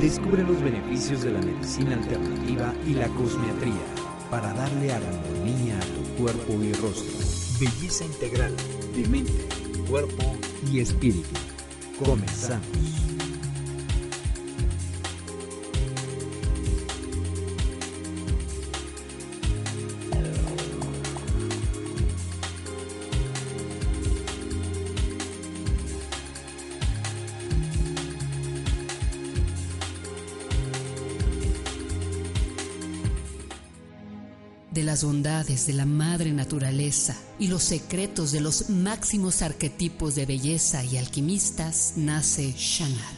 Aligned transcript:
Descubre 0.00 0.44
los 0.44 0.62
beneficios 0.62 1.22
de 1.22 1.32
la 1.32 1.40
medicina 1.40 1.94
alternativa 1.94 2.72
y 2.86 2.94
la 2.94 3.08
cosmetría 3.08 3.82
para 4.30 4.52
darle 4.54 4.92
armonía 4.92 5.76
a 5.76 5.80
tu 5.80 6.22
cuerpo 6.22 6.52
y 6.62 6.72
rostro. 6.74 7.18
Belleza 7.58 8.04
integral 8.04 8.54
de 8.94 9.08
mente, 9.08 9.48
cuerpo 9.88 10.36
y 10.70 10.78
espíritu. 10.78 11.28
Comenzamos. 11.98 13.17
Las 34.98 35.04
bondades 35.04 35.66
de 35.68 35.74
la 35.74 35.86
madre 35.86 36.32
naturaleza 36.32 37.14
y 37.38 37.46
los 37.46 37.62
secretos 37.62 38.32
de 38.32 38.40
los 38.40 38.68
máximos 38.68 39.42
arquetipos 39.42 40.16
de 40.16 40.26
belleza 40.26 40.84
y 40.84 40.96
alquimistas, 40.96 41.92
nace 41.94 42.52
Shanat. 42.56 43.17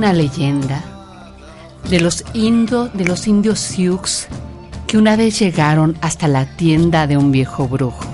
Una 0.00 0.14
leyenda 0.14 0.82
de 1.90 2.00
los, 2.00 2.24
de 2.32 3.04
los 3.04 3.26
indios 3.26 3.60
Sioux 3.60 4.00
que 4.86 4.96
una 4.96 5.14
vez 5.14 5.38
llegaron 5.38 5.94
hasta 6.00 6.26
la 6.26 6.46
tienda 6.56 7.06
de 7.06 7.18
un 7.18 7.30
viejo 7.30 7.68
brujo. 7.68 8.06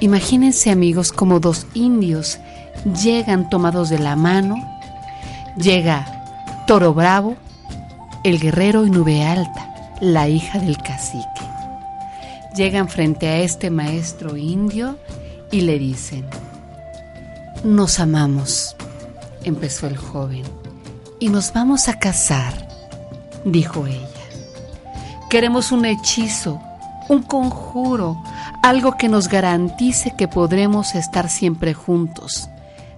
Imagínense 0.00 0.72
amigos 0.72 1.12
como 1.12 1.38
dos 1.38 1.68
indios 1.74 2.40
llegan 3.04 3.48
tomados 3.48 3.88
de 3.88 4.00
la 4.00 4.16
mano. 4.16 4.56
Llega 5.56 6.64
Toro 6.66 6.92
Bravo, 6.92 7.36
el 8.24 8.40
guerrero 8.40 8.84
y 8.84 8.90
Nube 8.90 9.22
Alta, 9.22 9.92
la 10.00 10.28
hija 10.28 10.58
del 10.58 10.76
cacique. 10.76 11.46
Llegan 12.56 12.88
frente 12.88 13.28
a 13.28 13.38
este 13.38 13.70
maestro 13.70 14.36
indio 14.36 14.98
y 15.52 15.60
le 15.60 15.78
dicen, 15.78 16.24
nos 17.62 18.00
amamos 18.00 18.74
empezó 19.44 19.86
el 19.86 19.96
joven. 19.96 20.65
Y 21.18 21.30
nos 21.30 21.52
vamos 21.52 21.88
a 21.88 21.98
casar, 21.98 22.68
dijo 23.44 23.86
ella. 23.86 24.06
Queremos 25.30 25.72
un 25.72 25.86
hechizo, 25.86 26.60
un 27.08 27.22
conjuro, 27.22 28.22
algo 28.62 28.96
que 28.96 29.08
nos 29.08 29.28
garantice 29.28 30.14
que 30.16 30.28
podremos 30.28 30.94
estar 30.94 31.30
siempre 31.30 31.72
juntos, 31.72 32.48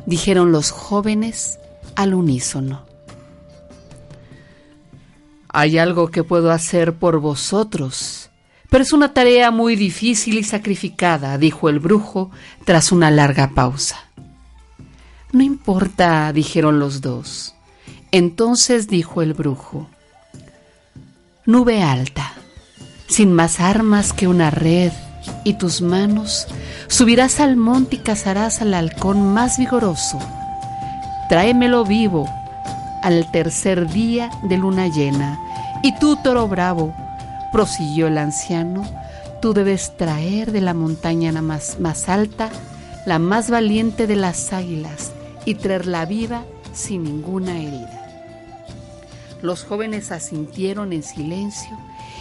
dijeron 0.07 0.51
los 0.51 0.73
jóvenes 0.73 1.59
al 1.95 2.15
unísono. 2.15 2.87
Hay 5.49 5.79
algo 5.79 6.09
que 6.09 6.25
puedo 6.25 6.51
hacer 6.51 6.95
por 6.95 7.21
vosotros, 7.21 8.31
pero 8.69 8.83
es 8.83 8.93
una 8.93 9.15
tarea 9.15 9.51
muy 9.51 9.77
difícil 9.77 10.39
y 10.39 10.45
sacrificada, 10.45 11.39
dijo 11.39 11.69
el 11.69 11.79
brujo 11.79 12.31
tras 12.65 12.93
una 12.93 13.11
larga 13.11 13.53
pausa. 13.55 13.97
No 15.33 15.43
importa, 15.43 16.33
dijeron 16.33 16.79
los 16.79 17.01
dos. 17.01 17.55
Entonces 18.11 18.89
dijo 18.89 19.23
el 19.23 19.35
brujo, 19.35 19.87
Nube 21.45 21.83
alta, 21.83 22.33
sin 23.09 23.33
más 23.33 23.61
armas 23.61 24.13
que 24.13 24.29
una 24.29 24.51
red 24.51 24.93
y 25.45 25.55
tus 25.55 25.83
manos, 25.83 26.47
subirás 26.89 27.41
al 27.41 27.57
monte 27.57 27.97
y 27.97 27.99
cazarás 27.99 28.61
al 28.63 28.75
halcón 28.75 29.33
más 29.33 29.59
vigoroso. 29.59 30.19
Tráemelo 31.29 31.85
vivo 31.85 32.29
al 33.03 33.31
tercer 33.31 33.89
día 33.91 34.31
de 34.43 34.57
luna 34.57 34.89
llena. 34.89 35.39
Y 35.83 35.95
tú, 35.99 36.17
toro 36.17 36.49
bravo, 36.49 36.95
prosiguió 37.53 38.09
el 38.09 38.19
anciano, 38.19 38.85
tú 39.41 39.53
debes 39.53 39.97
traer 39.97 40.53
de 40.53 40.61
la 40.61 40.75
montaña 40.75 41.33
más, 41.43 41.79
más 41.79 42.09
alta 42.09 42.51
la 43.07 43.19
más 43.19 43.49
valiente 43.49 44.07
de 44.07 44.17
las 44.17 44.53
águilas 44.53 45.13
y 45.47 45.55
traerla 45.55 46.05
viva 46.05 46.45
sin 46.75 47.05
ninguna 47.05 47.59
herida. 47.59 47.98
Los 49.43 49.65
jóvenes 49.65 50.11
asintieron 50.11 50.93
en 50.93 51.03
silencio 51.03 51.79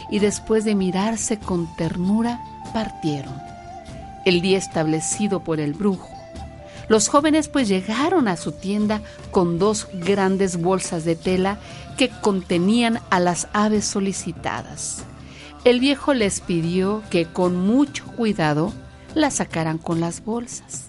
y 0.09 0.19
después 0.19 0.65
de 0.65 0.75
mirarse 0.75 1.39
con 1.39 1.67
ternura 1.75 2.41
partieron. 2.73 3.33
El 4.25 4.41
día 4.41 4.57
establecido 4.57 5.43
por 5.43 5.59
el 5.59 5.73
brujo. 5.73 6.09
Los 6.89 7.09
jóvenes 7.09 7.49
pues 7.49 7.67
llegaron 7.67 8.27
a 8.27 8.37
su 8.37 8.51
tienda 8.53 9.01
con 9.31 9.59
dos 9.59 9.87
grandes 9.93 10.61
bolsas 10.61 11.03
de 11.05 11.15
tela 11.15 11.59
que 11.97 12.09
contenían 12.09 12.99
a 13.09 13.19
las 13.19 13.47
aves 13.51 13.85
solicitadas. 13.85 15.03
El 15.65 15.79
viejo 15.79 16.13
les 16.13 16.39
pidió 16.39 17.01
que 17.09 17.25
con 17.25 17.55
mucho 17.55 18.05
cuidado 18.15 18.71
las 19.15 19.35
sacaran 19.35 19.79
con 19.79 19.99
las 19.99 20.23
bolsas. 20.23 20.85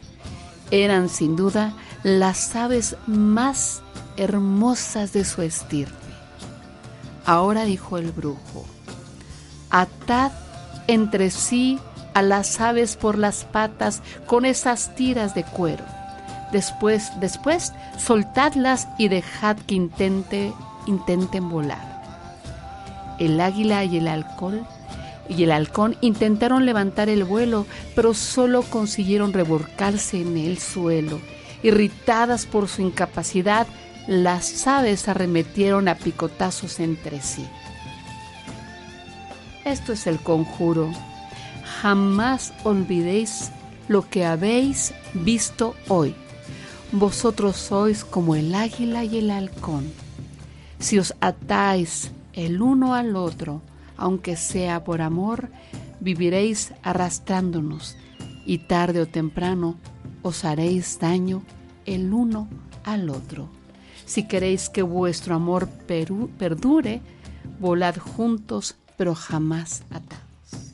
Eran 0.71 1.09
sin 1.09 1.35
duda 1.35 1.73
las 2.03 2.55
aves 2.55 2.97
más 3.07 3.83
hermosas 4.17 5.13
de 5.13 5.25
su 5.25 5.43
estirpe. 5.43 6.08
Ahora 7.29 7.65
dijo 7.65 7.99
el 7.99 8.11
brujo, 8.11 8.65
atad 9.69 10.33
entre 10.87 11.29
sí 11.29 11.79
a 12.15 12.23
las 12.23 12.59
aves 12.59 12.97
por 12.97 13.19
las 13.19 13.45
patas 13.45 14.01
con 14.25 14.47
esas 14.47 14.95
tiras 14.95 15.35
de 15.35 15.45
cuero. 15.45 15.85
Después, 16.53 17.13
después, 17.21 17.75
soltadlas 17.99 18.89
y 18.97 19.09
dejad 19.09 19.59
que 19.59 19.75
intente, 19.75 20.55
intenten 20.87 21.51
volar. 21.51 22.03
El 23.19 23.39
águila 23.43 23.85
y 23.85 23.99
el 23.99 24.09
alcohol 24.09 24.67
y 25.29 25.43
el 25.43 25.53
halcón 25.53 25.99
intentaron 26.01 26.65
levantar 26.65 27.11
el 27.11 27.25
vuelo, 27.25 27.67
pero 27.95 28.15
solo 28.15 28.63
consiguieron 28.63 29.35
revolcarse 29.35 30.23
en 30.23 30.39
el 30.39 30.57
suelo 30.57 31.21
Irritadas 31.63 32.47
por 32.47 32.69
su 32.69 32.83
incapacidad, 32.83 33.67
las 34.09 34.67
aves 34.67 35.07
arremetieron 35.07 35.87
a 35.87 35.95
picotazos 35.95 36.81
entre 36.81 37.21
sí. 37.21 37.47
Esto 39.67 39.93
es 39.93 40.07
el 40.07 40.19
conjuro. 40.19 40.91
Jamás 41.83 42.55
olvidéis 42.65 43.51
lo 43.87 44.09
que 44.09 44.25
habéis 44.25 44.95
visto 45.13 45.75
hoy. 45.89 46.15
Vosotros 46.91 47.57
sois 47.57 48.03
como 48.03 48.35
el 48.35 48.55
águila 48.55 49.05
y 49.05 49.19
el 49.19 49.31
halcón. 49.31 49.93
Si 50.79 50.99
os 50.99 51.15
atáis 51.21 52.11
el 52.33 52.63
uno 52.63 52.95
al 52.95 53.15
otro, 53.15 53.61
aunque 53.99 54.37
sea 54.37 54.85
por 54.85 55.03
amor, 55.03 55.51
viviréis 56.01 56.73
arrastrándonos 56.83 57.95
y 58.47 58.57
tarde 58.57 59.03
o 59.03 59.07
temprano 59.07 59.77
os 60.23 60.47
haréis 60.47 60.99
daño 60.99 61.43
el 61.85 62.15
uno 62.15 62.49
al 62.85 63.11
otro. 63.11 63.58
Si 64.09 64.27
queréis 64.27 64.71
que 64.71 64.81
vuestro 64.81 65.35
amor 65.35 65.69
perdure, 65.69 67.03
volad 67.61 67.99
juntos, 67.99 68.75
pero 68.97 69.15
jamás 69.15 69.83
atados. 69.91 70.73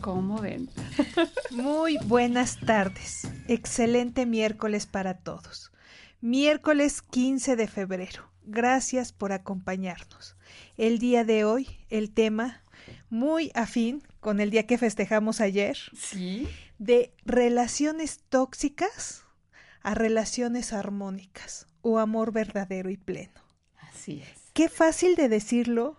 ¿Cómo 0.00 0.40
ven? 0.40 0.68
Muy 1.52 1.96
buenas 1.98 2.58
tardes. 2.58 3.28
Excelente 3.46 4.26
miércoles 4.26 4.86
para 4.86 5.14
todos. 5.14 5.70
Miércoles 6.20 7.02
15 7.02 7.54
de 7.54 7.68
febrero. 7.68 8.32
Gracias 8.42 9.12
por 9.12 9.30
acompañarnos. 9.30 10.34
El 10.76 10.98
día 10.98 11.22
de 11.22 11.44
hoy, 11.44 11.68
el 11.88 12.10
tema 12.10 12.64
muy 13.10 13.52
afín 13.54 14.02
con 14.18 14.40
el 14.40 14.50
día 14.50 14.66
que 14.66 14.76
festejamos 14.76 15.40
ayer. 15.40 15.78
Sí. 15.96 16.48
De 16.80 17.14
relaciones 17.24 18.24
tóxicas 18.28 19.22
a 19.84 19.94
relaciones 19.94 20.72
armónicas 20.72 21.68
o 21.86 22.00
amor 22.00 22.32
verdadero 22.32 22.90
y 22.90 22.96
pleno. 22.96 23.40
Así 23.78 24.20
es. 24.20 24.50
Qué 24.52 24.68
fácil 24.68 25.14
de 25.14 25.28
decirlo, 25.28 25.96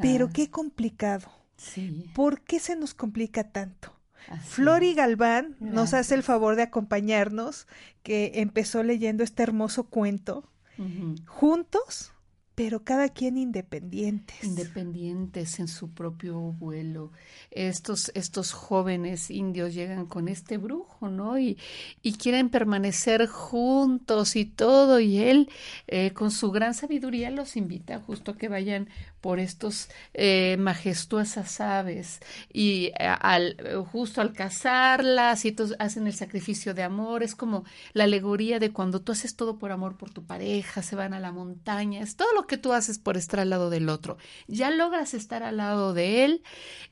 pero 0.00 0.30
qué 0.30 0.50
complicado. 0.50 1.28
Sí. 1.56 2.10
¿Por 2.14 2.42
qué 2.42 2.60
se 2.60 2.76
nos 2.76 2.94
complica 2.94 3.50
tanto? 3.50 3.92
Flori 4.42 4.94
Galván 4.94 5.56
nos 5.60 5.92
hace 5.92 6.14
el 6.14 6.22
favor 6.22 6.56
de 6.56 6.62
acompañarnos, 6.62 7.66
que 8.02 8.32
empezó 8.36 8.82
leyendo 8.82 9.24
este 9.24 9.42
hermoso 9.42 9.84
cuento. 9.84 10.48
Juntos 11.26 12.13
pero 12.54 12.84
cada 12.84 13.08
quien 13.08 13.36
independientes. 13.36 14.44
Independientes 14.44 15.58
en 15.58 15.68
su 15.68 15.90
propio 15.90 16.38
vuelo. 16.38 17.10
Estos, 17.50 18.12
estos 18.14 18.52
jóvenes 18.52 19.30
indios 19.30 19.74
llegan 19.74 20.06
con 20.06 20.28
este 20.28 20.56
brujo, 20.58 21.08
¿no? 21.08 21.38
Y, 21.38 21.58
y 22.02 22.14
quieren 22.14 22.50
permanecer 22.50 23.26
juntos 23.26 24.36
y 24.36 24.44
todo, 24.44 25.00
y 25.00 25.18
él 25.18 25.50
eh, 25.88 26.12
con 26.12 26.30
su 26.30 26.50
gran 26.50 26.74
sabiduría 26.74 27.30
los 27.30 27.56
invita 27.56 28.00
justo 28.00 28.32
a 28.32 28.36
que 28.36 28.48
vayan 28.48 28.88
por 29.20 29.38
estos 29.38 29.88
eh, 30.12 30.56
majestuosas 30.58 31.58
aves 31.58 32.20
y 32.52 32.92
eh, 32.98 33.06
al, 33.20 33.56
justo 33.90 34.20
al 34.20 34.34
cazarlas 34.34 35.46
y 35.46 35.52
todos 35.52 35.74
hacen 35.78 36.06
el 36.06 36.12
sacrificio 36.12 36.74
de 36.74 36.82
amor, 36.82 37.22
es 37.22 37.34
como 37.34 37.64
la 37.94 38.04
alegoría 38.04 38.58
de 38.58 38.70
cuando 38.70 39.00
tú 39.00 39.12
haces 39.12 39.34
todo 39.34 39.58
por 39.58 39.72
amor 39.72 39.96
por 39.96 40.10
tu 40.10 40.26
pareja, 40.26 40.82
se 40.82 40.94
van 40.94 41.14
a 41.14 41.20
la 41.20 41.32
montaña, 41.32 42.02
es 42.02 42.16
todo 42.16 42.28
lo 42.34 42.43
que 42.46 42.58
tú 42.58 42.72
haces 42.72 42.98
por 42.98 43.16
estar 43.16 43.40
al 43.40 43.50
lado 43.50 43.70
del 43.70 43.88
otro. 43.88 44.16
Ya 44.46 44.70
logras 44.70 45.14
estar 45.14 45.42
al 45.42 45.58
lado 45.58 45.94
de 45.94 46.24
él 46.24 46.42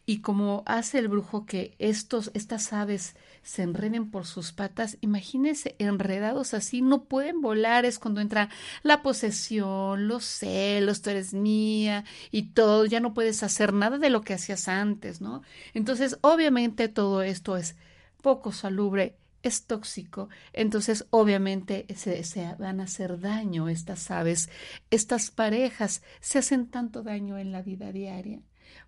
y 0.07 0.21
como 0.21 0.63
hace 0.67 0.99
el 0.99 1.09
brujo 1.09 1.47
que 1.47 1.75
estos, 1.79 2.31
estas 2.35 2.73
aves 2.73 3.15
se 3.43 3.63
enreden 3.63 4.11
por 4.11 4.27
sus 4.27 4.53
patas, 4.53 4.99
imagínense 5.01 5.75
enredados 5.79 6.55
así, 6.55 6.81
no 6.81 7.05
pueden 7.05 7.41
volar, 7.41 7.85
es 7.85 7.99
cuando 7.99 8.21
entra 8.21 8.49
la 8.83 9.03
posesión, 9.03 10.09
los 10.09 10.25
celos, 10.25 11.03
tú 11.03 11.11
eres 11.11 11.35
mía 11.35 12.05
y 12.31 12.51
todo, 12.51 12.85
ya 12.85 13.01
no 13.01 13.15
puedes 13.15 13.43
hacer 13.43 13.73
nada 13.73 13.99
de 13.99 14.11
lo 14.11 14.23
que 14.23 14.35
hacías 14.35 14.69
antes, 14.69 15.21
¿no? 15.21 15.43
Entonces, 15.75 16.19
obviamente 16.21 16.89
todo 16.89 17.23
esto 17.23 17.57
es 17.57 17.77
poco 18.23 18.53
salubre 18.53 19.17
es 19.43 19.67
tóxico, 19.67 20.29
entonces 20.53 21.07
obviamente 21.11 21.87
se, 21.95 22.23
se, 22.25 22.55
van 22.59 22.81
a 22.81 22.85
hacer 22.85 23.21
daño 23.21 23.69
estas 23.69 24.11
aves, 24.11 24.49
estas 24.91 25.31
parejas 25.31 26.03
se 26.21 26.39
hacen 26.39 26.69
tanto 26.69 27.03
daño 27.03 27.39
en 27.39 27.53
la 27.53 27.63
vida 27.63 27.93
diaria 27.93 28.41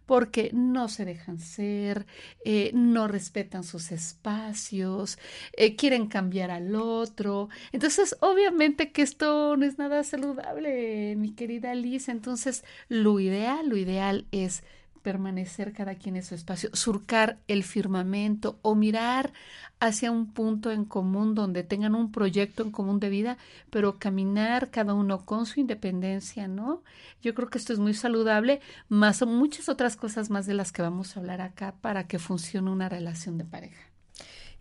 porque 0.06 0.50
no 0.52 0.88
se 0.88 1.04
dejan 1.04 1.38
ser, 1.38 2.06
eh, 2.44 2.70
no 2.74 3.08
respetan 3.08 3.64
sus 3.64 3.90
espacios, 3.92 5.18
eh, 5.56 5.76
quieren 5.76 6.08
cambiar 6.08 6.50
al 6.50 6.74
otro. 6.74 7.48
Entonces, 7.72 8.16
obviamente 8.20 8.92
que 8.92 9.02
esto 9.02 9.56
no 9.56 9.64
es 9.64 9.78
nada 9.78 10.04
saludable, 10.04 11.16
mi 11.16 11.32
querida 11.32 11.74
Liz. 11.74 12.08
Entonces, 12.08 12.64
lo 12.88 13.18
ideal, 13.20 13.68
lo 13.68 13.76
ideal 13.76 14.26
es 14.30 14.62
permanecer 15.04 15.74
cada 15.74 15.94
quien 15.96 16.16
en 16.16 16.24
su 16.24 16.34
espacio, 16.34 16.70
surcar 16.72 17.38
el 17.46 17.62
firmamento 17.62 18.58
o 18.62 18.74
mirar 18.74 19.34
hacia 19.78 20.10
un 20.10 20.32
punto 20.32 20.72
en 20.72 20.86
común 20.86 21.34
donde 21.34 21.62
tengan 21.62 21.94
un 21.94 22.10
proyecto 22.10 22.62
en 22.62 22.70
común 22.70 23.00
de 23.00 23.10
vida, 23.10 23.36
pero 23.68 23.98
caminar 23.98 24.70
cada 24.70 24.94
uno 24.94 25.26
con 25.26 25.44
su 25.44 25.60
independencia, 25.60 26.48
¿no? 26.48 26.82
Yo 27.22 27.34
creo 27.34 27.50
que 27.50 27.58
esto 27.58 27.74
es 27.74 27.78
muy 27.78 27.92
saludable, 27.92 28.60
más 28.88 29.24
muchas 29.26 29.68
otras 29.68 29.94
cosas 29.94 30.30
más 30.30 30.46
de 30.46 30.54
las 30.54 30.72
que 30.72 30.80
vamos 30.80 31.14
a 31.14 31.20
hablar 31.20 31.42
acá 31.42 31.74
para 31.82 32.06
que 32.06 32.18
funcione 32.18 32.70
una 32.70 32.88
relación 32.88 33.36
de 33.36 33.44
pareja. 33.44 33.90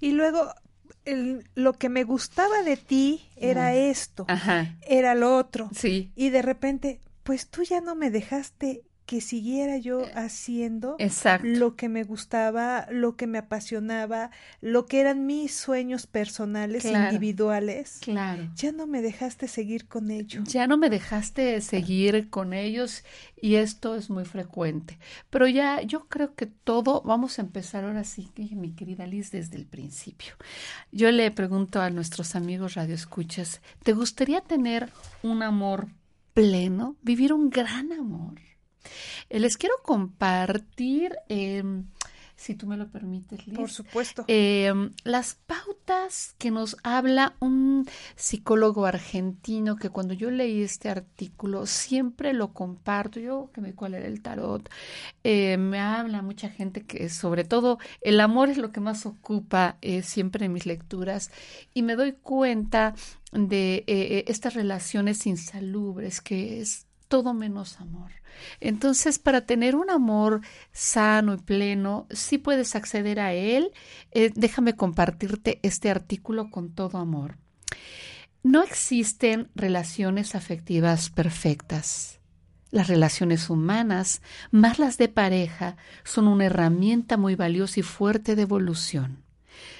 Y 0.01 0.11
luego 0.11 0.53
lo 1.55 1.73
que 1.73 1.87
me 1.87 2.03
gustaba 2.03 2.63
de 2.63 2.75
ti 2.75 3.29
era 3.37 3.73
esto, 3.73 4.27
era 4.81 5.15
lo 5.15 5.37
otro. 5.37 5.69
Sí. 5.73 6.11
Y 6.17 6.31
de 6.31 6.41
repente, 6.41 6.99
pues 7.23 7.47
tú 7.47 7.63
ya 7.63 7.79
no 7.79 7.95
me 7.95 8.11
dejaste 8.11 8.83
que 9.05 9.19
siguiera 9.19 9.77
yo 9.77 10.01
eh, 10.01 10.11
haciendo 10.15 10.97
lo 11.43 11.75
que 11.75 11.89
me 11.89 12.03
gustaba, 12.03 12.87
lo 12.89 13.15
que 13.15 13.27
me 13.27 13.37
apasionaba, 13.37 14.31
lo 14.61 14.85
que 14.85 15.01
eran 15.01 15.25
mis 15.25 15.53
sueños 15.53 16.07
personales, 16.07 16.85
individuales. 16.85 17.99
Claro. 18.01 18.49
Ya 18.55 18.71
no 18.71 18.87
me 18.87 19.01
dejaste 19.01 19.47
seguir 19.47 19.87
con 19.87 20.09
ellos. 20.09 20.47
Ya 20.47 20.67
no 20.67 20.77
me 20.77 20.89
dejaste 20.89 21.59
seguir 21.61 22.29
con 22.29 22.53
ellos 22.53 23.03
y 23.41 23.55
esto 23.55 23.95
es 23.95 24.09
muy 24.09 24.25
frecuente. 24.25 24.97
Pero 25.29 25.47
ya 25.47 25.81
yo 25.81 26.07
creo 26.07 26.33
que 26.35 26.45
todo, 26.45 27.01
vamos 27.01 27.39
a 27.39 27.41
empezar 27.41 27.83
ahora 27.83 28.05
sí, 28.05 28.31
mi 28.51 28.71
querida 28.71 29.05
Liz, 29.05 29.31
desde 29.31 29.57
el 29.57 29.65
principio. 29.65 30.35
Yo 30.91 31.11
le 31.11 31.29
pregunto 31.31 31.81
a 31.81 31.89
nuestros 31.89 32.35
amigos 32.35 32.75
radioescuchas, 32.75 33.61
¿te 33.83 33.93
gustaría 33.93 34.41
tener 34.41 34.89
un 35.23 35.43
amor 35.43 35.87
pleno, 36.33 36.95
vivir 37.01 37.33
un 37.33 37.49
gran 37.49 37.91
amor? 37.91 38.39
Eh, 39.29 39.39
les 39.39 39.57
quiero 39.57 39.75
compartir, 39.83 41.15
em, 41.29 41.85
si 42.35 42.55
tú 42.55 42.67
me 42.67 42.75
lo 42.75 42.89
permites, 42.89 43.47
Liz. 43.47 43.55
Por 43.55 43.69
supuesto. 43.69 44.25
Em, 44.27 44.91
las 45.03 45.35
pautas 45.35 46.35
que 46.37 46.51
nos 46.51 46.75
habla 46.83 47.35
un 47.39 47.87
psicólogo 48.15 48.85
argentino 48.85 49.75
que 49.77 49.89
cuando 49.89 50.13
yo 50.13 50.29
leí 50.29 50.61
este 50.61 50.89
artículo 50.89 51.65
siempre 51.65 52.33
lo 52.33 52.53
comparto. 52.53 53.19
Yo 53.19 53.49
que 53.53 53.61
me 53.61 53.73
cuál 53.73 53.93
era 53.93 54.07
el 54.07 54.21
tarot. 54.21 54.69
Eh, 55.23 55.57
me 55.57 55.79
habla 55.79 56.21
mucha 56.21 56.49
gente 56.49 56.83
que 56.83 57.09
sobre 57.09 57.43
todo 57.43 57.77
el 58.01 58.19
amor 58.19 58.49
es 58.49 58.57
lo 58.57 58.71
que 58.71 58.81
más 58.81 59.05
ocupa 59.05 59.77
eh, 59.81 60.03
siempre 60.03 60.45
en 60.45 60.53
mis 60.53 60.65
lecturas 60.65 61.31
y 61.73 61.83
me 61.83 61.95
doy 61.95 62.13
cuenta 62.13 62.93
de 63.31 63.83
estas 64.27 64.53
relaciones 64.53 65.25
insalubres 65.25 66.21
que 66.21 66.61
es 66.61 66.87
todo 67.13 67.35
menos 67.35 67.79
amor. 67.79 68.09
Entonces, 68.59 69.19
para 69.19 69.41
tener 69.41 69.75
un 69.75 69.91
amor 69.91 70.41
sano 70.71 71.35
y 71.35 71.37
pleno, 71.37 72.07
sí 72.09 72.39
puedes 72.39 72.75
acceder 72.75 73.19
a 73.19 73.33
él. 73.33 73.71
Eh, 74.13 74.31
déjame 74.33 74.75
compartirte 74.75 75.59
este 75.61 75.91
artículo 75.91 76.49
con 76.49 76.73
todo 76.73 76.97
amor. 76.97 77.37
No 78.41 78.63
existen 78.63 79.51
relaciones 79.53 80.33
afectivas 80.33 81.11
perfectas. 81.11 82.19
Las 82.71 82.87
relaciones 82.87 83.51
humanas, 83.51 84.23
más 84.49 84.79
las 84.79 84.97
de 84.97 85.07
pareja, 85.07 85.77
son 86.03 86.27
una 86.27 86.45
herramienta 86.45 87.15
muy 87.15 87.35
valiosa 87.35 87.81
y 87.81 87.83
fuerte 87.83 88.35
de 88.35 88.41
evolución. 88.41 89.23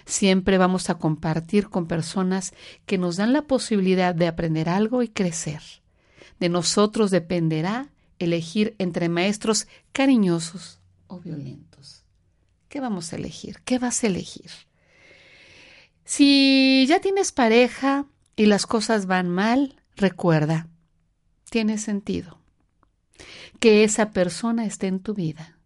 Siempre 0.05 0.59
vamos 0.59 0.91
a 0.91 0.99
compartir 0.99 1.69
con 1.69 1.87
personas 1.87 2.53
que 2.85 2.99
nos 2.99 3.17
dan 3.17 3.33
la 3.33 3.41
posibilidad 3.41 4.13
de 4.13 4.27
aprender 4.27 4.69
algo 4.69 5.01
y 5.01 5.07
crecer. 5.07 5.82
De 6.39 6.49
nosotros 6.49 7.11
dependerá 7.11 7.89
elegir 8.19 8.75
entre 8.79 9.09
maestros 9.09 9.67
cariñosos 9.91 10.79
o 11.07 11.19
violentos. 11.19 12.03
¿Qué 12.69 12.79
vamos 12.79 13.13
a 13.13 13.17
elegir? 13.17 13.59
¿Qué 13.65 13.79
vas 13.79 14.03
a 14.03 14.07
elegir? 14.07 14.49
Si 16.05 16.85
ya 16.87 16.99
tienes 16.99 17.31
pareja 17.31 18.05
y 18.35 18.47
las 18.47 18.65
cosas 18.65 19.05
van 19.05 19.29
mal, 19.29 19.75
recuerda, 19.95 20.67
tiene 21.49 21.77
sentido 21.77 22.39
que 23.59 23.83
esa 23.83 24.11
persona 24.11 24.65
esté 24.65 24.87
en 24.87 24.99
tu 24.99 25.13
vida. 25.13 25.57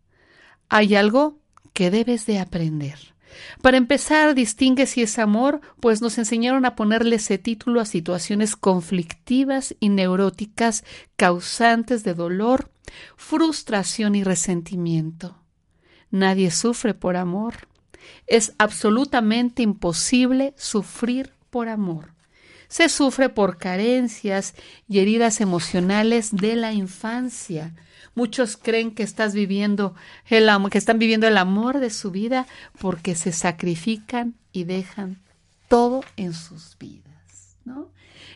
Hay 0.69 0.95
algo 0.95 1.39
que 1.73 1.89
debes 1.89 2.25
de 2.25 2.39
aprender. 2.39 3.15
Para 3.61 3.77
empezar, 3.77 4.35
distingue 4.35 4.85
si 4.85 5.01
es 5.01 5.19
amor, 5.19 5.61
pues 5.79 6.01
nos 6.01 6.17
enseñaron 6.17 6.65
a 6.65 6.75
ponerle 6.75 7.17
ese 7.17 7.37
título 7.37 7.81
a 7.81 7.85
situaciones 7.85 8.55
conflictivas 8.55 9.75
y 9.79 9.89
neuróticas 9.89 10.83
causantes 11.15 12.03
de 12.03 12.13
dolor, 12.13 12.71
frustración 13.15 14.15
y 14.15 14.23
resentimiento. 14.23 15.37
Nadie 16.11 16.51
sufre 16.51 16.93
por 16.93 17.17
amor. 17.17 17.67
Es 18.27 18.53
absolutamente 18.57 19.63
imposible 19.63 20.53
sufrir 20.57 21.33
por 21.49 21.67
amor. 21.67 22.13
Se 22.69 22.89
sufre 22.89 23.29
por 23.29 23.57
carencias 23.57 24.53
y 24.87 24.99
heridas 24.99 25.41
emocionales 25.41 26.35
de 26.35 26.55
la 26.55 26.73
infancia. 26.73 27.73
Muchos 28.17 28.57
creen 28.57 28.95
que 28.95 29.03
viviendo 29.35 29.93
el 30.25 30.49
amor, 30.49 30.71
que 30.71 30.79
están 30.79 30.97
viviendo 30.97 31.27
el 31.27 31.37
amor 31.37 31.79
de 31.79 31.91
su 31.91 32.09
vida 32.09 32.47
porque 32.79 33.13
se 33.13 33.31
sacrifican 33.31 34.33
y 34.51 34.63
dejan 34.63 35.21
todo 35.67 36.03
en 36.15 36.33
sus 36.33 36.75
vidas, 36.79 37.57
¿no? 37.63 37.91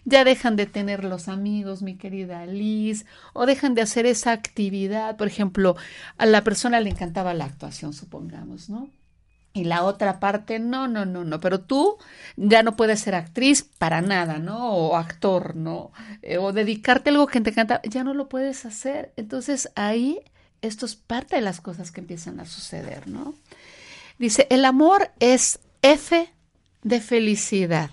Ya 0.06 0.24
dejan 0.24 0.56
de 0.56 0.68
tener 0.68 1.04
los 1.04 1.28
amigos, 1.28 1.82
mi 1.82 1.96
querida 1.96 2.46
Liz, 2.46 3.08
o 3.34 3.48
dejan 3.48 3.74
de 3.74 3.82
hacer 3.82 4.06
esa 4.06 4.34
actividad. 4.34 5.18
Por 5.18 5.26
ejemplo, 5.26 5.76
a 6.20 6.28
la 6.28 6.44
persona 6.44 6.80
le 6.80 6.92
encantaba 6.92 7.34
la 7.34 7.46
actuación, 7.46 7.94
supongamos, 7.94 8.70
¿no? 8.70 8.88
Y 9.53 9.65
la 9.65 9.84
otra 9.84 10.20
parte, 10.20 10.60
no, 10.60 10.88
no, 10.88 11.05
no, 11.05 11.25
no, 11.25 11.39
pero 11.41 11.60
tú 11.60 11.98
ya 12.38 12.63
no 12.63 12.77
puedes 12.77 13.01
ser 13.01 13.15
actriz 13.15 13.63
para 13.63 14.01
nada, 14.01 14.39
¿no? 14.39 14.74
O 14.74 14.96
actor, 14.96 15.55
¿no? 15.55 15.91
Eh, 16.22 16.38
o 16.38 16.53
dedicarte 16.53 17.10
a 17.10 17.13
algo 17.13 17.27
que 17.27 17.41
te 17.41 17.50
encanta, 17.50 17.81
ya 17.84 18.03
no 18.05 18.13
lo 18.13 18.29
puedes 18.29 18.65
hacer. 18.65 19.12
Entonces 19.17 19.70
ahí 19.75 20.22
esto 20.62 20.86
es 20.86 20.96
parte 20.96 21.36
de 21.36 21.41
las 21.41 21.60
cosas 21.60 21.91
que 21.91 22.01
empiezan 22.01 22.39
a 22.39 22.46
suceder, 22.46 23.08
¿no? 23.08 23.34
Dice, 24.17 24.48
el 24.50 24.65
amor 24.65 25.12
es 25.20 25.60
F 25.81 26.31
de 26.84 27.01
felicidad, 27.01 27.89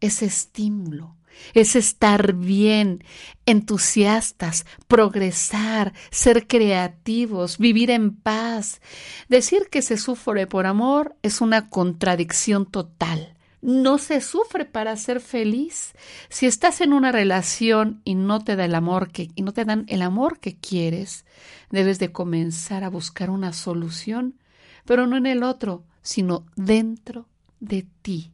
es 0.00 0.22
estímulo, 0.22 1.16
es 1.54 1.76
estar 1.76 2.34
bien, 2.34 3.04
entusiastas, 3.46 4.66
progresar, 4.88 5.92
ser 6.10 6.46
creativos, 6.46 7.58
vivir 7.58 7.90
en 7.90 8.14
paz. 8.14 8.80
Decir 9.28 9.68
que 9.70 9.82
se 9.82 9.96
sufre 9.96 10.46
por 10.46 10.66
amor 10.66 11.16
es 11.22 11.40
una 11.40 11.68
contradicción 11.68 12.66
total. 12.66 13.36
No 13.60 13.98
se 13.98 14.20
sufre 14.20 14.64
para 14.64 14.96
ser 14.96 15.20
feliz. 15.20 15.92
Si 16.28 16.46
estás 16.46 16.80
en 16.80 16.92
una 16.92 17.12
relación 17.12 18.00
y 18.04 18.16
no 18.16 18.42
te 18.42 18.56
da 18.56 18.64
el 18.64 18.74
amor 18.74 19.12
que 19.12 19.30
y 19.36 19.42
no 19.42 19.52
te 19.52 19.64
dan 19.64 19.84
el 19.88 20.02
amor 20.02 20.40
que 20.40 20.56
quieres, 20.56 21.24
debes 21.70 22.00
de 22.00 22.10
comenzar 22.10 22.82
a 22.82 22.90
buscar 22.90 23.30
una 23.30 23.52
solución, 23.52 24.36
pero 24.84 25.06
no 25.06 25.16
en 25.16 25.26
el 25.26 25.44
otro, 25.44 25.84
sino 26.02 26.44
dentro 26.56 27.28
de 27.60 27.86
ti. 28.02 28.32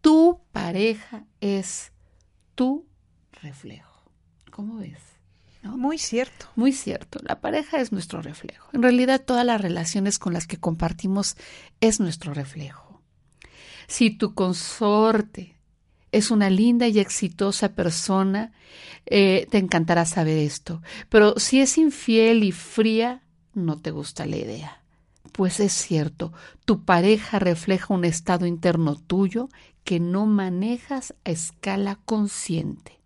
Tu 0.00 0.40
pareja 0.50 1.24
es 1.40 1.92
tu 2.58 2.88
reflejo. 3.40 4.02
¿Cómo 4.50 4.78
ves? 4.78 4.98
Muy 5.62 5.96
cierto. 5.96 6.46
Muy 6.56 6.72
cierto. 6.72 7.20
La 7.22 7.40
pareja 7.40 7.80
es 7.80 7.92
nuestro 7.92 8.20
reflejo. 8.20 8.68
En 8.72 8.82
realidad, 8.82 9.22
todas 9.24 9.46
las 9.46 9.60
relaciones 9.60 10.18
con 10.18 10.32
las 10.32 10.48
que 10.48 10.56
compartimos 10.56 11.36
es 11.80 12.00
nuestro 12.00 12.34
reflejo. 12.34 13.00
Si 13.86 14.10
tu 14.10 14.34
consorte 14.34 15.54
es 16.10 16.32
una 16.32 16.50
linda 16.50 16.88
y 16.88 16.98
exitosa 16.98 17.76
persona, 17.76 18.50
eh, 19.06 19.46
te 19.52 19.58
encantará 19.58 20.04
saber 20.04 20.38
esto. 20.38 20.82
Pero 21.10 21.38
si 21.38 21.60
es 21.60 21.78
infiel 21.78 22.42
y 22.42 22.50
fría, 22.50 23.22
no 23.54 23.78
te 23.80 23.92
gusta 23.92 24.26
la 24.26 24.36
idea. 24.36 24.82
Pues 25.30 25.60
es 25.60 25.72
cierto, 25.72 26.32
tu 26.64 26.84
pareja 26.84 27.38
refleja 27.38 27.94
un 27.94 28.04
estado 28.04 28.46
interno 28.46 28.96
tuyo 28.96 29.48
que 29.88 30.00
no 30.00 30.26
manejas 30.26 31.14
a 31.24 31.30
escala 31.30 31.98
consciente. 32.04 33.00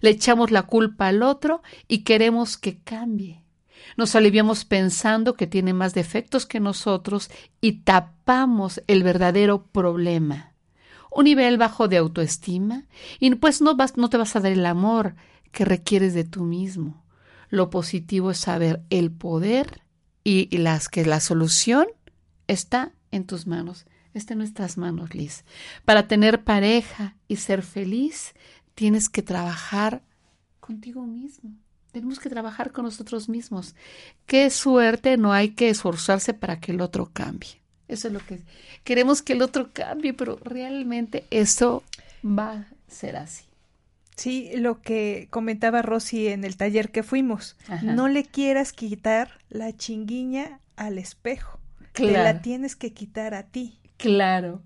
Le 0.00 0.10
echamos 0.10 0.52
la 0.52 0.62
culpa 0.62 1.08
al 1.08 1.24
otro 1.24 1.60
y 1.88 2.04
queremos 2.04 2.56
que 2.56 2.78
cambie. 2.78 3.42
Nos 3.96 4.14
aliviamos 4.14 4.64
pensando 4.64 5.34
que 5.34 5.48
tiene 5.48 5.72
más 5.72 5.92
defectos 5.92 6.46
que 6.46 6.60
nosotros 6.60 7.32
y 7.60 7.80
tapamos 7.80 8.80
el 8.86 9.02
verdadero 9.02 9.64
problema. 9.64 10.54
Un 11.10 11.24
nivel 11.24 11.58
bajo 11.58 11.88
de 11.88 11.96
autoestima 11.96 12.86
y 13.18 13.34
pues 13.34 13.60
no, 13.60 13.74
vas, 13.74 13.96
no 13.96 14.08
te 14.08 14.16
vas 14.16 14.36
a 14.36 14.40
dar 14.40 14.52
el 14.52 14.66
amor 14.66 15.16
que 15.50 15.64
requieres 15.64 16.14
de 16.14 16.22
tú 16.22 16.44
mismo. 16.44 17.04
Lo 17.48 17.70
positivo 17.70 18.30
es 18.30 18.38
saber 18.38 18.84
el 18.90 19.10
poder 19.10 19.82
y, 20.22 20.56
las 20.58 20.88
que 20.88 21.04
la 21.04 21.18
solución 21.18 21.88
está 22.46 22.92
en 23.10 23.26
tus 23.26 23.48
manos 23.48 23.84
está 24.14 24.34
en 24.34 24.38
nuestras 24.38 24.76
manos, 24.76 25.14
Liz. 25.14 25.44
Para 25.84 26.08
tener 26.08 26.44
pareja 26.44 27.16
y 27.28 27.36
ser 27.36 27.62
feliz, 27.62 28.34
tienes 28.74 29.08
que 29.08 29.22
trabajar 29.22 30.02
contigo 30.60 31.06
mismo. 31.06 31.52
Tenemos 31.92 32.20
que 32.20 32.30
trabajar 32.30 32.72
con 32.72 32.84
nosotros 32.84 33.28
mismos. 33.28 33.74
Qué 34.26 34.48
suerte, 34.50 35.16
no 35.16 35.32
hay 35.32 35.50
que 35.50 35.68
esforzarse 35.68 36.34
para 36.34 36.60
que 36.60 36.72
el 36.72 36.80
otro 36.80 37.10
cambie. 37.12 37.60
Eso 37.88 38.06
es 38.06 38.14
lo 38.14 38.20
que 38.20 38.40
queremos 38.84 39.20
que 39.20 39.32
el 39.32 39.42
otro 39.42 39.70
cambie, 39.72 40.14
pero 40.14 40.38
realmente 40.44 41.24
eso 41.30 41.82
va 42.24 42.52
a 42.52 42.66
ser 42.86 43.16
así. 43.16 43.44
Sí, 44.14 44.50
lo 44.54 44.80
que 44.82 45.26
comentaba 45.30 45.82
Rosy 45.82 46.28
en 46.28 46.44
el 46.44 46.56
taller 46.56 46.90
que 46.90 47.02
fuimos. 47.02 47.56
No 47.82 48.06
le 48.06 48.24
quieras 48.24 48.72
quitar 48.72 49.38
la 49.48 49.74
chinguiña 49.74 50.60
al 50.76 50.98
espejo. 50.98 51.58
Te 51.92 52.12
la 52.12 52.42
tienes 52.42 52.76
que 52.76 52.92
quitar 52.92 53.34
a 53.34 53.44
ti. 53.44 53.79
Claro, 54.00 54.62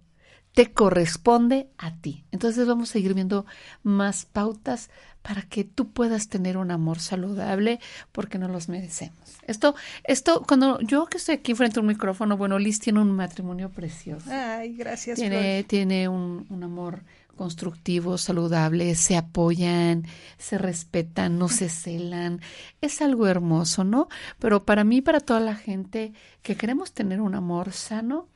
te 0.55 0.73
corresponde 0.73 1.69
a 1.79 1.97
ti. 1.97 2.25
Entonces 2.31 2.67
vamos 2.67 2.91
a 2.91 2.93
seguir 2.93 3.14
viendo 3.14 3.45
más 3.83 4.25
pautas 4.25 4.88
para 5.21 5.43
que 5.43 5.64
tú 5.64 5.91
puedas 5.91 6.29
tener 6.29 6.57
un 6.57 6.71
amor 6.71 7.00
saludable 7.00 7.81
porque 8.12 8.38
no 8.38 8.47
los 8.47 8.69
merecemos. 8.69 9.19
Esto, 9.47 9.75
esto, 10.05 10.45
cuando 10.47 10.79
yo 10.81 11.07
que 11.07 11.17
estoy 11.17 11.37
aquí 11.37 11.55
frente 11.55 11.79
a 11.79 11.83
un 11.83 11.88
micrófono, 11.88 12.37
bueno, 12.37 12.59
Liz 12.59 12.79
tiene 12.79 13.00
un 13.00 13.11
matrimonio 13.11 13.71
precioso. 13.71 14.31
Ay, 14.31 14.76
gracias. 14.76 15.19
Tiene, 15.19 15.64
tiene 15.64 16.09
un, 16.09 16.47
un 16.50 16.62
amor 16.62 17.03
constructivo, 17.37 18.17
saludable, 18.17 18.95
se 18.95 19.17
apoyan, 19.17 20.07
se 20.38 20.57
respetan, 20.57 21.37
no 21.37 21.49
se 21.49 21.69
celan. 21.69 22.41
Es 22.81 23.03
algo 23.03 23.26
hermoso, 23.26 23.83
¿no? 23.83 24.09
Pero 24.38 24.64
para 24.64 24.85
mí, 24.85 25.00
para 25.00 25.19
toda 25.19 25.41
la 25.41 25.57
gente 25.57 26.12
que 26.43 26.57
queremos 26.57 26.93
tener 26.93 27.21
un 27.21 27.35
amor 27.35 27.73
sano, 27.73 28.29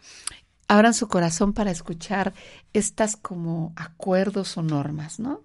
abran 0.69 0.95
su 0.95 1.09
corazón 1.09 1.53
para 1.53 1.71
escuchar 1.71 2.35
estas 2.73 3.17
como 3.17 3.73
acuerdos 3.77 4.57
o 4.57 4.63
normas, 4.63 5.19
¿no? 5.19 5.43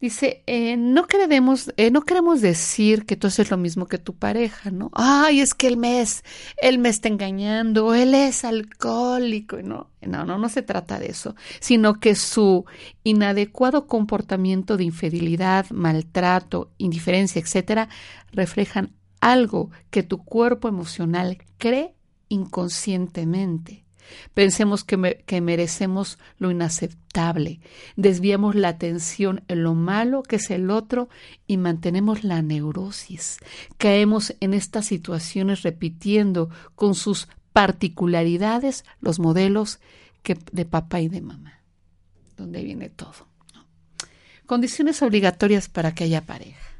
Dice, 0.00 0.42
eh, 0.46 0.78
no 0.78 1.06
queremos, 1.06 1.74
eh, 1.76 1.90
no 1.90 2.00
queremos 2.00 2.40
decir 2.40 3.04
que 3.04 3.16
tú 3.16 3.26
haces 3.26 3.50
lo 3.50 3.58
mismo 3.58 3.86
que 3.86 3.98
tu 3.98 4.16
pareja, 4.16 4.70
¿no? 4.70 4.90
Ay, 4.94 5.40
es 5.40 5.52
que 5.52 5.66
él 5.66 5.76
me 5.76 6.00
es, 6.00 6.24
él 6.62 6.78
me 6.78 6.88
está 6.88 7.08
engañando, 7.08 7.94
él 7.94 8.14
es 8.14 8.46
alcohólico, 8.46 9.60
no, 9.60 9.90
no, 10.00 10.24
no, 10.24 10.38
no 10.38 10.48
se 10.48 10.62
trata 10.62 10.98
de 10.98 11.08
eso, 11.08 11.36
sino 11.60 12.00
que 12.00 12.14
su 12.14 12.64
inadecuado 13.04 13.86
comportamiento 13.86 14.78
de 14.78 14.84
infidelidad, 14.84 15.66
maltrato, 15.68 16.70
indiferencia, 16.78 17.42
etcétera, 17.42 17.90
reflejan 18.32 18.94
algo 19.20 19.70
que 19.90 20.02
tu 20.02 20.24
cuerpo 20.24 20.66
emocional 20.66 21.36
cree 21.58 21.94
inconscientemente. 22.30 23.84
Pensemos 24.34 24.84
que, 24.84 25.40
merecemos 25.40 26.18
lo 26.38 26.50
inaceptable, 26.50 27.60
desviamos 27.96 28.54
la 28.54 28.68
atención 28.68 29.42
en 29.48 29.62
lo 29.62 29.74
malo 29.74 30.22
que 30.22 30.36
es 30.36 30.50
el 30.50 30.70
otro 30.70 31.08
y 31.46 31.56
mantenemos 31.56 32.24
la 32.24 32.42
neurosis. 32.42 33.38
Caemos 33.76 34.34
en 34.40 34.54
estas 34.54 34.86
situaciones 34.86 35.62
repitiendo 35.62 36.50
con 36.74 36.94
sus 36.94 37.28
particularidades 37.52 38.84
los 39.00 39.18
modelos 39.18 39.80
de 40.52 40.64
papá 40.64 41.00
y 41.00 41.08
de 41.08 41.20
mamá, 41.20 41.62
donde 42.36 42.62
viene 42.62 42.88
todo. 42.88 43.28
Condiciones 44.46 45.02
obligatorias 45.02 45.68
para 45.68 45.94
que 45.94 46.04
haya 46.04 46.22
pareja. 46.22 46.70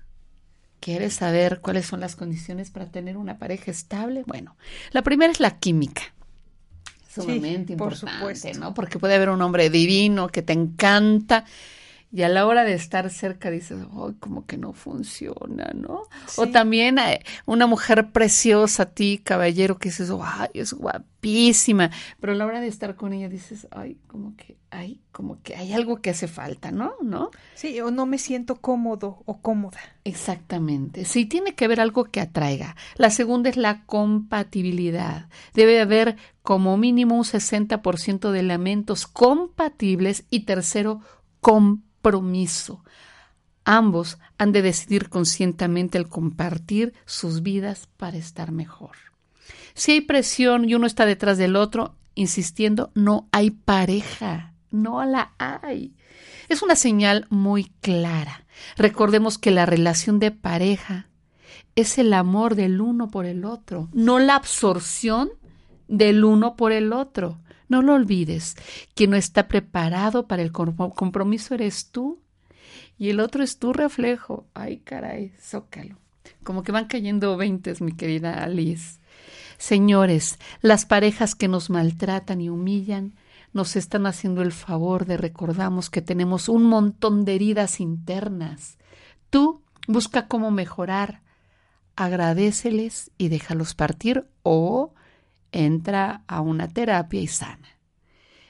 ¿Quieres 0.80 1.14
saber 1.14 1.60
cuáles 1.60 1.86
son 1.86 2.00
las 2.00 2.16
condiciones 2.16 2.70
para 2.70 2.86
tener 2.86 3.18
una 3.18 3.38
pareja 3.38 3.70
estable? 3.70 4.24
Bueno, 4.26 4.56
la 4.92 5.02
primera 5.02 5.30
es 5.30 5.38
la 5.38 5.58
química 5.58 6.02
sumamente 7.12 7.72
importante, 7.72 8.54
¿no? 8.54 8.72
Porque 8.74 8.98
puede 8.98 9.14
haber 9.14 9.30
un 9.30 9.42
hombre 9.42 9.70
divino 9.70 10.28
que 10.28 10.42
te 10.42 10.52
encanta 10.52 11.44
y 12.12 12.22
a 12.22 12.28
la 12.28 12.44
hora 12.44 12.64
de 12.64 12.74
estar 12.74 13.08
cerca 13.10 13.50
dices, 13.50 13.78
ay, 13.92 14.14
como 14.18 14.44
que 14.44 14.56
no 14.56 14.72
funciona, 14.72 15.70
¿no? 15.74 16.02
O 16.36 16.48
también 16.48 16.98
eh, 16.98 17.22
una 17.46 17.68
mujer 17.68 18.10
preciosa, 18.10 18.82
a 18.82 18.86
ti, 18.86 19.20
caballero, 19.22 19.78
que 19.78 19.90
dices, 19.90 20.10
ay, 20.20 20.48
es 20.54 20.72
guapísima, 20.72 21.92
pero 22.18 22.32
a 22.32 22.36
la 22.36 22.46
hora 22.46 22.60
de 22.60 22.66
estar 22.66 22.96
con 22.96 23.12
ella 23.12 23.28
dices, 23.28 23.68
ay, 23.70 23.96
como 24.08 24.34
que 24.36 24.56
hay, 24.70 25.00
como 25.12 25.40
que 25.42 25.54
hay 25.54 25.72
algo 25.72 26.00
que 26.00 26.10
hace 26.10 26.26
falta, 26.26 26.72
¿no? 26.72 26.94
¿No? 27.00 27.30
Sí, 27.54 27.80
o 27.80 27.92
no 27.92 28.06
me 28.06 28.18
siento 28.18 28.56
cómodo 28.56 29.22
o 29.26 29.40
cómoda. 29.40 29.78
Exactamente. 30.02 31.04
Sí, 31.04 31.26
tiene 31.26 31.54
que 31.54 31.66
haber 31.66 31.80
algo 31.80 32.06
que 32.06 32.20
atraiga. 32.20 32.74
La 32.96 33.10
segunda 33.10 33.50
es 33.50 33.56
la 33.56 33.84
compatibilidad. 33.86 35.28
Debe 35.54 35.80
haber 35.80 36.16
como 36.42 36.76
mínimo 36.76 37.16
un 37.16 37.24
60% 37.24 38.32
de 38.32 38.40
elementos 38.40 39.06
compatibles 39.06 40.24
y 40.28 40.40
tercero, 40.40 41.02
compartibles 41.40 41.89
compromiso. 42.00 42.82
Ambos 43.64 44.18
han 44.38 44.52
de 44.52 44.62
decidir 44.62 45.08
conscientemente 45.08 45.98
el 45.98 46.08
compartir 46.08 46.94
sus 47.04 47.42
vidas 47.42 47.88
para 47.96 48.16
estar 48.16 48.52
mejor. 48.52 48.96
Si 49.74 49.92
hay 49.92 50.00
presión 50.00 50.68
y 50.68 50.74
uno 50.74 50.86
está 50.86 51.06
detrás 51.06 51.38
del 51.38 51.56
otro, 51.56 51.94
insistiendo, 52.14 52.90
no 52.94 53.28
hay 53.32 53.50
pareja, 53.50 54.54
no 54.70 55.04
la 55.04 55.32
hay. 55.38 55.94
Es 56.48 56.62
una 56.62 56.74
señal 56.74 57.26
muy 57.28 57.64
clara. 57.80 58.44
Recordemos 58.76 59.38
que 59.38 59.50
la 59.50 59.66
relación 59.66 60.18
de 60.18 60.30
pareja 60.30 61.06
es 61.76 61.98
el 61.98 62.12
amor 62.14 62.54
del 62.54 62.80
uno 62.80 63.10
por 63.10 63.26
el 63.26 63.44
otro, 63.44 63.88
no 63.92 64.18
la 64.18 64.34
absorción 64.34 65.30
del 65.86 66.24
uno 66.24 66.56
por 66.56 66.72
el 66.72 66.92
otro. 66.92 67.38
No 67.70 67.82
lo 67.82 67.94
olvides, 67.94 68.56
quien 68.94 69.10
no 69.10 69.16
está 69.16 69.46
preparado 69.46 70.26
para 70.26 70.42
el 70.42 70.50
compromiso 70.50 71.54
eres 71.54 71.86
tú 71.92 72.18
y 72.98 73.10
el 73.10 73.20
otro 73.20 73.44
es 73.44 73.60
tu 73.60 73.72
reflejo. 73.72 74.44
Ay, 74.54 74.78
caray, 74.78 75.32
zócalo. 75.40 75.96
Como 76.42 76.64
que 76.64 76.72
van 76.72 76.86
cayendo 76.86 77.36
veintes, 77.36 77.80
mi 77.80 77.92
querida 77.92 78.42
Alice. 78.42 78.98
Señores, 79.56 80.40
las 80.62 80.84
parejas 80.84 81.36
que 81.36 81.46
nos 81.46 81.70
maltratan 81.70 82.40
y 82.40 82.48
humillan 82.48 83.14
nos 83.52 83.76
están 83.76 84.04
haciendo 84.06 84.42
el 84.42 84.50
favor 84.50 85.06
de 85.06 85.16
recordamos 85.16 85.90
que 85.90 86.02
tenemos 86.02 86.48
un 86.48 86.64
montón 86.64 87.24
de 87.24 87.36
heridas 87.36 87.78
internas. 87.78 88.78
Tú 89.30 89.62
busca 89.86 90.26
cómo 90.26 90.50
mejorar, 90.50 91.22
agradeceles 91.94 93.12
y 93.16 93.28
déjalos 93.28 93.74
partir 93.74 94.26
o 94.42 94.92
entra 95.52 96.22
a 96.26 96.40
una 96.40 96.68
terapia 96.68 97.20
y 97.20 97.26
sana. 97.26 97.68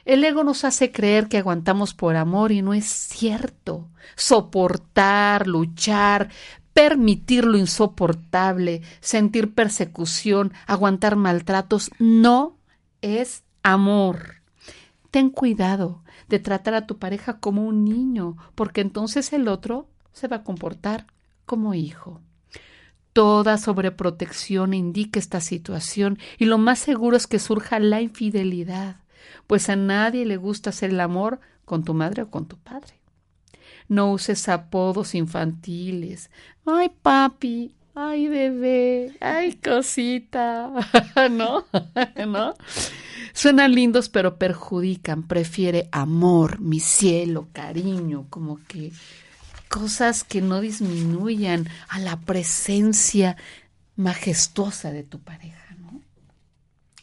El 0.04 0.25
ego 0.25 0.45
nos 0.45 0.64
hace 0.64 0.92
creer 0.92 1.28
que 1.28 1.38
aguantamos 1.38 1.95
por 1.95 2.16
amor 2.16 2.52
y 2.52 2.62
no 2.62 2.75
es 2.75 2.87
cierto. 2.87 3.88
Soportar, 4.16 5.47
luchar, 5.47 6.30
permitir 6.73 7.45
lo 7.45 7.59
insoportable, 7.59 8.83
sentir 9.00 9.54
persecución, 9.54 10.52
aguantar 10.66 11.16
maltratos, 11.16 11.90
no 11.99 12.57
es 13.02 13.45
amor. 13.62 14.37
Ten 15.11 15.30
cuidado 15.30 16.02
de 16.28 16.38
tratar 16.38 16.75
a 16.75 16.87
tu 16.87 16.99
pareja 16.99 17.38
como 17.38 17.66
un 17.66 17.85
niño, 17.85 18.37
porque 18.54 18.80
entonces 18.80 19.33
el 19.33 19.49
otro 19.49 19.88
se 20.12 20.28
va 20.28 20.37
a 20.37 20.45
comportar 20.45 21.07
como 21.45 21.75
hijo. 21.75 22.21
Toda 23.12 23.58
sobreprotección 23.58 24.72
indica 24.72 25.18
esta 25.18 25.40
situación 25.40 26.18
y 26.38 26.44
lo 26.44 26.58
más 26.58 26.78
seguro 26.78 27.16
es 27.16 27.26
que 27.26 27.40
surja 27.40 27.80
la 27.80 28.00
infidelidad, 28.00 28.96
pues 29.46 29.68
a 29.68 29.76
nadie 29.76 30.24
le 30.24 30.36
gusta 30.36 30.70
hacer 30.70 30.90
el 30.90 31.00
amor 31.00 31.40
con 31.64 31.84
tu 31.84 31.92
madre 31.92 32.22
o 32.22 32.30
con 32.30 32.46
tu 32.46 32.56
padre. 32.56 33.00
No 33.88 34.12
uses 34.12 34.48
apodos 34.48 35.16
infantiles. 35.16 36.30
Ay, 36.64 36.92
papi, 37.02 37.74
ay, 37.94 38.28
bebé, 38.28 39.16
ay, 39.20 39.54
cosita, 39.54 40.70
¿no? 41.30 41.64
¿No? 42.28 42.54
Suenan 43.32 43.74
lindos, 43.74 44.08
pero 44.08 44.38
perjudican. 44.38 45.24
Prefiere 45.24 45.88
amor, 45.90 46.60
mi 46.60 46.78
cielo, 46.78 47.48
cariño, 47.52 48.26
como 48.30 48.60
que 48.68 48.92
cosas 49.70 50.24
que 50.24 50.42
no 50.42 50.60
disminuyan 50.60 51.68
a 51.88 52.00
la 52.00 52.16
presencia 52.20 53.36
majestuosa 53.94 54.90
de 54.90 55.04
tu 55.04 55.20
pareja, 55.20 55.76
¿no? 55.78 56.02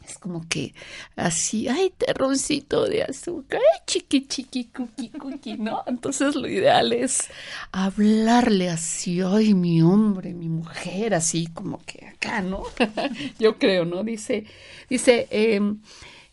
Es 0.06 0.18
como 0.18 0.46
que 0.50 0.76
así, 1.16 1.70
ay, 1.70 1.94
terroncito 1.98 2.86
de 2.86 3.04
azúcar, 3.04 3.62
ay, 3.74 3.80
chiqui, 3.88 4.28
chiqui, 4.28 4.66
cookie, 4.66 5.10
cookie, 5.10 5.58
¿no? 5.58 5.82
Entonces 5.88 6.36
lo 6.36 6.46
ideal 6.48 6.92
es 6.92 7.30
hablarle 7.72 8.70
así, 8.70 9.22
ay, 9.22 9.54
mi 9.54 9.82
hombre, 9.82 10.34
mi 10.34 10.50
mujer, 10.50 11.14
así 11.14 11.48
como 11.48 11.80
que 11.86 12.06
acá, 12.06 12.42
¿no? 12.42 12.64
Yo 13.40 13.58
creo, 13.58 13.86
¿no? 13.86 14.04
Dice, 14.04 14.46
dice, 14.90 15.28
eh, 15.32 15.62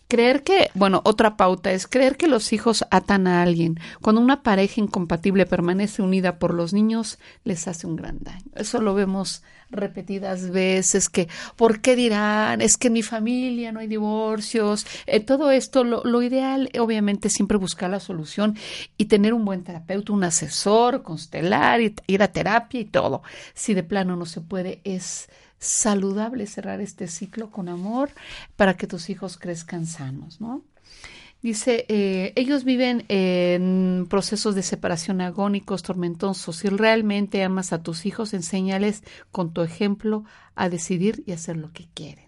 Creer 0.09 0.43
que, 0.43 0.71
bueno, 0.75 1.01
otra 1.05 1.37
pauta 1.37 1.73
es 1.73 1.87
creer 1.87 2.17
que 2.17 2.29
los 2.29 2.53
hijos 2.53 2.85
atan 2.91 3.27
a 3.27 3.43
alguien. 3.43 3.81
Cuando 4.03 4.21
una 4.21 4.43
pareja 4.43 4.81
incompatible 4.81 5.47
permanece 5.47 6.03
unida 6.03 6.39
por 6.39 6.53
los 6.53 6.73
niños, 6.73 7.19
les 7.43 7.67
hace 7.69 7.87
un 7.87 7.97
gran 7.97 8.19
daño. 8.21 8.45
Eso 8.55 8.81
lo 8.81 8.95
vemos 8.95 9.43
repetidas 9.71 10.51
veces, 10.51 11.09
que, 11.09 11.29
¿por 11.57 11.81
qué 11.81 11.97
dirán? 11.97 12.61
Es 12.61 12.77
que 12.77 12.89
en 12.89 12.93
mi 12.93 13.03
familia 13.03 13.73
no 13.73 13.81
hay 13.81 13.87
divorcios. 13.87 14.87
Eh, 15.07 15.21
todo 15.21 15.51
esto, 15.51 15.85
lo, 15.85 16.05
lo 16.05 16.23
ideal, 16.23 16.71
obviamente, 16.79 17.31
siempre 17.31 17.57
buscar 17.57 17.91
la 17.91 18.01
solución 18.01 18.57
y 18.97 19.07
tener 19.07 19.35
un 19.35 19.45
buen 19.45 19.65
terapeuta, 19.65 20.13
un 20.13 20.25
asesor, 20.25 21.03
constelar, 21.03 21.81
ir 21.81 22.23
a 22.23 22.29
terapia 22.29 22.81
y 22.81 22.85
todo. 22.85 23.23
Si 23.55 23.75
de 23.75 23.83
plano 23.83 24.17
no 24.17 24.27
se 24.27 24.41
puede, 24.41 24.81
es 24.85 25.29
saludable 25.65 26.47
cerrar 26.47 26.81
este 26.81 27.09
ciclo 27.09 27.51
con 27.51 27.69
amor 27.69 28.11
para 28.57 28.77
que 28.77 28.87
tus 28.87 29.11
hijos 29.11 29.37
crezcan 29.37 29.87
sanos, 29.87 30.41
¿no? 30.41 30.63
Dice, 31.45 31.85
eh, 31.89 32.33
ellos 32.37 32.65
viven 32.65 33.05
en 33.09 34.07
procesos 34.09 34.55
de 34.55 34.63
separación 34.63 35.21
agónicos, 35.21 35.83
tormentosos. 35.83 36.57
Si 36.57 36.69
realmente 36.69 37.45
amas 37.45 37.75
a 37.75 37.83
tus 37.83 38.07
hijos, 38.07 38.33
enséñales 38.33 39.03
con 39.31 39.53
tu 39.53 39.61
ejemplo 39.61 40.25
a 40.55 40.71
decidir 40.71 41.23
y 41.27 41.33
hacer 41.33 41.59
lo 41.59 41.71
que 41.71 41.87
quieren. 41.93 42.25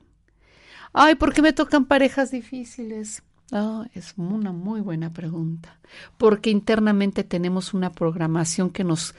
Ay, 0.93 1.15
¿por 1.15 1.33
qué 1.33 1.41
me 1.41 1.55
tocan 1.55 1.87
parejas 1.87 2.31
difíciles? 2.31 3.23
Oh, 3.53 3.87
es 3.95 4.13
una 4.19 4.53
muy 4.53 4.81
buena 4.81 5.13
pregunta, 5.13 5.79
porque 6.19 6.51
internamente 6.51 7.25
tenemos 7.25 7.75
una 7.75 7.93
programación 7.93 8.71
que 8.71 8.83
nos 8.85 9.15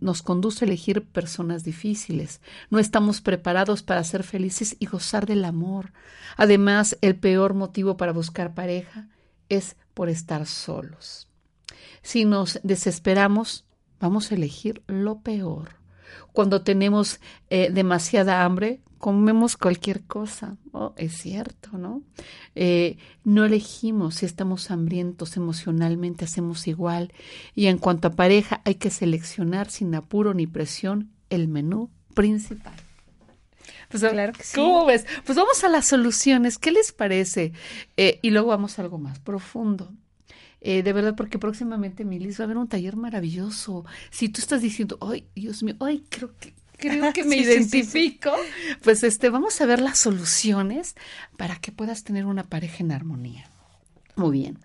nos 0.00 0.22
conduce 0.22 0.64
a 0.64 0.68
elegir 0.68 1.04
personas 1.04 1.64
difíciles. 1.64 2.40
No 2.70 2.78
estamos 2.78 3.20
preparados 3.20 3.82
para 3.82 4.04
ser 4.04 4.22
felices 4.22 4.76
y 4.78 4.86
gozar 4.86 5.26
del 5.26 5.44
amor. 5.44 5.92
Además, 6.36 6.96
el 7.00 7.16
peor 7.16 7.54
motivo 7.54 7.96
para 7.96 8.12
buscar 8.12 8.54
pareja 8.54 9.08
es 9.48 9.76
por 9.94 10.08
estar 10.08 10.46
solos. 10.46 11.28
Si 12.02 12.24
nos 12.24 12.60
desesperamos, 12.62 13.64
vamos 13.98 14.30
a 14.30 14.36
elegir 14.36 14.82
lo 14.86 15.20
peor. 15.20 15.76
Cuando 16.32 16.62
tenemos 16.62 17.20
eh, 17.50 17.70
demasiada 17.72 18.44
hambre, 18.44 18.80
comemos 18.98 19.56
cualquier 19.56 20.02
cosa. 20.02 20.56
Oh, 20.72 20.92
es 20.96 21.16
cierto, 21.16 21.78
¿no? 21.78 22.02
Eh, 22.54 22.96
no 23.24 23.44
elegimos 23.44 24.16
si 24.16 24.26
estamos 24.26 24.70
hambrientos 24.70 25.36
emocionalmente, 25.36 26.24
hacemos 26.24 26.66
igual. 26.66 27.12
Y 27.54 27.66
en 27.66 27.78
cuanto 27.78 28.08
a 28.08 28.12
pareja, 28.12 28.62
hay 28.64 28.76
que 28.76 28.90
seleccionar 28.90 29.70
sin 29.70 29.94
apuro 29.94 30.34
ni 30.34 30.46
presión 30.46 31.10
el 31.30 31.48
menú 31.48 31.90
principal. 32.14 32.74
Pues, 33.88 34.02
claro 34.02 34.32
que 34.32 34.42
sí. 34.42 34.56
¿Cómo 34.56 34.86
ves? 34.86 35.06
Pues 35.24 35.36
vamos 35.36 35.62
a 35.64 35.68
las 35.68 35.86
soluciones. 35.86 36.58
¿Qué 36.58 36.72
les 36.72 36.92
parece? 36.92 37.52
Eh, 37.96 38.18
y 38.22 38.30
luego 38.30 38.48
vamos 38.48 38.78
a 38.78 38.82
algo 38.82 38.98
más 38.98 39.18
profundo. 39.18 39.92
Eh, 40.60 40.82
de 40.82 40.92
verdad, 40.92 41.14
porque 41.16 41.38
próximamente, 41.38 42.04
Milis, 42.04 42.40
va 42.40 42.44
a 42.44 42.46
haber 42.46 42.58
un 42.58 42.68
taller 42.68 42.96
maravilloso. 42.96 43.84
Si 44.10 44.28
tú 44.28 44.40
estás 44.40 44.62
diciendo, 44.62 44.98
ay, 45.00 45.28
Dios 45.34 45.62
mío, 45.62 45.76
ay, 45.80 46.04
creo 46.08 46.32
que 46.40 46.54
creo 46.76 47.12
que 47.14 47.24
me 47.24 47.36
identifico, 47.36 48.32
pues 48.82 49.02
este, 49.02 49.30
vamos 49.30 49.60
a 49.60 49.66
ver 49.66 49.80
las 49.80 49.98
soluciones 49.98 50.94
para 51.36 51.56
que 51.56 51.72
puedas 51.72 52.04
tener 52.04 52.26
una 52.26 52.44
pareja 52.44 52.78
en 52.80 52.92
armonía. 52.92 53.48
Muy 54.16 54.38
bien. 54.38 54.58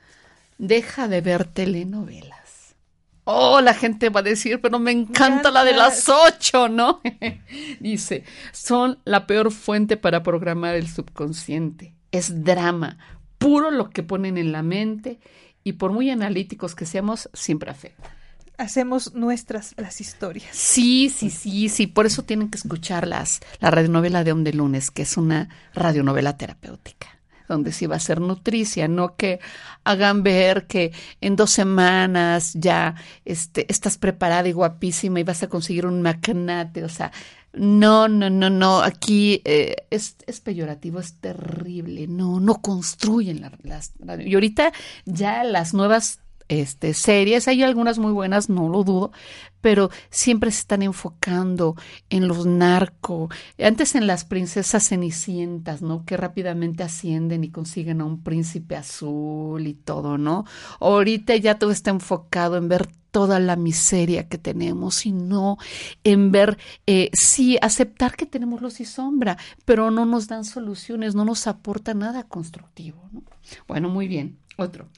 Deja 0.57 1.07
de 1.07 1.21
ver 1.21 1.45
telenovelas. 1.45 2.75
Oh, 3.23 3.61
la 3.61 3.73
gente 3.73 4.09
va 4.09 4.21
a 4.21 4.23
decir, 4.23 4.61
pero 4.61 4.79
me 4.79 4.91
encanta 4.91 5.51
la 5.51 5.63
de 5.63 5.73
las 5.73 6.09
ocho, 6.09 6.69
¿no? 6.69 7.01
Dice, 7.79 8.23
son 8.51 8.99
la 9.05 9.27
peor 9.27 9.51
fuente 9.51 9.95
para 9.97 10.23
programar 10.23 10.75
el 10.75 10.87
subconsciente. 10.87 11.95
Es 12.11 12.43
drama, 12.43 12.97
puro 13.37 13.71
lo 13.71 13.89
que 13.89 14.03
ponen 14.03 14.37
en 14.37 14.51
la 14.51 14.63
mente 14.63 15.19
y 15.63 15.73
por 15.73 15.91
muy 15.91 16.09
analíticos 16.09 16.75
que 16.75 16.85
seamos, 16.85 17.29
siempre 17.33 17.69
afecta 17.69 18.20
hacemos 18.61 19.13
nuestras 19.13 19.73
las 19.77 20.01
historias. 20.01 20.55
Sí, 20.55 21.09
sí, 21.09 21.29
sí, 21.29 21.69
sí. 21.69 21.87
Por 21.87 22.05
eso 22.05 22.23
tienen 22.23 22.49
que 22.49 22.57
escuchar 22.57 23.07
las, 23.07 23.39
la 23.59 23.71
radionovela 23.71 24.23
de 24.23 24.31
Om 24.31 24.43
de 24.43 24.53
Lunes, 24.53 24.91
que 24.91 25.01
es 25.01 25.17
una 25.17 25.49
radionovela 25.73 26.37
terapéutica. 26.37 27.07
donde 27.47 27.73
sí 27.73 27.85
va 27.85 27.97
a 27.97 27.99
ser 27.99 28.21
nutricia, 28.21 28.87
no 28.87 29.17
que 29.17 29.41
hagan 29.83 30.23
ver 30.23 30.67
que 30.67 30.93
en 31.19 31.35
dos 31.35 31.51
semanas 31.51 32.53
ya 32.53 32.95
este, 33.25 33.65
estás 33.69 33.97
preparada 33.97 34.47
y 34.47 34.53
guapísima 34.53 35.19
y 35.19 35.23
vas 35.23 35.43
a 35.43 35.49
conseguir 35.49 35.85
un 35.85 36.01
magnate, 36.01 36.85
o 36.85 36.87
sea, 36.87 37.11
no, 37.51 38.07
no, 38.07 38.29
no, 38.29 38.49
no, 38.49 38.81
aquí 38.81 39.41
eh, 39.43 39.75
es, 39.89 40.15
es, 40.25 40.39
peyorativo, 40.39 41.01
es 41.01 41.15
terrible, 41.15 42.07
no, 42.07 42.39
no 42.39 42.61
construyen 42.61 43.41
las... 43.63 43.91
y 44.25 44.33
ahorita 44.33 44.71
ya 45.03 45.43
las 45.43 45.73
nuevas 45.73 46.21
este, 46.51 46.93
series, 46.93 47.47
hay 47.47 47.63
algunas 47.63 47.97
muy 47.97 48.11
buenas, 48.11 48.49
no 48.49 48.67
lo 48.67 48.83
dudo, 48.83 49.13
pero 49.61 49.89
siempre 50.09 50.51
se 50.51 50.59
están 50.59 50.81
enfocando 50.81 51.77
en 52.09 52.27
los 52.27 52.45
narcos, 52.45 53.33
antes 53.57 53.95
en 53.95 54.05
las 54.05 54.25
princesas 54.25 54.83
cenicientas, 54.83 55.81
¿no? 55.81 56.03
Que 56.03 56.17
rápidamente 56.17 56.83
ascienden 56.83 57.45
y 57.45 57.51
consiguen 57.51 58.01
a 58.01 58.05
un 58.05 58.21
príncipe 58.21 58.75
azul 58.75 59.65
y 59.65 59.73
todo, 59.73 60.17
¿no? 60.17 60.43
Ahorita 60.81 61.37
ya 61.37 61.57
todo 61.57 61.71
está 61.71 61.91
enfocado 61.91 62.57
en 62.57 62.67
ver 62.67 62.89
toda 63.11 63.39
la 63.39 63.55
miseria 63.55 64.27
que 64.27 64.37
tenemos 64.37 65.05
y 65.05 65.13
no 65.13 65.57
en 66.03 66.33
ver, 66.33 66.57
eh, 66.85 67.11
sí, 67.13 67.57
aceptar 67.61 68.17
que 68.17 68.25
tenemos 68.25 68.61
luz 68.61 68.81
y 68.81 68.85
sombra, 68.85 69.37
pero 69.63 69.89
no 69.89 70.05
nos 70.05 70.27
dan 70.27 70.43
soluciones, 70.43 71.15
no 71.15 71.23
nos 71.23 71.47
aporta 71.47 71.93
nada 71.93 72.23
constructivo. 72.23 73.09
¿no? 73.13 73.23
Bueno, 73.69 73.87
muy 73.87 74.09
bien. 74.09 74.37
Otro. 74.57 74.89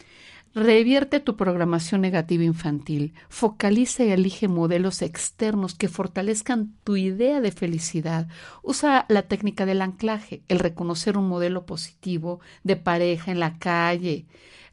Revierte 0.55 1.19
tu 1.19 1.35
programación 1.35 2.01
negativa 2.01 2.43
infantil, 2.43 3.15
focaliza 3.27 4.03
y 4.03 4.11
elige 4.11 4.47
modelos 4.47 5.01
externos 5.01 5.73
que 5.73 5.87
fortalezcan 5.87 6.75
tu 6.83 6.95
idea 6.95 7.41
de 7.41 7.51
felicidad. 7.51 8.27
Usa 8.61 9.07
la 9.09 9.23
técnica 9.23 9.65
del 9.65 9.81
anclaje, 9.81 10.43
el 10.49 10.59
reconocer 10.59 11.17
un 11.17 11.27
modelo 11.27 11.65
positivo 11.65 12.39
de 12.63 12.75
pareja 12.75 13.31
en 13.31 13.39
la 13.39 13.57
calle 13.57 14.27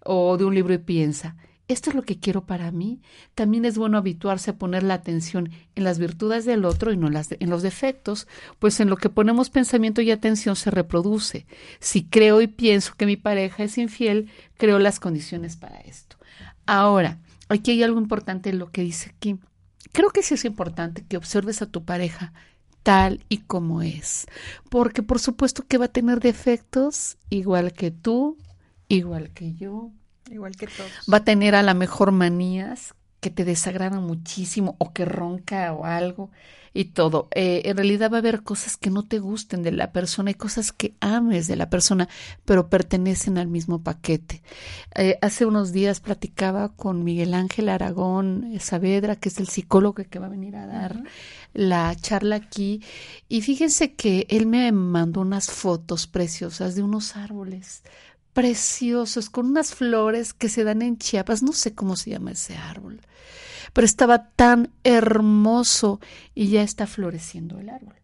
o 0.05 0.37
de 0.37 0.45
un 0.45 0.55
libro 0.55 0.75
y 0.75 0.79
piensa, 0.79 1.37
esto 1.72 1.90
es 1.90 1.96
lo 1.96 2.02
que 2.02 2.18
quiero 2.18 2.46
para 2.46 2.70
mí. 2.70 3.00
También 3.35 3.64
es 3.64 3.78
bueno 3.78 3.98
habituarse 3.98 4.50
a 4.50 4.59
poner 4.59 4.83
la 4.83 4.94
atención 4.94 5.50
en 5.74 5.85
las 5.85 5.98
virtudes 5.98 6.44
del 6.44 6.64
otro 6.64 6.92
y 6.92 6.96
no 6.96 7.06
en, 7.06 7.14
las 7.14 7.33
en 7.33 7.50
los 7.50 7.62
defectos, 7.62 8.26
pues 8.59 8.80
en 8.80 8.90
lo 8.90 8.96
que 8.96 9.09
ponemos 9.09 9.50
pensamiento 9.50 10.00
y 10.00 10.11
atención 10.11 10.56
se 10.56 10.70
reproduce. 10.70 11.46
Si 11.78 12.04
creo 12.04 12.40
y 12.40 12.46
pienso 12.46 12.94
que 12.96 13.06
mi 13.06 13.16
pareja 13.16 13.62
es 13.62 13.78
infiel, 13.78 14.30
creo 14.56 14.78
las 14.78 15.00
condiciones 15.00 15.56
para 15.56 15.80
esto. 15.80 16.16
Ahora, 16.66 17.18
aquí 17.48 17.72
hay 17.72 17.83
algo 17.83 18.00
importante 18.00 18.50
en 18.50 18.59
lo 18.59 18.70
que 18.70 18.83
dice 18.83 19.11
aquí. 19.11 19.38
Creo 19.92 20.11
que 20.11 20.22
sí 20.22 20.35
es 20.35 20.44
importante 20.44 21.04
que 21.06 21.16
observes 21.16 21.62
a 21.62 21.66
tu 21.66 21.85
pareja 21.85 22.33
tal 22.83 23.24
y 23.28 23.38
como 23.38 23.83
es, 23.83 24.26
porque 24.70 25.02
por 25.02 25.18
supuesto 25.18 25.66
que 25.66 25.78
va 25.78 25.87
a 25.87 25.88
tener 25.88 26.20
defectos 26.20 27.18
igual 27.28 27.72
que 27.72 27.90
tú, 27.90 28.38
igual 28.88 29.30
que 29.30 29.52
yo, 29.54 29.92
Igual 30.31 30.57
que 30.57 30.66
todos. 30.66 30.90
Va 31.12 31.19
a 31.19 31.25
tener 31.25 31.55
a 31.55 31.62
la 31.62 31.75
mejor 31.75 32.12
manías 32.12 32.95
que 33.21 33.31
te 33.31 33.45
desagradan 33.45 34.03
muchísimo 34.03 34.77
o 34.79 34.93
que 34.93 35.05
ronca 35.05 35.73
o 35.75 35.85
algo 35.85 36.31
y 36.73 36.87
todo. 36.87 37.29
Eh, 37.33 37.62
en 37.64 37.77
realidad 37.77 38.11
va 38.11 38.16
a 38.16 38.21
haber 38.21 38.43
cosas 38.43 38.77
que 38.77 38.90
no 38.90 39.05
te 39.05 39.19
gusten 39.19 39.62
de 39.62 39.73
la 39.73 39.93
persona 39.93 40.31
y 40.31 40.35
cosas 40.35 40.73
que 40.73 40.95
ames 41.01 41.49
de 41.49 41.57
la 41.57 41.69
persona, 41.69 42.09
pero 42.45 42.69
pertenecen 42.69 43.38
al 43.38 43.49
mismo 43.49 43.83
paquete. 43.83 44.43
Eh, 44.95 45.19
hace 45.21 45.47
unos 45.47 45.73
días 45.73 46.01
platicaba 46.01 46.71
con 46.71 47.05
Miguel 47.05 47.35
Ángel 47.35 47.69
Aragón 47.69 48.53
Saavedra, 48.61 49.16
que 49.16 49.31
es 49.31 49.38
el 49.38 49.49
psicólogo 49.49 50.05
que 50.05 50.19
va 50.19 50.27
a 50.27 50.31
venir 50.31 50.57
a 50.57 50.66
dar 50.66 51.03
la 51.53 51.95
charla 51.97 52.37
aquí, 52.37 52.81
y 53.29 53.43
fíjense 53.43 53.95
que 53.95 54.27
él 54.31 54.47
me 54.47 54.71
mandó 54.71 55.21
unas 55.21 55.51
fotos 55.51 56.07
preciosas 56.07 56.77
de 56.77 56.83
unos 56.85 57.16
árboles 57.16 57.83
preciosos, 58.33 59.31
con 59.31 59.47
unas 59.47 59.75
flores 59.75 60.33
que 60.33 60.49
se 60.49 60.64
dan 60.64 60.83
en 60.83 60.99
Chiapas, 60.99 61.43
no 61.43 61.53
sé 61.53 61.75
cómo 61.75 61.97
se 61.97 62.11
llama 62.11 62.33
ese 62.33 62.57
árbol, 62.57 63.01
pero 63.73 63.85
estaba 63.85 64.31
tan 64.31 64.71
hermoso 64.85 66.01
y 66.35 66.49
ya 66.49 66.62
está 66.62 66.87
floreciendo 66.87 67.59
el 67.59 67.71
árbol. 67.71 67.95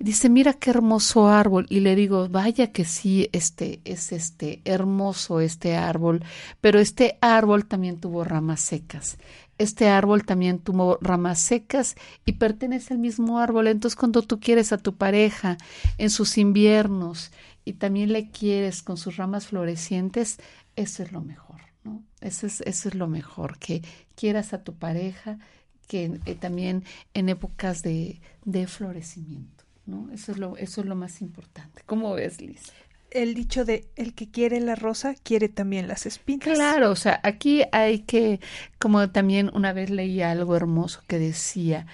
Dice, 0.00 0.30
mira 0.30 0.54
qué 0.54 0.70
hermoso 0.70 1.28
árbol. 1.28 1.66
Y 1.68 1.80
le 1.80 1.94
digo, 1.94 2.26
vaya 2.30 2.72
que 2.72 2.86
sí, 2.86 3.28
este 3.32 3.80
es 3.84 4.12
este 4.12 4.62
hermoso 4.64 5.40
este 5.40 5.76
árbol, 5.76 6.24
pero 6.62 6.80
este 6.80 7.18
árbol 7.20 7.66
también 7.66 8.00
tuvo 8.00 8.24
ramas 8.24 8.62
secas. 8.62 9.18
Este 9.58 9.88
árbol 9.90 10.24
también 10.24 10.58
tuvo 10.58 10.96
ramas 11.02 11.38
secas 11.38 11.96
y 12.24 12.32
pertenece 12.32 12.94
al 12.94 12.98
mismo 12.98 13.40
árbol. 13.40 13.66
Entonces, 13.66 13.94
cuando 13.94 14.22
tú 14.22 14.40
quieres 14.40 14.72
a 14.72 14.78
tu 14.78 14.96
pareja 14.96 15.58
en 15.98 16.08
sus 16.08 16.38
inviernos 16.38 17.30
y 17.70 17.72
también 17.72 18.12
le 18.12 18.30
quieres 18.30 18.82
con 18.82 18.96
sus 18.96 19.16
ramas 19.16 19.46
florecientes, 19.46 20.38
eso 20.74 21.02
es 21.02 21.12
lo 21.12 21.20
mejor, 21.20 21.60
¿no? 21.84 22.02
Eso 22.20 22.46
es, 22.46 22.60
eso 22.62 22.88
es 22.88 22.94
lo 22.96 23.06
mejor, 23.06 23.58
que 23.58 23.82
quieras 24.16 24.52
a 24.52 24.64
tu 24.64 24.74
pareja, 24.74 25.38
que 25.86 26.18
eh, 26.26 26.34
también 26.34 26.84
en 27.14 27.28
épocas 27.28 27.82
de, 27.82 28.20
de 28.44 28.66
florecimiento, 28.66 29.64
¿no? 29.86 30.10
Eso 30.12 30.32
es 30.32 30.38
lo, 30.38 30.56
eso 30.56 30.80
es 30.80 30.86
lo 30.86 30.96
más 30.96 31.22
importante. 31.22 31.82
¿Cómo 31.86 32.12
ves, 32.14 32.40
Liz? 32.40 32.72
el 33.10 33.34
dicho 33.34 33.64
de 33.64 33.88
el 33.96 34.14
que 34.14 34.30
quiere 34.30 34.60
la 34.60 34.74
rosa 34.74 35.14
quiere 35.22 35.48
también 35.48 35.88
las 35.88 36.06
espinas. 36.06 36.44
Claro, 36.44 36.90
o 36.90 36.96
sea, 36.96 37.20
aquí 37.22 37.62
hay 37.72 38.00
que, 38.00 38.40
como 38.78 39.10
también 39.10 39.50
una 39.52 39.72
vez 39.72 39.90
leí 39.90 40.22
algo 40.22 40.56
hermoso 40.56 41.02
que 41.06 41.18
decía, 41.18 41.86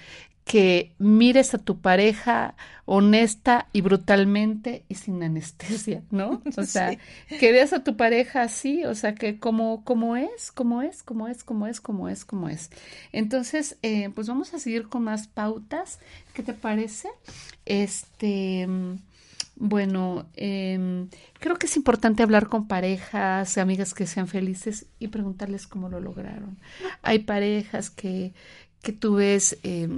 que 0.47 0.93
mires 0.97 1.53
a 1.53 1.57
tu 1.57 1.81
pareja 1.81 2.55
honesta 2.85 3.67
y 3.73 3.81
brutalmente 3.81 4.85
y 4.87 4.95
sin 4.95 5.21
anestesia, 5.21 6.03
¿no? 6.09 6.41
O 6.57 6.63
sea, 6.63 6.97
que 7.27 7.51
veas 7.51 7.73
a 7.73 7.83
tu 7.83 7.97
pareja 7.97 8.43
así, 8.43 8.85
o 8.85 8.95
sea, 8.95 9.13
que 9.13 9.39
como, 9.39 9.83
como 9.83 10.15
es, 10.15 10.53
como 10.53 10.81
es, 10.81 11.03
como 11.03 11.27
es, 11.27 11.43
como 11.43 11.67
es, 11.67 11.81
como 11.81 12.07
es, 12.07 12.23
como 12.23 12.47
es. 12.47 12.69
Entonces, 13.11 13.77
eh, 13.81 14.09
pues 14.15 14.29
vamos 14.29 14.53
a 14.53 14.59
seguir 14.59 14.87
con 14.87 15.03
más 15.03 15.27
pautas. 15.27 15.99
¿Qué 16.33 16.43
te 16.43 16.53
parece? 16.53 17.09
Este, 17.65 18.65
bueno, 19.57 20.27
eh, 20.37 21.07
creo 21.39 21.57
que 21.57 21.65
es 21.65 21.75
importante 21.75 22.23
hablar 22.23 22.47
con 22.47 22.69
parejas, 22.69 23.57
amigas 23.57 23.93
que 23.93 24.07
sean 24.07 24.29
felices 24.29 24.85
y 24.97 25.09
preguntarles 25.09 25.67
cómo 25.67 25.89
lo 25.89 25.99
lograron. 25.99 26.57
Hay 27.01 27.19
parejas 27.19 27.89
que, 27.89 28.31
que 28.81 28.93
tú 28.93 29.15
ves 29.15 29.57
eh, 29.63 29.89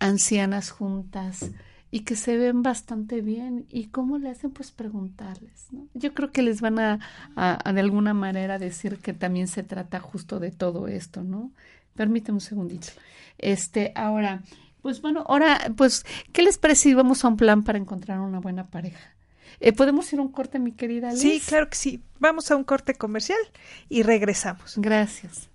ancianas 0.00 0.70
juntas 0.70 1.50
y 1.92 2.00
que 2.00 2.16
se 2.16 2.36
ven 2.36 2.62
bastante 2.62 3.20
bien. 3.20 3.66
¿Y 3.68 3.86
cómo 3.86 4.18
le 4.18 4.30
hacen? 4.30 4.50
Pues 4.50 4.72
preguntarles. 4.72 5.68
¿no? 5.70 5.86
Yo 5.94 6.14
creo 6.14 6.32
que 6.32 6.42
les 6.42 6.60
van 6.60 6.78
a, 6.78 6.98
a, 7.36 7.72
de 7.72 7.80
alguna 7.80 8.14
manera 8.14 8.58
decir 8.58 8.98
que 8.98 9.12
también 9.12 9.46
se 9.46 9.62
trata 9.62 10.00
justo 10.00 10.40
de 10.40 10.50
todo 10.50 10.88
esto, 10.88 11.22
¿no? 11.22 11.52
Permíteme 11.94 12.36
un 12.36 12.40
segundito. 12.40 12.88
Este, 13.38 13.92
ahora, 13.94 14.42
pues 14.82 15.00
bueno, 15.02 15.24
ahora, 15.28 15.72
pues, 15.76 16.04
¿qué 16.32 16.42
les 16.42 16.58
parece 16.58 16.82
si 16.82 16.94
vamos 16.94 17.24
a 17.24 17.28
un 17.28 17.36
plan 17.36 17.62
para 17.62 17.78
encontrar 17.78 18.20
una 18.20 18.40
buena 18.40 18.66
pareja? 18.66 19.14
Eh, 19.58 19.72
¿Podemos 19.72 20.10
ir 20.12 20.18
a 20.18 20.22
un 20.22 20.32
corte, 20.32 20.58
mi 20.58 20.72
querida 20.72 21.10
Liz? 21.10 21.20
Sí, 21.20 21.42
claro 21.46 21.68
que 21.68 21.76
sí. 21.76 22.02
Vamos 22.18 22.50
a 22.50 22.56
un 22.56 22.64
corte 22.64 22.94
comercial 22.94 23.38
y 23.88 24.02
regresamos. 24.02 24.74
Gracias. 24.76 25.49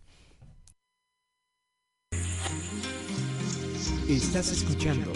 Estás 4.08 4.52
escuchando 4.52 5.12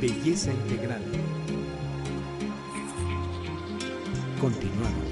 Belleza 0.00 0.50
Integral. 0.52 1.00
Continuamos. 4.40 5.11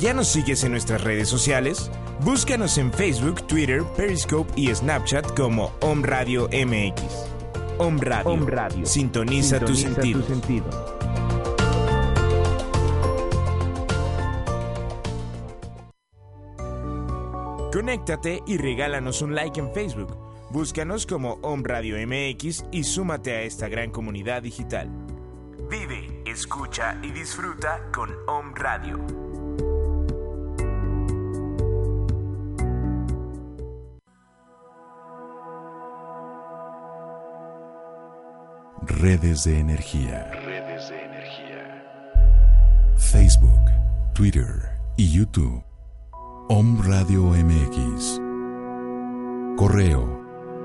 ¿Ya 0.00 0.14
nos 0.14 0.28
sigues 0.28 0.64
en 0.64 0.72
nuestras 0.72 1.04
redes 1.04 1.28
sociales? 1.28 1.90
Búscanos 2.20 2.78
en 2.78 2.90
Facebook, 2.90 3.46
Twitter, 3.46 3.82
Periscope 3.98 4.50
y 4.56 4.74
Snapchat 4.74 5.36
como 5.36 5.74
Om 5.82 6.02
Radio 6.02 6.48
MX. 6.48 7.02
Om 7.76 7.98
Radio. 7.98 8.86
Sintoniza, 8.86 9.60
tu 9.60 9.74
sentido. 9.74 10.22
Conéctate 17.70 18.42
y 18.46 18.56
regálanos 18.56 19.20
un 19.20 19.34
like 19.34 19.60
en 19.60 19.70
Facebook. 19.74 20.16
Búscanos 20.50 21.04
como 21.04 21.34
Om 21.42 21.62
Radio 21.62 21.96
MX 22.06 22.64
y 22.72 22.84
súmate 22.84 23.32
a 23.32 23.42
esta 23.42 23.68
gran 23.68 23.90
comunidad 23.90 24.40
digital. 24.40 24.88
Vive, 25.70 26.22
escucha 26.24 26.98
y 27.02 27.10
disfruta 27.10 27.90
con 27.92 28.08
Om 28.26 28.54
Radio. 28.54 29.29
Redes 38.82 39.44
de 39.44 39.58
energía. 39.58 40.30
Redes 40.42 40.88
de 40.88 41.04
energía. 41.04 41.84
Facebook, 42.96 43.60
Twitter 44.14 44.70
y 44.96 45.12
YouTube. 45.12 45.62
Om 46.48 46.80
Radio 46.82 47.24
MX. 47.24 48.18
Correo. 49.58 50.18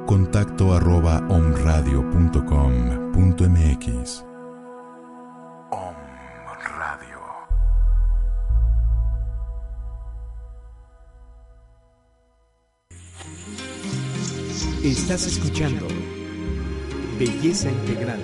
Contacto 0.06 0.74
arroba 0.74 1.18
omradio.com.mx. 1.28 4.26
Om 5.72 5.96
Radio. 6.64 7.20
Estás 14.84 15.28
escuchando 15.28 15.86
Belleza 17.18 17.70
Integral. 17.72 18.20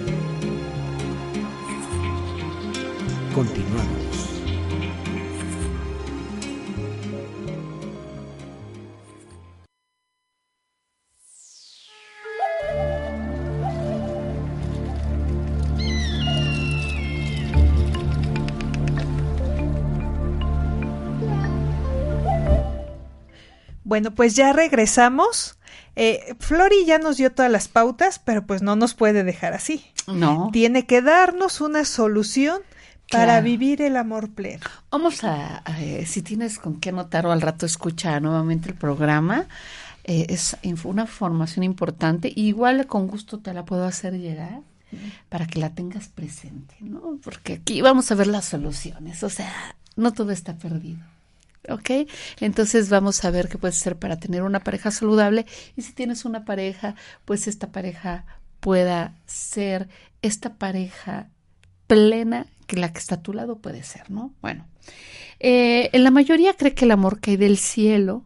Continuamos. 3.34 4.12
Bueno, 23.84 24.16
pues 24.16 24.36
ya 24.36 24.54
regresamos. 24.54 25.60
Eh, 25.96 26.36
Flori 26.40 26.86
ya 26.86 27.00
nos 27.00 27.18
dio 27.18 27.32
todas 27.32 27.52
las 27.52 27.68
pautas, 27.68 28.20
pero 28.20 28.46
pues 28.46 28.62
no 28.62 28.76
nos 28.76 28.94
puede 28.94 29.24
dejar 29.24 29.54
así. 29.54 29.86
No. 30.08 30.50
Tiene 30.54 30.86
que 30.86 31.02
darnos 31.02 31.62
una 31.62 31.86
solución 31.86 32.62
para 33.12 33.26
Claro. 33.26 33.44
vivir 33.46 33.82
el 33.82 33.98
amor 33.98 34.30
pleno. 34.30 34.62
Vamos 34.90 35.24
a, 35.26 35.62
a, 35.66 35.82
eh, 35.82 36.06
si 36.06 36.22
tienes 36.22 36.60
con 36.60 36.80
qué 36.80 36.90
anotar 36.90 37.26
o 37.26 37.32
al 37.32 37.42
rato 37.42 37.66
escucha 37.66 38.18
nuevamente 38.22 38.70
el 38.70 38.76
programa, 38.76 39.48
eh, 40.06 40.28
es 40.30 40.56
una 40.84 41.06
formación 41.06 41.64
importante. 41.64 42.32
Igual 42.34 42.88
con 42.88 43.08
gusto 43.08 43.40
te 43.40 43.54
la 43.54 43.66
puedo 43.66 43.86
hacer 43.86 44.18
llegar 44.18 44.62
para 45.30 45.46
que 45.48 45.60
la 45.60 45.70
tengas 45.72 46.08
presente, 46.08 46.76
¿no? 46.80 47.18
Porque 47.24 47.54
aquí 47.54 47.82
vamos 47.82 48.12
a 48.12 48.16
ver 48.16 48.28
las 48.28 48.46
soluciones, 48.46 49.24
o 49.24 49.30
sea, 49.30 49.76
no 49.96 50.12
todo 50.14 50.32
está 50.32 50.56
perdido. 50.58 51.00
¿Ok? 51.70 52.08
Entonces 52.40 52.90
vamos 52.90 53.24
a 53.24 53.32
ver 53.32 53.48
qué 53.48 53.58
puedes 53.58 53.80
hacer 53.80 53.98
para 53.98 54.20
tener 54.20 54.44
una 54.44 54.62
pareja 54.62 54.92
saludable 54.92 55.46
y 55.76 55.84
si 55.84 55.94
tienes 55.94 56.26
una 56.26 56.46
pareja, 56.46 56.96
pues 57.26 57.48
esta 57.48 57.72
pareja 57.72 58.26
pueda 58.60 59.16
ser 59.26 59.90
esta 60.22 60.56
pareja 60.56 61.30
plena 61.88 62.48
que 62.68 62.78
la 62.78 62.92
que 62.94 63.00
está 63.00 63.16
a 63.16 63.22
tu 63.22 63.34
lado 63.34 63.58
puede 63.58 63.84
ser, 63.84 64.10
¿no? 64.10 64.34
Bueno, 64.42 64.66
eh, 65.40 65.90
la 65.94 66.12
mayoría 66.12 66.56
cree 66.56 66.74
que 66.74 66.86
el 66.86 66.92
amor 66.92 67.20
cae 67.20 67.38
del 67.38 67.58
cielo 67.58 68.24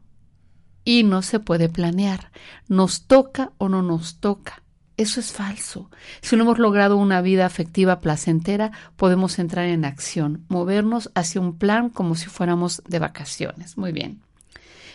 y 0.83 1.03
no 1.03 1.21
se 1.21 1.39
puede 1.39 1.67
planear. 1.67 2.31
Nos 2.67 3.07
toca 3.07 3.53
o 3.57 3.69
no 3.69 3.81
nos 3.81 4.19
toca. 4.19 4.61
Eso 4.97 5.19
es 5.19 5.33
falso. 5.33 5.89
Si 6.21 6.35
no 6.35 6.43
hemos 6.43 6.57
logrado 6.57 6.95
una 6.95 7.21
vida 7.21 7.45
afectiva 7.45 7.99
placentera, 7.99 8.71
podemos 8.95 9.39
entrar 9.39 9.65
en 9.65 9.83
acción, 9.83 10.45
movernos 10.47 11.11
hacia 11.15 11.41
un 11.41 11.57
plan 11.57 11.89
como 11.89 12.15
si 12.15 12.27
fuéramos 12.27 12.81
de 12.87 12.99
vacaciones. 12.99 13.77
Muy 13.77 13.91
bien. 13.91 14.21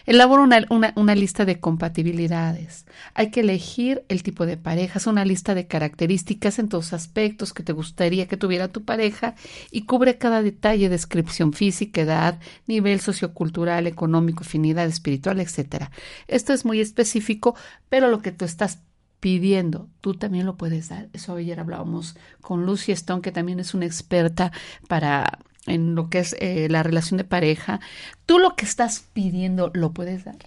Elabora 0.07 0.43
una, 0.43 0.93
una- 0.97 1.15
lista 1.15 1.45
de 1.45 1.61
compatibilidades. 1.61 2.87
Hay 3.13 3.31
que 3.31 3.41
elegir 3.41 4.03
el 4.09 4.23
tipo 4.23 4.47
de 4.47 4.57
parejas, 4.57 5.07
una 5.07 5.27
lista 5.27 5.55
de 5.55 5.67
características 5.67 6.59
en 6.59 6.71
todos 6.71 6.95
aspectos 6.95 7.53
que 7.53 7.63
te 7.63 7.73
gustaría 7.75 8.27
que 8.27 8.39
tuviera 8.39 8.69
tu 8.69 8.85
pareja 8.85 9.35
y 9.71 9.83
cubre 9.83 10.17
cada 10.17 10.43
detalle, 10.43 10.89
descripción 10.89 11.53
física, 11.53 12.01
edad, 12.01 12.41
nivel 12.67 13.01
sociocultural, 13.01 13.87
económico, 13.87 14.43
afinidad 14.43 14.87
espiritual, 14.87 15.39
etcétera. 15.39 15.91
Esto 16.27 16.55
es 16.55 16.65
muy 16.65 16.81
específico, 16.81 17.55
pero 17.91 18.09
lo 18.09 18.23
que 18.23 18.33
tú 18.33 18.47
estás 18.47 18.79
pidiendo, 19.21 19.89
tú 20.01 20.15
también 20.15 20.47
lo 20.47 20.57
puedes 20.57 20.89
dar. 20.89 21.09
Eso 21.13 21.37
ayer 21.37 21.61
hablábamos 21.61 22.17
con 22.41 22.67
Lucy 22.67 22.93
Stone, 22.93 23.23
que 23.23 23.33
también 23.33 23.61
es 23.61 23.75
una 23.75 23.87
experta 23.87 24.51
para 24.89 25.39
en 25.67 25.95
lo 25.95 26.09
que 26.09 26.21
es 26.21 26.35
eh, 26.41 26.69
la 26.71 26.83
relación 26.83 27.19
de 27.19 27.25
pareja. 27.25 27.81
Tú 28.27 28.39
lo 28.39 28.57
que 28.57 28.65
estás 28.65 29.05
pidiendo 29.13 29.71
lo 29.75 29.93
puedes 29.93 30.25
dar. 30.25 30.39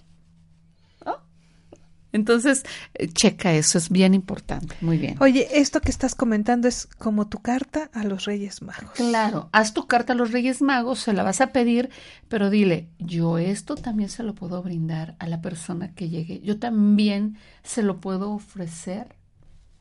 Entonces, 2.14 2.64
eh, 2.94 3.08
checa 3.08 3.52
eso, 3.54 3.76
es 3.76 3.90
bien 3.90 4.14
importante. 4.14 4.76
Muy 4.80 4.98
bien. 4.98 5.16
Oye, 5.20 5.48
esto 5.58 5.80
que 5.80 5.90
estás 5.90 6.14
comentando 6.14 6.68
es 6.68 6.86
como 6.86 7.26
tu 7.26 7.40
carta 7.42 7.90
a 7.92 8.04
los 8.04 8.24
Reyes 8.24 8.62
Magos. 8.62 8.92
Claro, 8.94 9.48
haz 9.50 9.74
tu 9.74 9.88
carta 9.88 10.12
a 10.12 10.16
los 10.16 10.30
Reyes 10.30 10.62
Magos, 10.62 11.00
se 11.00 11.12
la 11.12 11.24
vas 11.24 11.40
a 11.40 11.48
pedir, 11.48 11.90
pero 12.28 12.50
dile, 12.50 12.88
yo 13.00 13.38
esto 13.38 13.74
también 13.74 14.08
se 14.08 14.22
lo 14.22 14.36
puedo 14.36 14.62
brindar 14.62 15.16
a 15.18 15.26
la 15.26 15.42
persona 15.42 15.92
que 15.92 16.08
llegue. 16.08 16.40
Yo 16.40 16.60
también 16.60 17.36
se 17.64 17.82
lo 17.82 18.00
puedo 18.00 18.30
ofrecer. 18.30 19.16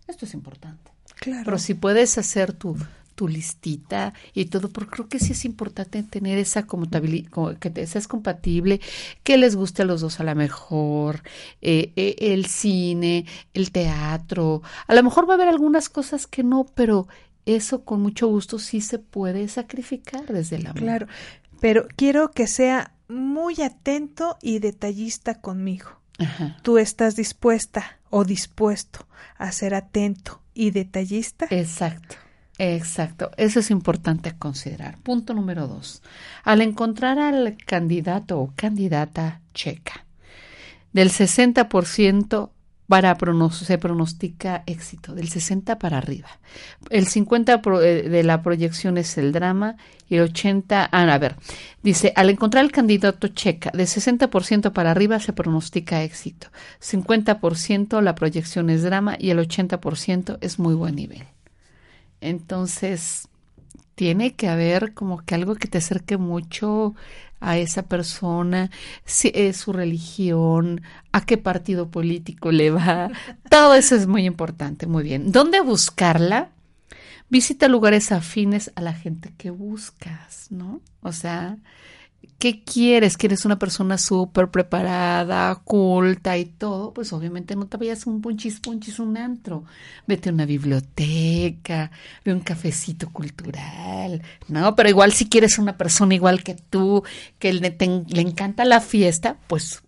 Esto 0.08 0.26
es 0.26 0.34
importante. 0.34 0.92
Claro. 1.20 1.44
Pero 1.46 1.60
si 1.60 1.76
puedes 1.76 2.18
hacer 2.18 2.52
tu, 2.52 2.76
tu 3.16 3.28
listita 3.28 4.14
y 4.34 4.46
todo, 4.46 4.70
porque 4.70 4.92
creo 4.92 5.08
que 5.10 5.20
sí 5.20 5.34
es 5.34 5.46
importante 5.46 6.04
tener 6.04 6.38
esa 6.38 6.64
compatibilidad, 6.64 7.58
que 7.60 7.70
te 7.70 7.86
seas 7.88 8.08
compatible, 8.08 8.82
que 9.24 9.38
les 9.38 9.56
guste 9.56 9.84
a 9.84 9.86
los 9.86 10.02
dos 10.02 10.20
a 10.20 10.24
lo 10.24 10.36
mejor, 10.36 11.24
eh, 11.62 11.92
eh, 11.96 12.16
el 12.20 12.46
cine, 12.46 13.26
el 13.54 13.72
teatro. 13.72 14.62
A 14.88 14.96
lo 14.96 15.04
mejor 15.04 15.28
va 15.28 15.34
a 15.34 15.36
haber 15.36 15.48
algunas 15.48 15.90
cosas 15.90 16.28
que 16.28 16.44
no, 16.44 16.66
pero 16.76 17.08
eso 17.46 17.84
con 17.84 18.02
mucho 18.02 18.28
gusto 18.28 18.60
sí 18.60 18.82
se 18.82 19.00
puede 19.00 19.48
sacrificar 19.48 20.26
desde 20.28 20.58
el 20.58 20.68
amor. 20.68 20.80
Claro, 20.80 21.08
pero 21.60 21.88
quiero 21.96 22.32
que 22.32 22.48
sea 22.48 22.94
muy 23.08 23.62
atento 23.62 24.38
y 24.42 24.60
detallista 24.60 25.42
conmigo. 25.42 25.90
Ajá. 26.20 26.58
¿Tú 26.62 26.78
estás 26.78 27.16
dispuesta 27.16 28.00
o 28.10 28.24
dispuesto 28.24 29.08
a 29.38 29.52
ser 29.52 29.74
atento 29.74 30.42
y 30.54 30.72
detallista? 30.72 31.48
Exacto. 31.50 32.16
Exacto, 32.60 33.32
eso 33.38 33.60
es 33.60 33.72
importante 33.72 34.34
considerar. 34.38 34.98
Punto 35.00 35.34
número 35.34 35.68
dos. 35.68 36.02
Al 36.44 36.62
encontrar 36.62 37.18
al 37.18 37.58
candidato 37.66 38.40
o 38.40 38.54
candidata 38.56 39.42
checa, 39.54 40.06
del 40.92 41.10
60% 41.10 42.52
para 42.88 43.18
se 43.52 43.78
pronostica 43.80 44.62
éxito, 44.68 45.16
del 45.16 45.30
60 45.30 45.80
para 45.80 45.98
arriba. 45.98 46.28
El 46.92 47.08
50 47.08 47.62
pro- 47.64 47.82
eh, 47.82 48.08
de 48.08 48.24
la 48.24 48.44
proyección 48.44 49.00
es 49.00 49.18
el 49.18 49.32
drama 49.32 49.78
y 50.08 50.18
el 50.18 50.24
80, 50.24 50.90
ah, 50.92 51.14
a 51.14 51.18
ver, 51.18 51.36
dice, 51.82 52.14
al 52.16 52.30
encontrar 52.30 52.64
el 52.64 52.72
candidato 52.72 53.30
checa, 53.30 53.72
del 53.74 53.88
60% 53.88 54.74
para 54.74 54.92
arriba 54.92 55.20
se 55.20 55.34
pronostica 55.34 56.04
éxito, 56.04 56.50
50% 56.82 58.02
la 58.02 58.14
proyección 58.14 58.70
es 58.70 58.84
drama 58.84 59.16
y 59.18 59.32
el 59.32 59.40
80% 59.40 60.38
es 60.42 60.60
muy 60.60 60.76
buen 60.76 60.96
nivel. 60.96 61.24
Entonces, 62.24 63.28
tiene 63.96 64.34
que 64.34 64.48
haber 64.48 64.94
como 64.94 65.24
que 65.24 65.36
algo 65.36 65.56
que 65.56 65.68
te 65.68 65.78
acerque 65.78 66.18
mucho 66.18 66.96
a 67.40 67.58
esa 67.58 67.84
persona, 67.84 68.72
si 69.04 69.32
es 69.36 69.58
su 69.58 69.74
religión, 69.74 70.82
a 71.12 71.26
qué 71.26 71.38
partido 71.38 71.90
político 71.90 72.52
le 72.52 72.72
va. 72.72 73.12
Todo 73.50 73.76
eso 73.76 73.96
es 73.96 74.08
muy 74.08 74.26
importante, 74.26 74.88
muy 74.88 75.04
bien. 75.04 75.32
¿Dónde 75.32 75.60
buscarla? 75.60 76.52
Visita 77.30 77.68
lugares 77.68 78.12
afines 78.12 78.72
a 78.76 78.82
la 78.82 78.94
gente 78.94 79.34
que 79.38 79.50
buscas, 79.50 80.48
¿no? 80.52 80.82
O 81.02 81.12
sea, 81.12 81.58
¿qué 82.44 82.62
quieres? 82.62 83.16
¿Quieres 83.16 83.46
una 83.46 83.58
persona 83.58 83.98
súper 83.98 84.52
preparada, 84.52 85.56
culta 85.64 86.38
y 86.38 86.44
todo? 86.44 86.94
Pues 86.94 87.14
obviamente 87.14 87.56
no 87.56 87.68
te 87.68 87.78
vayas 87.78 88.06
un 88.06 88.20
punchis 88.20 88.60
punchis, 88.60 89.00
un 89.00 89.16
antro. 89.16 89.64
Vete 90.08 90.28
a 90.28 90.34
una 90.34 90.46
biblioteca, 90.46 91.90
ve 92.26 92.34
un 92.34 92.42
cafecito 92.42 93.10
cultural, 93.14 94.22
¿no? 94.50 94.76
Pero 94.76 94.90
igual 94.90 95.14
si 95.14 95.30
quieres 95.30 95.58
una 95.58 95.78
persona 95.78 96.16
igual 96.16 96.44
que 96.44 96.56
tú, 96.56 97.04
que 97.40 97.54
le, 97.54 97.78
le 97.80 98.22
encanta 98.22 98.66
la 98.66 98.82
fiesta, 98.82 99.38
pues 99.48 99.82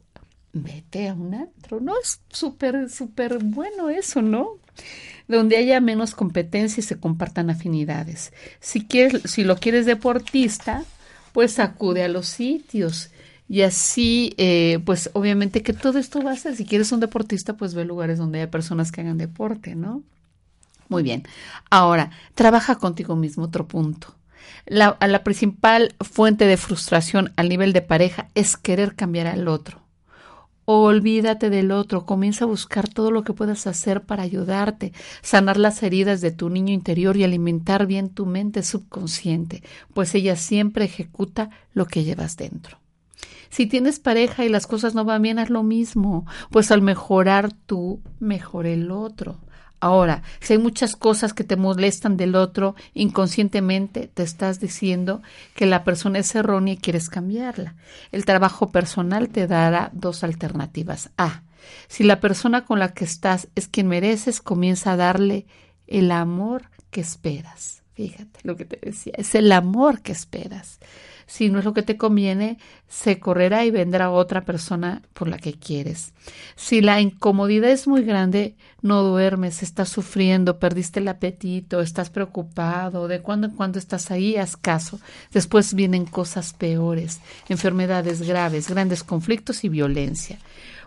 vete 0.53 1.09
a 1.09 1.13
un 1.13 1.33
antro, 1.33 1.81
¿no? 1.81 1.91
Es 2.01 2.21
súper, 2.29 2.89
súper 2.89 3.39
bueno 3.43 3.89
eso, 3.89 4.21
¿no? 4.21 4.51
donde 5.27 5.57
haya 5.57 5.81
menos 5.81 6.13
competencia 6.13 6.81
y 6.81 6.83
se 6.83 6.99
compartan 6.99 7.49
afinidades. 7.49 8.31
Si 8.59 8.85
quieres, 8.85 9.23
si 9.23 9.43
lo 9.43 9.57
quieres 9.57 9.87
deportista, 9.87 10.85
pues 11.35 11.59
acude 11.59 12.01
a 12.01 12.07
los 12.07 12.27
sitios. 12.27 13.09
Y 13.49 13.63
así, 13.63 14.33
eh, 14.37 14.79
pues 14.85 15.09
obviamente 15.11 15.63
que 15.63 15.73
todo 15.73 15.99
esto 15.99 16.21
va 16.23 16.31
a 16.31 16.37
ser, 16.37 16.55
si 16.55 16.63
quieres 16.63 16.93
un 16.93 17.01
deportista, 17.01 17.57
pues 17.57 17.73
ve 17.73 17.83
lugares 17.83 18.17
donde 18.17 18.39
haya 18.39 18.49
personas 18.49 18.89
que 18.89 19.01
hagan 19.01 19.17
deporte, 19.17 19.75
¿no? 19.75 20.01
Muy 20.87 21.03
bien. 21.03 21.23
Ahora, 21.69 22.11
trabaja 22.35 22.75
contigo 22.75 23.17
mismo, 23.17 23.43
otro 23.43 23.67
punto. 23.67 24.15
La, 24.65 24.97
la 25.01 25.25
principal 25.25 25.93
fuente 25.99 26.45
de 26.45 26.55
frustración 26.55 27.33
al 27.35 27.49
nivel 27.49 27.73
de 27.73 27.81
pareja 27.81 28.29
es 28.33 28.55
querer 28.55 28.95
cambiar 28.95 29.27
al 29.27 29.49
otro. 29.49 29.81
Olvídate 30.67 31.51
del 31.51 31.71
otro, 31.71 32.07
comienza 32.07 32.45
a 32.45 32.47
buscar 32.47 32.89
todo 32.89 33.11
lo 33.11 33.23
que 33.23 33.33
puedas 33.33 33.67
hacer 33.67 34.01
para 34.01 34.23
ayudarte, 34.23 34.93
sanar 35.21 35.57
las 35.57 35.83
heridas 35.83 36.21
de 36.21 36.31
tu 36.31 36.49
niño 36.49 36.73
interior 36.73 37.15
y 37.17 37.23
alimentar 37.23 37.85
bien 37.85 38.09
tu 38.09 38.25
mente 38.25 38.63
subconsciente, 38.63 39.61
pues 39.93 40.15
ella 40.15 40.35
siempre 40.35 40.85
ejecuta 40.85 41.51
lo 41.73 41.85
que 41.85 42.03
llevas 42.03 42.35
dentro. 42.35 42.79
Si 43.49 43.67
tienes 43.67 43.99
pareja 43.99 44.43
y 44.43 44.49
las 44.49 44.65
cosas 44.65 44.95
no 44.95 45.05
van 45.05 45.21
bien, 45.21 45.37
haz 45.37 45.51
lo 45.51 45.61
mismo, 45.61 46.25
pues 46.49 46.71
al 46.71 46.81
mejorar 46.81 47.53
tú, 47.53 48.01
mejora 48.19 48.69
el 48.69 48.89
otro. 48.89 49.37
Ahora, 49.85 50.23
si 50.39 50.53
hay 50.53 50.57
muchas 50.57 50.95
cosas 50.95 51.35
que 51.35 51.43
te 51.43 51.57
molestan 51.57 52.17
del 52.17 52.33
otro, 52.33 52.73
inconscientemente 52.95 54.09
te 54.11 54.23
estás 54.23 54.59
diciendo 54.59 55.21
que 55.53 55.67
la 55.67 55.83
persona 55.83 56.17
es 56.17 56.33
errónea 56.33 56.73
y 56.73 56.77
quieres 56.77 57.07
cambiarla. 57.07 57.75
El 58.11 58.25
trabajo 58.25 58.71
personal 58.71 59.29
te 59.29 59.45
dará 59.45 59.91
dos 59.93 60.23
alternativas. 60.23 61.11
A. 61.19 61.43
Si 61.87 62.03
la 62.03 62.19
persona 62.19 62.65
con 62.65 62.79
la 62.79 62.95
que 62.95 63.05
estás 63.05 63.47
es 63.53 63.67
quien 63.67 63.87
mereces, 63.87 64.41
comienza 64.41 64.93
a 64.93 64.97
darle 64.97 65.45
el 65.85 66.09
amor 66.11 66.71
que 66.89 67.01
esperas. 67.01 67.83
Fíjate 67.93 68.39
lo 68.41 68.55
que 68.55 68.65
te 68.65 68.79
decía, 68.81 69.13
es 69.15 69.35
el 69.35 69.51
amor 69.51 70.01
que 70.01 70.13
esperas. 70.13 70.79
Si 71.27 71.49
no 71.49 71.59
es 71.59 71.65
lo 71.65 71.73
que 71.73 71.81
te 71.81 71.97
conviene, 71.97 72.57
se 72.87 73.19
correrá 73.19 73.65
y 73.65 73.71
vendrá 73.71 74.11
otra 74.11 74.45
persona 74.45 75.01
por 75.13 75.27
la 75.27 75.37
que 75.37 75.53
quieres. 75.53 76.13
Si 76.55 76.81
la 76.81 77.01
incomodidad 77.01 77.71
es 77.71 77.87
muy 77.87 78.03
grande, 78.03 78.55
no 78.81 79.01
duermes, 79.03 79.63
estás 79.63 79.89
sufriendo, 79.89 80.59
perdiste 80.59 80.99
el 80.99 81.07
apetito, 81.07 81.81
estás 81.81 82.09
preocupado, 82.09 83.07
de 83.07 83.21
cuando 83.21 83.47
en 83.47 83.53
cuando 83.53 83.79
estás 83.79 84.11
ahí, 84.11 84.35
haz 84.35 84.55
caso. 84.55 84.99
Después 85.31 85.73
vienen 85.73 86.05
cosas 86.05 86.53
peores, 86.53 87.19
enfermedades 87.49 88.21
graves, 88.21 88.69
grandes 88.69 89.03
conflictos 89.03 89.63
y 89.63 89.69
violencia. 89.69 90.37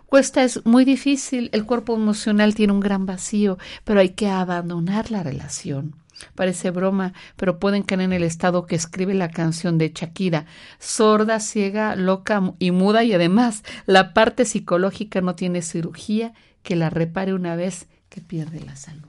Cuesta 0.05 0.43
es 0.43 0.65
muy 0.65 0.85
difícil, 0.85 1.49
el 1.53 1.65
cuerpo 1.65 1.93
emocional 1.93 2.55
tiene 2.55 2.73
un 2.73 2.79
gran 2.79 3.05
vacío, 3.05 3.59
pero 3.83 3.99
hay 3.99 4.09
que 4.09 4.27
abandonar 4.27 5.11
la 5.11 5.21
relación. 5.21 5.93
Parece 6.35 6.71
broma, 6.71 7.13
pero 7.35 7.59
pueden 7.59 7.83
caer 7.83 8.01
en 8.01 8.13
el 8.13 8.23
estado 8.23 8.65
que 8.65 8.75
escribe 8.75 9.13
la 9.13 9.29
canción 9.29 9.77
de 9.77 9.91
Shakira, 9.93 10.45
sorda, 10.79 11.39
ciega, 11.39 11.95
loca 11.95 12.53
y 12.59 12.71
muda 12.71 13.03
y 13.03 13.13
además 13.13 13.63
la 13.85 14.13
parte 14.13 14.45
psicológica 14.45 15.21
no 15.21 15.35
tiene 15.35 15.61
cirugía 15.61 16.33
que 16.63 16.75
la 16.75 16.89
repare 16.89 17.33
una 17.33 17.55
vez 17.55 17.87
que 18.09 18.21
pierde 18.21 18.59
la 18.61 18.75
salud. 18.75 19.07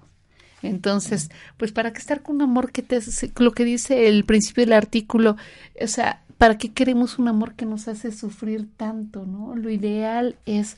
Entonces, 0.62 1.31
pues 1.57 1.73
para 1.73 1.92
que 1.92 1.99
estar 1.99 2.23
con 2.23 2.37
un 2.37 2.42
amor 2.42 2.70
que 2.70 2.83
te 2.83 3.01
lo 3.38 3.53
que 3.53 3.64
dice 3.64 4.09
el 4.09 4.25
principio 4.25 4.64
del 4.64 4.75
artículo, 4.75 5.37
o 5.81 5.87
sea, 5.87 6.23
¿para 6.38 6.59
qué 6.59 6.73
queremos 6.73 7.18
un 7.18 7.29
amor 7.29 7.55
que 7.55 7.66
nos 7.66 7.88
hace 7.88 8.12
sufrir 8.12 8.68
tanto, 8.77 9.25
no? 9.25 9.57
Lo 9.57 9.70
ideal 9.70 10.37
es 10.46 10.77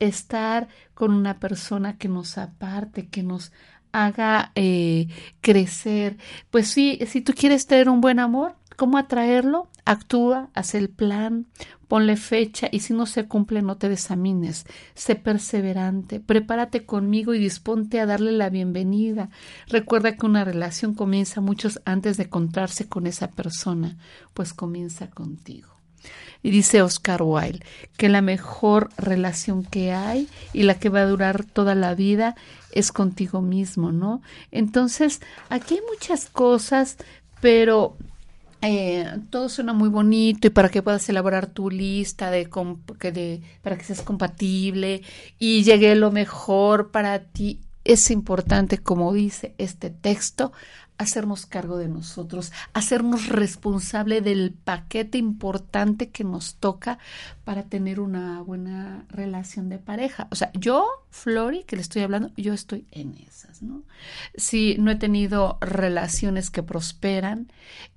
estar 0.00 0.68
con 0.94 1.12
una 1.12 1.38
persona 1.38 1.96
que 1.96 2.08
nos 2.08 2.38
aparte, 2.38 3.06
que 3.06 3.22
nos 3.22 3.52
haga 3.92 4.52
eh, 4.54 5.08
crecer. 5.40 6.16
Pues 6.50 6.68
sí, 6.68 6.98
si 7.06 7.20
tú 7.20 7.32
quieres 7.34 7.66
tener 7.66 7.88
un 7.88 8.00
buen 8.00 8.18
amor, 8.18 8.56
¿cómo 8.76 8.98
atraerlo? 8.98 9.68
Actúa, 9.84 10.50
haz 10.54 10.74
el 10.74 10.88
plan, 10.88 11.46
ponle 11.88 12.16
fecha 12.16 12.68
y 12.70 12.80
si 12.80 12.94
no 12.94 13.04
se 13.04 13.26
cumple 13.26 13.62
no 13.62 13.76
te 13.76 13.88
desamines. 13.88 14.64
Sé 14.94 15.16
perseverante, 15.16 16.20
prepárate 16.20 16.86
conmigo 16.86 17.34
y 17.34 17.38
disponte 17.40 17.98
a 17.98 18.06
darle 18.06 18.32
la 18.32 18.48
bienvenida. 18.48 19.30
Recuerda 19.66 20.16
que 20.16 20.26
una 20.26 20.44
relación 20.44 20.94
comienza 20.94 21.40
muchos 21.40 21.80
antes 21.84 22.16
de 22.16 22.24
encontrarse 22.24 22.88
con 22.88 23.08
esa 23.08 23.32
persona, 23.32 23.98
pues 24.34 24.54
comienza 24.54 25.10
contigo. 25.10 25.69
Y 26.42 26.50
dice 26.50 26.82
Oscar 26.82 27.22
Wilde 27.22 27.64
que 27.96 28.08
la 28.08 28.22
mejor 28.22 28.88
relación 28.96 29.62
que 29.62 29.92
hay 29.92 30.28
y 30.52 30.62
la 30.62 30.78
que 30.78 30.88
va 30.88 31.00
a 31.00 31.06
durar 31.06 31.44
toda 31.44 31.74
la 31.74 31.94
vida 31.94 32.34
es 32.72 32.92
contigo 32.92 33.42
mismo, 33.42 33.92
¿no? 33.92 34.22
Entonces, 34.50 35.20
aquí 35.48 35.74
hay 35.74 35.80
muchas 35.92 36.26
cosas, 36.26 36.96
pero 37.40 37.96
eh, 38.62 39.06
todo 39.30 39.48
suena 39.48 39.72
muy 39.72 39.88
bonito 39.88 40.46
y 40.46 40.50
para 40.50 40.68
que 40.68 40.82
puedas 40.82 41.08
elaborar 41.08 41.46
tu 41.46 41.70
lista 41.70 42.30
de, 42.30 42.48
de 43.00 43.42
para 43.62 43.78
que 43.78 43.84
seas 43.84 44.02
compatible 44.02 45.02
y 45.38 45.62
llegue 45.62 45.94
lo 45.94 46.10
mejor 46.10 46.90
para 46.90 47.20
ti. 47.20 47.60
Es 47.84 48.10
importante, 48.10 48.78
como 48.78 49.14
dice 49.14 49.54
este 49.56 49.88
texto, 49.88 50.52
hacernos 51.00 51.46
cargo 51.46 51.78
de 51.78 51.88
nosotros, 51.88 52.52
hacernos 52.74 53.28
responsable 53.28 54.20
del 54.20 54.52
paquete 54.52 55.16
importante 55.16 56.10
que 56.10 56.24
nos 56.24 56.56
toca 56.56 56.98
para 57.50 57.64
tener 57.64 57.98
una 57.98 58.42
buena 58.42 59.06
relación 59.08 59.68
de 59.70 59.78
pareja. 59.78 60.28
O 60.30 60.36
sea, 60.36 60.52
yo, 60.54 60.86
Flori, 61.10 61.64
que 61.64 61.74
le 61.74 61.82
estoy 61.82 62.02
hablando, 62.02 62.30
yo 62.36 62.54
estoy 62.54 62.86
en 62.92 63.16
esas, 63.26 63.60
¿no? 63.60 63.82
Si 64.36 64.76
no 64.78 64.92
he 64.92 64.94
tenido 64.94 65.58
relaciones 65.60 66.48
que 66.48 66.62
prosperan 66.62 67.50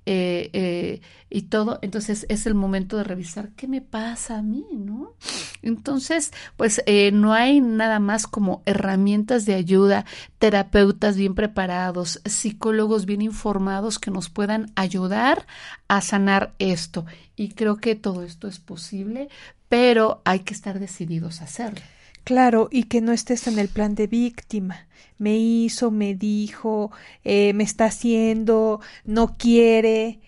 eh, 0.06 0.50
eh, 0.54 1.02
y 1.30 1.42
todo, 1.42 1.78
entonces 1.82 2.26
es 2.28 2.46
el 2.46 2.54
momento 2.54 2.96
de 2.96 3.04
revisar 3.04 3.50
qué 3.50 3.68
me 3.68 3.80
pasa 3.80 4.38
a 4.38 4.42
mí, 4.42 4.66
¿no? 4.72 5.14
Entonces, 5.62 6.32
pues 6.56 6.82
eh, 6.86 7.12
no 7.12 7.32
hay 7.32 7.60
nada 7.60 8.00
más 8.00 8.26
como 8.26 8.64
herramientas 8.66 9.46
de 9.46 9.54
ayuda, 9.54 10.04
terapeutas 10.40 11.16
bien 11.16 11.36
preparados, 11.36 12.20
psicólogos 12.24 13.06
bien 13.06 13.22
informados 13.22 14.00
que 14.00 14.10
nos 14.10 14.30
puedan 14.30 14.72
ayudar 14.74 15.46
a 15.86 16.00
sanar 16.00 16.54
esto. 16.58 17.06
Y 17.36 17.50
creo 17.50 17.76
que 17.76 17.94
todo 17.94 18.22
esto 18.22 18.48
es 18.48 18.58
posible, 18.58 19.28
pero 19.68 20.22
hay 20.24 20.40
que 20.40 20.54
estar 20.54 20.78
decididos 20.78 21.40
a 21.40 21.44
hacerlo. 21.44 21.80
Claro, 22.24 22.68
y 22.70 22.84
que 22.84 23.00
no 23.00 23.12
estés 23.12 23.46
en 23.46 23.58
el 23.58 23.68
plan 23.68 23.94
de 23.94 24.06
víctima. 24.06 24.86
Me 25.18 25.36
hizo, 25.36 25.90
me 25.90 26.14
dijo, 26.14 26.90
eh, 27.22 27.52
me 27.52 27.64
está 27.64 27.86
haciendo, 27.86 28.80
no 29.04 29.36
quiere, 29.36 30.20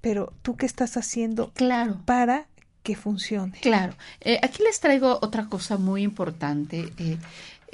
pero 0.00 0.32
tú 0.42 0.56
qué 0.56 0.66
estás 0.66 0.96
haciendo 0.96 1.52
claro. 1.52 2.00
para 2.06 2.46
que 2.82 2.96
funcione. 2.96 3.58
Claro. 3.60 3.94
Eh, 4.20 4.40
aquí 4.42 4.62
les 4.62 4.80
traigo 4.80 5.18
otra 5.20 5.46
cosa 5.48 5.76
muy 5.76 6.02
importante. 6.02 6.92
Eh, 6.96 7.18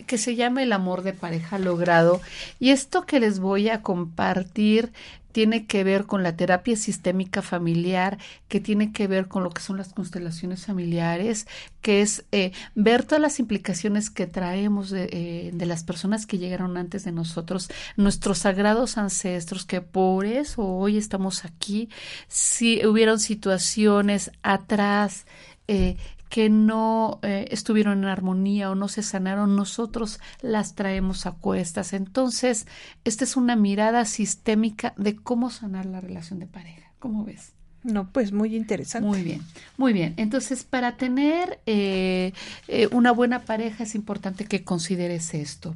que 0.06 0.18
se 0.18 0.36
llama 0.36 0.62
el 0.62 0.72
amor 0.72 1.02
de 1.02 1.12
pareja 1.12 1.58
logrado. 1.58 2.20
Y 2.60 2.70
esto 2.70 3.04
que 3.04 3.20
les 3.20 3.40
voy 3.40 3.68
a 3.68 3.82
compartir 3.82 4.92
tiene 5.38 5.66
que 5.66 5.84
ver 5.84 6.06
con 6.06 6.24
la 6.24 6.34
terapia 6.34 6.74
sistémica 6.74 7.42
familiar, 7.42 8.18
que 8.48 8.58
tiene 8.58 8.90
que 8.90 9.06
ver 9.06 9.28
con 9.28 9.44
lo 9.44 9.50
que 9.50 9.62
son 9.62 9.76
las 9.76 9.92
constelaciones 9.92 10.66
familiares, 10.66 11.46
que 11.80 12.00
es 12.02 12.24
eh, 12.32 12.50
ver 12.74 13.04
todas 13.04 13.22
las 13.22 13.38
implicaciones 13.38 14.10
que 14.10 14.26
traemos 14.26 14.90
de, 14.90 15.08
eh, 15.12 15.50
de, 15.54 15.66
las 15.66 15.84
personas 15.84 16.26
que 16.26 16.38
llegaron 16.38 16.76
antes 16.76 17.04
de 17.04 17.12
nosotros, 17.12 17.70
nuestros 17.96 18.38
sagrados 18.38 18.98
ancestros, 18.98 19.64
que 19.64 19.80
por 19.80 20.26
eso 20.26 20.64
hoy 20.64 20.96
estamos 20.96 21.44
aquí, 21.44 21.88
si 22.26 22.84
hubieron 22.84 23.20
situaciones 23.20 24.32
atrás, 24.42 25.24
eh, 25.68 25.98
que 26.28 26.48
no 26.50 27.20
eh, 27.22 27.46
estuvieron 27.50 27.98
en 27.98 28.04
armonía 28.04 28.70
o 28.70 28.74
no 28.74 28.88
se 28.88 29.02
sanaron, 29.02 29.56
nosotros 29.56 30.20
las 30.40 30.74
traemos 30.74 31.26
a 31.26 31.32
cuestas. 31.32 31.92
Entonces, 31.92 32.66
esta 33.04 33.24
es 33.24 33.36
una 33.36 33.56
mirada 33.56 34.04
sistémica 34.04 34.94
de 34.96 35.16
cómo 35.16 35.50
sanar 35.50 35.86
la 35.86 36.00
relación 36.00 36.38
de 36.38 36.46
pareja. 36.46 36.92
¿Cómo 36.98 37.24
ves? 37.24 37.52
No, 37.84 38.10
pues 38.12 38.32
muy 38.32 38.56
interesante. 38.56 39.08
Muy 39.08 39.22
bien, 39.22 39.40
muy 39.76 39.92
bien. 39.92 40.14
Entonces, 40.16 40.64
para 40.64 40.96
tener 40.96 41.60
eh, 41.66 42.32
eh, 42.66 42.88
una 42.92 43.12
buena 43.12 43.42
pareja 43.42 43.84
es 43.84 43.94
importante 43.94 44.44
que 44.44 44.64
consideres 44.64 45.32
esto. 45.32 45.74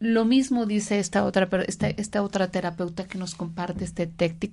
Lo 0.00 0.24
mismo 0.24 0.64
dice 0.64 1.00
esta 1.00 1.24
otra, 1.24 1.48
esta, 1.66 1.88
esta 1.88 2.22
otra 2.22 2.52
terapeuta 2.52 3.08
que 3.08 3.18
nos 3.18 3.34
comparte 3.34 3.84
este, 3.84 4.08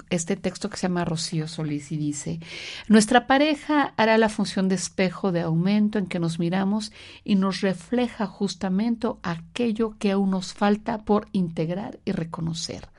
este 0.09 0.35
texto 0.37 0.69
que 0.71 0.77
se 0.77 0.87
llama 0.87 1.05
Rocío 1.05 1.47
Solís 1.47 1.91
y 1.91 1.97
dice, 1.97 2.39
nuestra 2.87 3.27
pareja 3.27 3.93
hará 3.95 4.17
la 4.17 4.29
función 4.29 4.69
de 4.69 4.75
espejo 4.75 5.31
de 5.31 5.41
aumento 5.41 5.99
en 5.99 6.07
que 6.07 6.19
nos 6.19 6.39
miramos 6.39 6.91
y 7.23 7.35
nos 7.35 7.61
refleja 7.61 8.25
justamente 8.25 9.07
aquello 9.21 9.95
que 9.99 10.11
aún 10.11 10.31
nos 10.31 10.53
falta 10.53 11.03
por 11.05 11.27
integrar 11.31 11.99
y 12.05 12.11
reconocer. 12.11 12.89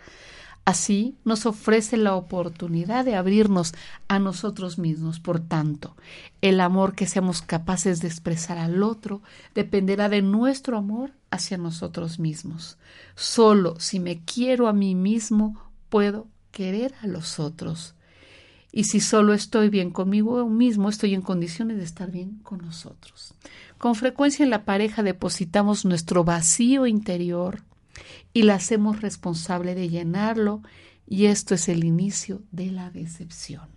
Así 0.64 1.16
nos 1.24 1.46
ofrece 1.46 1.96
la 1.96 2.14
oportunidad 2.14 3.04
de 3.04 3.16
abrirnos 3.16 3.72
a 4.08 4.18
nosotros 4.18 4.78
mismos. 4.78 5.20
Por 5.20 5.40
tanto, 5.40 5.96
el 6.42 6.60
amor 6.60 6.94
que 6.94 7.06
seamos 7.06 7.40
capaces 7.40 8.00
de 8.00 8.08
expresar 8.08 8.58
al 8.58 8.82
otro 8.82 9.22
dependerá 9.54 10.08
de 10.08 10.22
nuestro 10.22 10.76
amor 10.76 11.12
hacia 11.36 11.56
nosotros 11.56 12.18
mismos. 12.18 12.78
Solo 13.14 13.78
si 13.78 14.00
me 14.00 14.22
quiero 14.24 14.68
a 14.68 14.72
mí 14.72 14.94
mismo 14.94 15.60
puedo 15.88 16.26
querer 16.50 16.94
a 17.02 17.06
los 17.06 17.38
otros. 17.38 17.94
Y 18.72 18.84
si 18.84 19.00
solo 19.00 19.32
estoy 19.32 19.70
bien 19.70 19.90
conmigo 19.90 20.46
mismo, 20.48 20.88
estoy 20.88 21.14
en 21.14 21.22
condiciones 21.22 21.78
de 21.78 21.84
estar 21.84 22.10
bien 22.10 22.40
con 22.42 22.58
nosotros. 22.58 23.34
Con 23.78 23.94
frecuencia 23.94 24.42
en 24.42 24.50
la 24.50 24.64
pareja 24.64 25.02
depositamos 25.02 25.84
nuestro 25.84 26.24
vacío 26.24 26.86
interior, 26.86 27.62
y 28.32 28.42
la 28.42 28.56
hacemos 28.56 29.00
responsable 29.00 29.74
de 29.74 29.88
llenarlo 29.88 30.62
y 31.06 31.26
esto 31.26 31.54
es 31.54 31.68
el 31.68 31.84
inicio 31.84 32.42
de 32.50 32.70
la 32.70 32.90
decepción. 32.90 33.68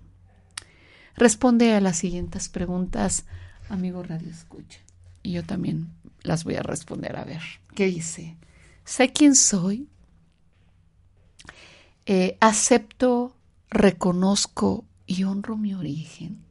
Responde 1.15 1.73
a 1.75 1.81
las 1.81 1.97
siguientes 1.97 2.49
preguntas, 2.49 3.25
amigo 3.69 4.03
Radio 4.03 4.29
Escucha. 4.29 4.79
Y 5.23 5.31
yo 5.31 5.43
también 5.43 5.89
las 6.29 6.45
voy 6.45 6.55
a 6.55 6.63
responder 6.63 7.17
a 7.17 7.25
ver. 7.25 7.41
¿Qué 7.75 7.87
dice? 7.87 8.37
¿Sé 8.85 9.11
quién 9.11 9.35
soy? 9.35 9.89
Eh, 12.05 12.37
¿Acepto, 12.39 13.35
reconozco 13.69 14.85
y 15.05 15.23
honro 15.23 15.57
mi 15.57 15.73
origen? 15.73 16.45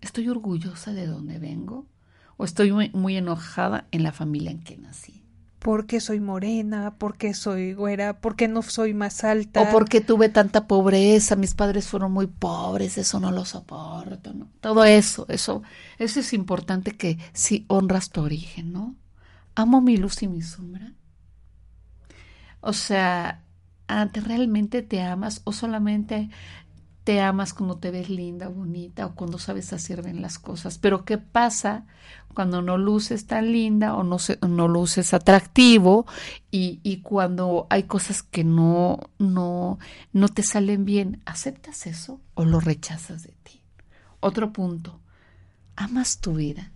¿Estoy 0.00 0.28
orgullosa 0.28 0.92
de 0.92 1.06
dónde 1.06 1.38
vengo? 1.38 1.86
¿O 2.36 2.44
estoy 2.44 2.70
muy 2.92 3.16
enojada 3.16 3.88
en 3.90 4.02
la 4.02 4.12
familia 4.12 4.50
en 4.50 4.62
que 4.62 4.76
nací? 4.76 5.26
¿Por 5.58 5.86
qué 5.86 6.00
soy 6.00 6.20
morena? 6.20 6.96
¿Por 6.96 7.16
qué 7.16 7.34
soy 7.34 7.72
güera? 7.72 8.20
¿Por 8.20 8.36
qué 8.36 8.46
no 8.46 8.62
soy 8.62 8.94
más 8.94 9.24
alta? 9.24 9.62
O 9.62 9.70
por 9.70 9.88
qué 9.88 10.00
tuve 10.00 10.28
tanta 10.28 10.66
pobreza, 10.66 11.34
mis 11.34 11.54
padres 11.54 11.88
fueron 11.88 12.12
muy 12.12 12.26
pobres, 12.26 12.98
eso 12.98 13.18
no 13.18 13.32
lo 13.32 13.44
soporto, 13.44 14.32
¿no? 14.32 14.48
Todo 14.60 14.84
eso, 14.84 15.26
eso, 15.28 15.62
eso 15.98 16.20
es 16.20 16.32
importante 16.32 16.92
que 16.92 17.18
si 17.32 17.64
honras 17.68 18.10
tu 18.10 18.20
origen, 18.22 18.72
¿no? 18.72 18.94
Amo 19.56 19.80
mi 19.80 19.96
luz 19.96 20.22
y 20.22 20.28
mi 20.28 20.42
sombra. 20.42 20.92
O 22.60 22.72
sea, 22.72 23.42
¿realmente 23.88 24.82
te 24.82 25.02
amas 25.02 25.40
o 25.44 25.52
solamente 25.52 26.30
te 27.06 27.20
amas 27.20 27.54
cuando 27.54 27.78
te 27.78 27.92
ves 27.92 28.10
linda, 28.10 28.48
bonita 28.48 29.06
o 29.06 29.14
cuando 29.14 29.38
sabes 29.38 29.72
hacer 29.72 30.02
bien 30.02 30.20
las 30.20 30.40
cosas. 30.40 30.78
Pero 30.78 31.04
¿qué 31.04 31.18
pasa 31.18 31.86
cuando 32.34 32.62
no 32.62 32.78
luces 32.78 33.28
tan 33.28 33.52
linda 33.52 33.94
o 33.94 34.02
no, 34.02 34.18
se, 34.18 34.40
no 34.46 34.66
luces 34.66 35.14
atractivo 35.14 36.04
y, 36.50 36.80
y, 36.82 37.02
cuando 37.02 37.68
hay 37.70 37.84
cosas 37.84 38.24
que 38.24 38.42
no, 38.42 38.98
no, 39.20 39.78
no 40.12 40.28
te 40.28 40.42
salen 40.42 40.84
bien? 40.84 41.22
¿Aceptas 41.26 41.86
eso 41.86 42.20
o 42.34 42.44
lo 42.44 42.58
rechazas 42.58 43.22
de 43.22 43.36
ti? 43.44 43.62
Otro 44.18 44.52
punto, 44.52 44.98
¿amas 45.76 46.18
tu 46.18 46.34
vida? 46.34 46.72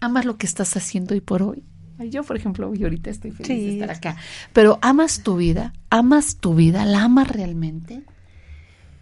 ¿Amas 0.00 0.24
lo 0.24 0.38
que 0.38 0.46
estás 0.46 0.76
haciendo 0.76 1.14
hoy 1.14 1.20
por 1.20 1.44
hoy? 1.44 1.64
Yo, 1.98 2.24
por 2.24 2.36
ejemplo, 2.36 2.68
hoy 2.68 2.82
ahorita 2.82 3.10
estoy 3.10 3.30
feliz 3.30 3.48
de 3.48 3.72
estar 3.74 3.90
acá. 3.90 4.16
Pero 4.52 4.78
¿amas 4.82 5.22
tu 5.22 5.36
vida? 5.36 5.72
¿Amas 5.90 6.36
tu 6.36 6.54
vida? 6.54 6.84
¿La 6.84 7.04
amas 7.04 7.28
realmente? 7.28 8.02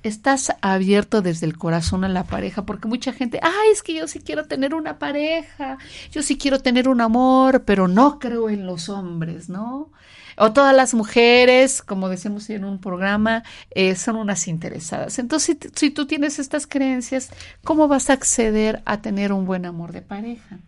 estás 0.03 0.53
abierto 0.62 1.22
desde 1.22 1.47
el 1.47 1.59
corazón 1.59 2.05
a 2.05 2.09
la 2.09 2.24
pareja, 2.24 2.64
porque 2.64 2.88
mucha 2.88 3.12
gente, 3.12 3.38
ay, 3.43 3.70
es 3.72 3.82
que 3.82 3.95
yo 3.95 4.09
sí 4.09 4.20
quiero 4.20 4.47
tener 4.47 4.74
una 4.74 4.99
pareja, 4.99 5.78
yo 6.11 6.22
sí 6.22 6.38
quiero 6.38 6.61
tener 6.61 6.88
un 6.88 7.01
amor, 7.01 7.64
pero 7.64 7.88
no 7.88 8.18
creo 8.18 8.49
en 8.49 8.66
los 8.66 8.88
hombres, 8.88 9.49
¿no? 9.49 9.91
O 10.36 10.53
todas 10.53 10.74
las 10.74 10.95
mujeres, 10.95 11.82
como 11.82 12.09
decimos 12.09 12.49
en 12.49 12.64
un 12.64 12.78
programa, 12.78 13.43
eh, 13.72 13.95
son 13.95 14.16
unas 14.16 14.49
interesadas. 14.49 15.18
Entonces, 15.18 15.59
si, 15.61 15.68
si 15.74 15.91
tú 15.91 16.07
tienes 16.07 16.38
estas 16.38 16.66
creencias, 16.66 17.30
¿cómo 17.62 17.88
vas 17.88 18.09
a 18.09 18.14
acceder 18.14 18.82
a 18.86 19.03
tener 19.03 19.32
un 19.32 19.45
buen 19.45 19.66
amor 19.66 19.93
de 19.93 20.01
pareja? 20.01 20.61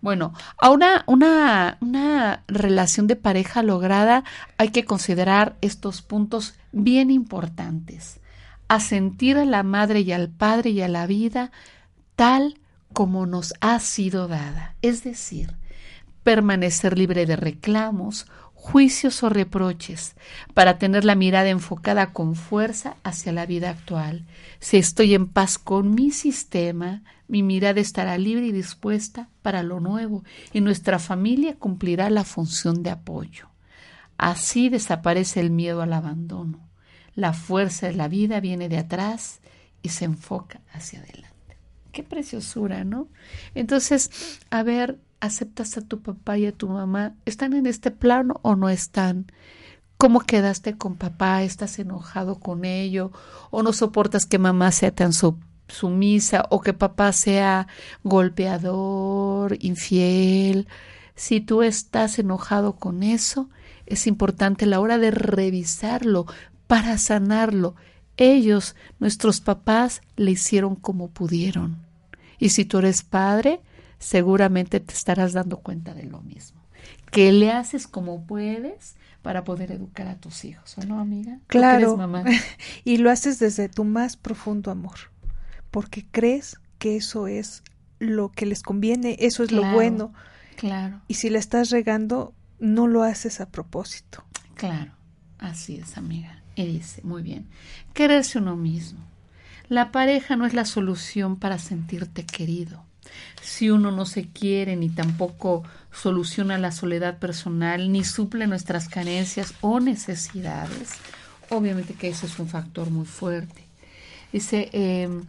Bueno, 0.00 0.32
a 0.56 0.70
una, 0.70 1.04
una, 1.06 2.44
relación 2.48 3.06
de 3.06 3.16
pareja 3.16 3.62
lograda 3.62 4.24
hay 4.56 4.70
que 4.70 4.84
considerar 4.84 5.56
estos 5.60 6.00
puntos 6.00 6.54
bien 6.72 7.10
importantes 7.10 8.20
a 8.68 8.80
sentir 8.80 9.36
a 9.36 9.44
la 9.44 9.62
madre 9.62 10.00
y 10.00 10.12
al 10.12 10.28
padre 10.28 10.70
y 10.70 10.80
a 10.80 10.88
la 10.88 11.06
vida 11.06 11.50
tal 12.16 12.58
como 12.92 13.26
nos 13.26 13.52
ha 13.60 13.78
sido 13.78 14.26
dada, 14.26 14.74
es 14.80 15.04
decir, 15.04 15.54
permanecer 16.22 16.96
libre 16.96 17.26
de 17.26 17.36
reclamos, 17.36 18.26
juicios 18.54 19.22
o 19.22 19.28
reproches, 19.28 20.14
para 20.54 20.78
tener 20.78 21.04
la 21.04 21.14
mirada 21.14 21.48
enfocada 21.48 22.12
con 22.12 22.34
fuerza 22.34 22.96
hacia 23.04 23.32
la 23.32 23.46
vida 23.46 23.70
actual. 23.70 24.26
Si 24.58 24.76
estoy 24.76 25.14
en 25.14 25.28
paz 25.28 25.58
con 25.58 25.94
mi 25.94 26.10
sistema, 26.10 27.02
mi 27.30 27.44
mirada 27.44 27.80
estará 27.80 28.18
libre 28.18 28.46
y 28.46 28.52
dispuesta 28.52 29.28
para 29.40 29.62
lo 29.62 29.78
nuevo, 29.78 30.24
y 30.52 30.60
nuestra 30.60 30.98
familia 30.98 31.54
cumplirá 31.54 32.10
la 32.10 32.24
función 32.24 32.82
de 32.82 32.90
apoyo. 32.90 33.46
Así 34.18 34.68
desaparece 34.68 35.38
el 35.38 35.50
miedo 35.50 35.80
al 35.80 35.92
abandono. 35.92 36.58
La 37.14 37.32
fuerza 37.32 37.86
de 37.86 37.94
la 37.94 38.08
vida 38.08 38.40
viene 38.40 38.68
de 38.68 38.78
atrás 38.78 39.40
y 39.80 39.90
se 39.90 40.06
enfoca 40.06 40.60
hacia 40.72 40.98
adelante. 40.98 41.56
Qué 41.92 42.02
preciosura, 42.02 42.82
¿no? 42.82 43.06
Entonces, 43.54 44.40
a 44.50 44.64
ver, 44.64 44.98
¿aceptas 45.20 45.76
a 45.76 45.82
tu 45.82 46.02
papá 46.02 46.36
y 46.36 46.46
a 46.46 46.52
tu 46.52 46.68
mamá? 46.68 47.14
¿Están 47.26 47.52
en 47.52 47.66
este 47.66 47.92
plano 47.92 48.40
o 48.42 48.56
no 48.56 48.68
están? 48.68 49.26
¿Cómo 49.98 50.18
quedaste 50.18 50.76
con 50.76 50.96
papá? 50.96 51.44
¿Estás 51.44 51.78
enojado 51.78 52.40
con 52.40 52.64
ello? 52.64 53.12
¿O 53.50 53.62
no 53.62 53.72
soportas 53.72 54.26
que 54.26 54.38
mamá 54.38 54.72
sea 54.72 54.90
tan 54.92 55.12
sumisa 55.70 56.46
o 56.50 56.60
que 56.60 56.72
papá 56.72 57.12
sea 57.12 57.66
golpeador, 58.02 59.56
infiel? 59.60 60.68
Si 61.14 61.40
tú 61.40 61.62
estás 61.62 62.18
enojado 62.18 62.76
con 62.76 63.02
eso, 63.02 63.48
es 63.86 64.06
importante 64.06 64.66
la 64.66 64.80
hora 64.80 64.98
de 64.98 65.10
revisarlo 65.10 66.26
para 66.66 66.96
sanarlo. 66.98 67.74
Ellos, 68.16 68.76
nuestros 68.98 69.40
papás, 69.40 70.02
le 70.16 70.30
hicieron 70.32 70.76
como 70.76 71.08
pudieron. 71.08 71.78
Y 72.38 72.50
si 72.50 72.64
tú 72.64 72.78
eres 72.78 73.02
padre, 73.02 73.60
seguramente 73.98 74.80
te 74.80 74.94
estarás 74.94 75.32
dando 75.32 75.58
cuenta 75.58 75.94
de 75.94 76.04
lo 76.04 76.20
mismo. 76.20 76.60
Que 77.10 77.32
le 77.32 77.50
haces 77.50 77.86
como 77.86 78.24
puedes 78.24 78.96
para 79.22 79.44
poder 79.44 79.72
educar 79.72 80.08
a 80.08 80.16
tus 80.16 80.44
hijos, 80.44 80.76
¿o 80.78 80.82
no, 80.86 80.98
amiga? 80.98 81.38
Claro. 81.46 81.96
Mamá? 81.96 82.24
y 82.84 82.96
lo 82.96 83.10
haces 83.10 83.38
desde 83.38 83.68
tu 83.68 83.84
más 83.84 84.16
profundo 84.16 84.70
amor, 84.70 85.09
porque 85.70 86.06
crees 86.10 86.60
que 86.78 86.96
eso 86.96 87.26
es 87.26 87.62
lo 87.98 88.30
que 88.30 88.46
les 88.46 88.62
conviene, 88.62 89.16
eso 89.20 89.42
es 89.42 89.52
lo 89.52 89.64
bueno. 89.72 90.12
Claro. 90.56 91.00
Y 91.08 91.14
si 91.14 91.30
le 91.30 91.38
estás 91.38 91.70
regando, 91.70 92.34
no 92.58 92.86
lo 92.86 93.02
haces 93.02 93.40
a 93.40 93.48
propósito. 93.50 94.24
Claro, 94.54 94.92
así 95.38 95.76
es, 95.76 95.96
amiga. 95.96 96.42
Y 96.56 96.66
dice, 96.66 97.02
muy 97.02 97.22
bien, 97.22 97.46
quererse 97.94 98.38
uno 98.38 98.56
mismo. 98.56 99.00
La 99.68 99.92
pareja 99.92 100.36
no 100.36 100.46
es 100.46 100.54
la 100.54 100.64
solución 100.64 101.36
para 101.36 101.58
sentirte 101.58 102.24
querido. 102.24 102.84
Si 103.40 103.70
uno 103.70 103.90
no 103.90 104.04
se 104.04 104.28
quiere 104.28 104.76
ni 104.76 104.88
tampoco 104.88 105.62
soluciona 105.92 106.58
la 106.58 106.72
soledad 106.72 107.18
personal, 107.18 107.92
ni 107.92 108.04
suple 108.04 108.46
nuestras 108.46 108.88
carencias 108.88 109.54
o 109.60 109.80
necesidades, 109.80 110.90
obviamente 111.48 111.94
que 111.94 112.08
ese 112.08 112.26
es 112.26 112.38
un 112.38 112.48
factor 112.48 112.90
muy 112.90 113.06
fuerte. 113.06 113.64
Dice, 114.32 114.70
em, 114.72 115.24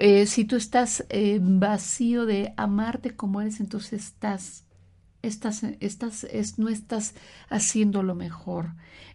eh, 0.00 0.26
si 0.26 0.44
tú 0.44 0.56
estás 0.56 1.04
eh, 1.08 1.38
vacío 1.42 2.26
de 2.26 2.54
amarte 2.56 3.16
como 3.16 3.40
eres, 3.40 3.60
entonces 3.60 4.04
estás, 4.04 4.64
estás, 5.22 5.62
estás, 5.80 6.26
no 6.58 6.68
estás 6.68 7.14
haciendo 7.48 8.02
lo 8.02 8.14
mejor 8.14 8.74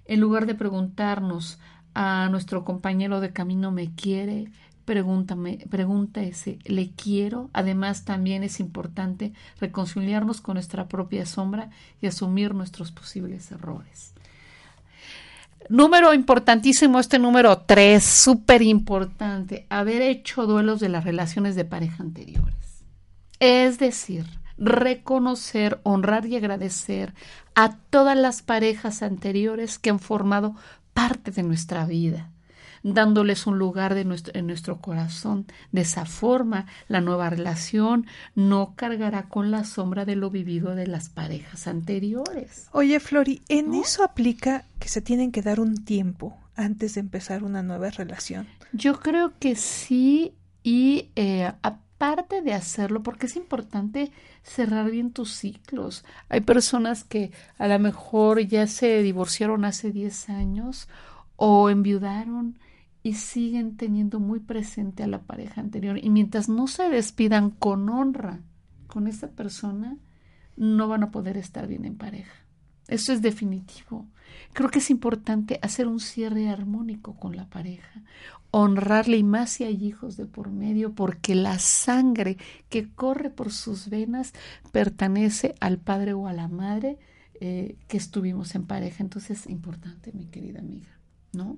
en 0.10 0.20
lugar 0.20 0.48
de 0.48 0.56
preguntarnos 0.56 1.60
a 1.94 2.30
nuestro 2.32 2.66
compañero 2.66 3.22
de 3.22 3.32
camino 3.32 3.72
me 3.72 3.94
quiere, 3.94 4.52
pregúntame, 4.86 5.60
pregúntese, 5.70 6.58
¿le 6.66 6.90
quiero? 6.94 7.52
Además, 7.54 8.06
también 8.06 8.42
es 8.42 8.60
importante 8.60 9.34
reconciliarnos 9.60 10.42
con 10.42 10.56
nuestra 10.56 10.88
propia 10.88 11.28
sombra 11.28 11.70
y 12.02 12.08
asumir 12.08 12.56
nuestros 12.56 12.92
posibles 12.92 13.52
errores. 13.52 14.16
Número 15.68 16.14
importantísimo, 16.14 17.00
este 17.00 17.20
número 17.20 17.58
tres, 17.60 18.04
súper 18.04 18.62
importante, 18.62 19.68
haber 19.70 20.02
hecho 20.02 20.48
duelos 20.48 20.80
de 20.80 20.90
las 20.90 21.04
relaciones 21.04 21.56
de 21.56 21.66
pareja 21.66 22.02
anteriores. 22.02 22.86
Es 23.40 23.78
decir, 23.78 24.26
reconocer, 24.58 25.80
honrar 25.84 26.26
y 26.26 26.36
agradecer 26.36 27.14
a 27.56 27.76
todas 27.90 28.18
las 28.18 28.42
parejas 28.42 29.04
anteriores 29.04 29.80
que 29.80 29.90
han 29.90 30.00
formado 30.00 30.56
parte 30.94 31.32
de 31.32 31.44
nuestra 31.44 31.86
vida 31.86 32.32
dándoles 32.84 33.48
un 33.48 33.60
lugar 33.60 33.96
de 33.96 34.06
nuestro, 34.06 34.34
en 34.36 34.48
nuestro 34.48 34.80
corazón. 34.80 35.46
De 35.72 35.82
esa 35.82 36.06
forma, 36.06 36.66
la 36.88 37.02
nueva 37.02 37.30
relación 37.30 38.06
no 38.36 38.74
cargará 38.76 39.24
con 39.24 39.52
la 39.52 39.64
sombra 39.64 40.06
de 40.06 40.16
lo 40.16 40.30
vivido 40.30 40.76
de 40.76 40.88
las 40.88 41.10
parejas 41.10 41.68
anteriores. 41.68 42.68
Oye, 42.72 43.00
Flori, 43.00 43.42
¿en 43.50 43.74
eso 43.74 44.04
aplica 44.04 44.66
que 44.80 44.90
se 44.90 45.02
tienen 45.02 45.32
que 45.32 45.42
dar 45.42 45.60
un 45.60 45.84
tiempo 45.84 46.38
antes 46.56 46.96
de 46.96 47.02
empezar 47.02 47.44
una 47.44 47.64
nueva 47.64 47.90
relación? 47.90 48.48
Yo 48.74 49.00
creo 49.00 49.34
que 49.40 49.56
sí 49.56 50.34
y 50.64 51.10
eh, 51.16 51.52
aparte 51.64 52.42
de 52.42 52.54
hacerlo, 52.54 53.04
porque 53.04 53.26
es 53.26 53.36
importante 53.36 54.12
cerrar 54.44 54.90
bien 54.90 55.12
tus 55.12 55.34
ciclos. 55.36 56.06
Hay 56.30 56.42
personas 56.42 57.04
que 57.04 57.32
a 57.58 57.68
lo 57.68 57.80
mejor 57.80 58.40
ya 58.42 58.68
se 58.68 59.02
divorciaron 59.02 59.66
hace 59.66 59.92
10 59.92 60.30
años 60.30 60.88
o 61.36 61.70
enviudaron 61.70 62.58
y 63.04 63.14
siguen 63.14 63.78
teniendo 63.78 64.20
muy 64.20 64.40
presente 64.40 65.04
a 65.04 65.08
la 65.08 65.22
pareja 65.22 65.62
anterior. 65.62 65.98
Y 65.98 66.10
mientras 66.10 66.50
no 66.50 66.68
se 66.68 66.90
despidan 66.90 67.50
con 67.50 67.90
honra 67.90 68.42
con 68.88 69.08
esa 69.08 69.30
persona, 69.30 69.98
no 70.58 70.88
van 70.88 71.04
a 71.04 71.12
poder 71.12 71.38
estar 71.38 71.68
bien 71.68 71.86
en 71.86 71.96
pareja. 71.96 72.34
Eso 72.88 73.14
es 73.14 73.22
definitivo. 73.22 74.08
Creo 74.54 74.70
que 74.70 74.80
es 74.80 74.90
importante 74.90 75.60
hacer 75.62 75.88
un 75.88 76.00
cierre 76.00 76.50
armónico 76.50 77.16
con 77.16 77.36
la 77.36 77.46
pareja, 77.46 78.02
honrarle 78.52 79.18
y 79.18 79.24
más 79.24 79.52
si 79.52 79.64
hay 79.64 79.84
hijos 79.86 80.18
de 80.18 80.26
por 80.26 80.50
medio, 80.50 80.94
porque 80.94 81.36
la 81.36 81.60
sangre 81.60 82.38
que 82.68 82.90
corre 82.92 83.30
por 83.30 83.52
sus 83.52 83.90
venas 83.90 84.34
pertenece 84.72 85.56
al 85.60 85.78
padre 85.78 86.14
o 86.14 86.28
a 86.28 86.34
la 86.34 86.48
madre 86.48 86.98
eh, 87.40 87.78
que 87.88 87.98
estuvimos 87.98 88.56
en 88.56 88.66
pareja. 88.66 89.04
Entonces 89.04 89.42
es 89.42 89.50
importante, 89.50 90.12
mi 90.14 90.26
querida 90.26 90.60
amiga, 90.60 91.00
¿no? 91.32 91.58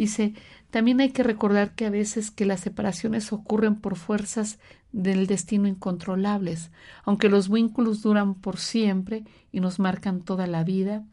Dice, 0.00 0.32
también 0.70 0.98
hay 1.00 1.10
que 1.10 1.22
recordar 1.22 1.74
que 1.74 1.84
a 1.84 1.90
veces 1.90 2.30
que 2.30 2.46
las 2.46 2.60
separaciones 2.60 3.34
ocurren 3.34 3.76
por 3.76 3.96
fuerzas 3.96 4.58
del 4.92 5.26
destino 5.26 5.68
incontrolables, 5.68 6.70
aunque 7.04 7.28
los 7.28 7.50
vínculos 7.50 8.00
duran 8.00 8.34
por 8.34 8.56
siempre 8.56 9.24
y 9.52 9.60
nos 9.60 9.78
marcan 9.78 10.22
toda 10.22 10.46
la 10.46 10.64
vida, 10.64 11.04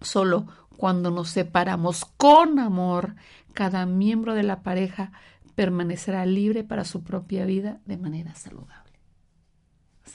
solo 0.00 0.48
cuando 0.76 1.12
nos 1.12 1.28
separamos 1.28 2.06
con 2.16 2.58
amor, 2.58 3.14
cada 3.52 3.86
miembro 3.86 4.34
de 4.34 4.42
la 4.42 4.64
pareja 4.64 5.12
permanecerá 5.54 6.26
libre 6.26 6.64
para 6.64 6.84
su 6.84 7.04
propia 7.04 7.44
vida 7.44 7.78
de 7.86 7.98
manera 7.98 8.34
saludable. 8.34 8.98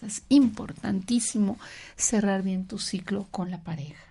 es 0.06 0.24
importantísimo 0.28 1.58
cerrar 1.96 2.44
bien 2.44 2.68
tu 2.68 2.80
ciclo 2.80 3.30
con 3.32 3.50
la 3.50 3.64
pareja. 3.64 4.04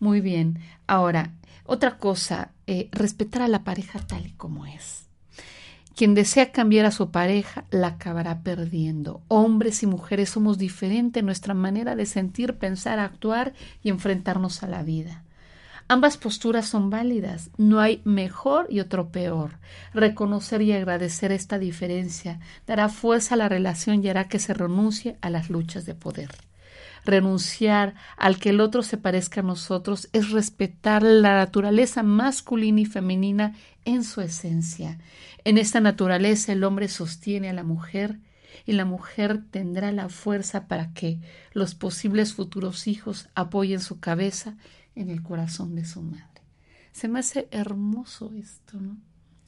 Muy 0.00 0.20
bien. 0.20 0.58
Ahora, 0.88 1.30
otra 1.64 1.98
cosa, 1.98 2.52
eh, 2.66 2.88
respetar 2.92 3.42
a 3.42 3.48
la 3.48 3.64
pareja 3.64 3.98
tal 3.98 4.26
y 4.26 4.32
como 4.32 4.66
es. 4.66 5.06
Quien 5.96 6.14
desea 6.14 6.52
cambiar 6.52 6.86
a 6.86 6.90
su 6.90 7.10
pareja 7.10 7.64
la 7.70 7.88
acabará 7.88 8.42
perdiendo. 8.42 9.22
Hombres 9.28 9.82
y 9.82 9.86
mujeres 9.86 10.30
somos 10.30 10.58
diferentes 10.58 11.20
en 11.20 11.26
nuestra 11.26 11.54
manera 11.54 11.94
de 11.94 12.04
sentir, 12.04 12.54
pensar, 12.58 12.98
actuar 12.98 13.54
y 13.82 13.90
enfrentarnos 13.90 14.62
a 14.62 14.66
la 14.66 14.82
vida. 14.82 15.22
Ambas 15.86 16.16
posturas 16.16 16.66
son 16.66 16.90
válidas, 16.90 17.50
no 17.58 17.78
hay 17.80 18.02
mejor 18.04 18.66
y 18.70 18.80
otro 18.80 19.10
peor. 19.10 19.58
Reconocer 19.92 20.62
y 20.62 20.72
agradecer 20.72 21.30
esta 21.30 21.58
diferencia 21.58 22.40
dará 22.66 22.88
fuerza 22.88 23.34
a 23.34 23.38
la 23.38 23.48
relación 23.48 24.02
y 24.02 24.08
hará 24.08 24.28
que 24.28 24.38
se 24.38 24.54
renuncie 24.54 25.16
a 25.20 25.30
las 25.30 25.48
luchas 25.48 25.86
de 25.86 25.94
poder 25.94 26.30
renunciar 27.04 27.94
al 28.16 28.38
que 28.38 28.50
el 28.50 28.60
otro 28.60 28.82
se 28.82 28.96
parezca 28.96 29.40
a 29.40 29.44
nosotros, 29.44 30.08
es 30.12 30.30
respetar 30.30 31.02
la 31.02 31.34
naturaleza 31.34 32.02
masculina 32.02 32.80
y 32.80 32.86
femenina 32.86 33.54
en 33.84 34.04
su 34.04 34.20
esencia. 34.20 34.98
En 35.44 35.58
esta 35.58 35.80
naturaleza 35.80 36.52
el 36.52 36.64
hombre 36.64 36.88
sostiene 36.88 37.50
a 37.50 37.52
la 37.52 37.64
mujer 37.64 38.18
y 38.66 38.72
la 38.72 38.84
mujer 38.84 39.42
tendrá 39.50 39.92
la 39.92 40.08
fuerza 40.08 40.68
para 40.68 40.92
que 40.92 41.20
los 41.52 41.74
posibles 41.74 42.34
futuros 42.34 42.86
hijos 42.86 43.28
apoyen 43.34 43.80
su 43.80 44.00
cabeza 44.00 44.56
en 44.94 45.10
el 45.10 45.22
corazón 45.22 45.74
de 45.74 45.84
su 45.84 46.02
madre. 46.02 46.24
Se 46.92 47.08
me 47.08 47.18
hace 47.18 47.48
hermoso 47.50 48.32
esto, 48.34 48.80
¿no? 48.80 48.96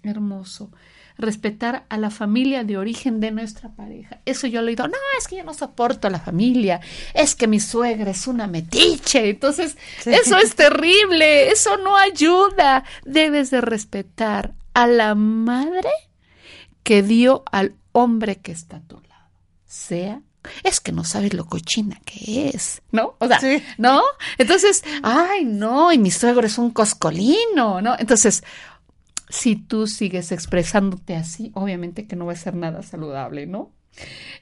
Hermoso 0.02 0.70
respetar 1.18 1.86
a 1.88 1.96
la 1.98 2.10
familia 2.10 2.64
de 2.64 2.76
origen 2.76 3.20
de 3.20 3.30
nuestra 3.30 3.70
pareja. 3.70 4.20
Eso 4.24 4.46
yo 4.46 4.60
lo 4.60 4.68
he 4.68 4.70
oído, 4.70 4.88
no, 4.88 4.96
es 5.18 5.28
que 5.28 5.36
yo 5.36 5.44
no 5.44 5.54
soporto 5.54 6.08
a 6.08 6.10
la 6.10 6.20
familia, 6.20 6.80
es 7.14 7.34
que 7.34 7.46
mi 7.46 7.60
suegra 7.60 8.10
es 8.10 8.26
una 8.26 8.46
metiche, 8.46 9.30
entonces 9.30 9.76
eso 10.04 10.38
es 10.38 10.54
terrible, 10.54 11.50
eso 11.50 11.76
no 11.78 11.96
ayuda. 11.96 12.84
Debes 13.04 13.50
de 13.50 13.60
respetar 13.60 14.54
a 14.74 14.86
la 14.86 15.14
madre 15.14 15.90
que 16.82 17.02
dio 17.02 17.44
al 17.50 17.74
hombre 17.92 18.36
que 18.36 18.52
está 18.52 18.76
a 18.76 18.80
tu 18.80 18.96
lado, 18.96 19.30
sea 19.64 20.20
es 20.62 20.80
que 20.80 20.92
no 20.92 21.04
sabes 21.04 21.34
lo 21.34 21.46
cochina 21.46 22.00
que 22.04 22.48
es, 22.48 22.82
¿no? 22.92 23.16
O 23.18 23.26
sea, 23.26 23.40
¿no? 23.78 24.02
Entonces, 24.38 24.84
ay, 25.02 25.44
no, 25.44 25.92
y 25.92 25.98
mi 25.98 26.10
suegro 26.10 26.46
es 26.46 26.58
un 26.58 26.70
coscolino, 26.70 27.80
¿no? 27.80 27.96
Entonces, 27.98 28.44
si 29.29 29.57
tú 29.57 29.87
sigues 29.87 30.33
expresándote 30.33 31.16
así, 31.16 31.51
obviamente 31.55 32.07
que 32.07 32.16
no 32.16 32.27
va 32.27 32.33
a 32.33 32.37
ser 32.37 32.55
nada 32.55 32.83
saludable, 32.83 33.47
¿no? 33.47 33.72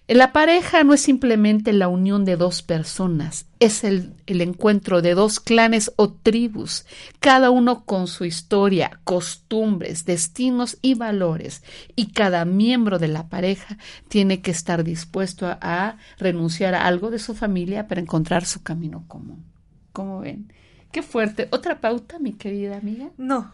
La 0.06 0.32
pareja 0.32 0.84
no 0.84 0.92
es 0.92 1.00
simplemente 1.00 1.72
la 1.72 1.88
unión 1.88 2.26
de 2.26 2.36
dos 2.36 2.62
personas, 2.62 3.46
es 3.58 3.84
el, 3.84 4.12
encuentro 4.26 5.00
de 5.00 5.14
dos 5.14 5.40
clanes 5.40 5.92
o 5.96 6.12
tribus, 6.12 6.84
cada 7.20 7.50
uno 7.50 7.84
con 7.84 8.06
su 8.06 8.26
historia, 8.26 9.00
costumbres, 9.04 10.04
destinos 10.04 10.76
y 10.82 10.94
valores, 10.94 11.62
y 11.96 12.12
cada 12.12 12.44
miembro 12.44 12.98
de 12.98 13.08
la 13.08 13.28
pareja 13.28 13.78
tiene 14.08 14.42
que 14.42 14.50
estar 14.50 14.84
dispuesto 14.84 15.46
a 15.46 15.96
renunciar 16.18 16.74
a 16.74 16.86
algo 16.86 17.10
de 17.10 17.18
su 17.18 17.34
familia 17.34 17.88
para 17.88 18.02
encontrar 18.02 18.44
su 18.44 18.62
camino 18.62 19.04
común. 19.08 19.44
¿Cómo 19.92 20.20
ven? 20.20 20.52
Qué 20.92 21.02
fuerte. 21.02 21.48
¿Otra 21.50 21.80
pauta, 21.80 22.18
mi 22.18 22.34
querida 22.34 22.76
amiga? 22.76 23.10
No, 23.16 23.52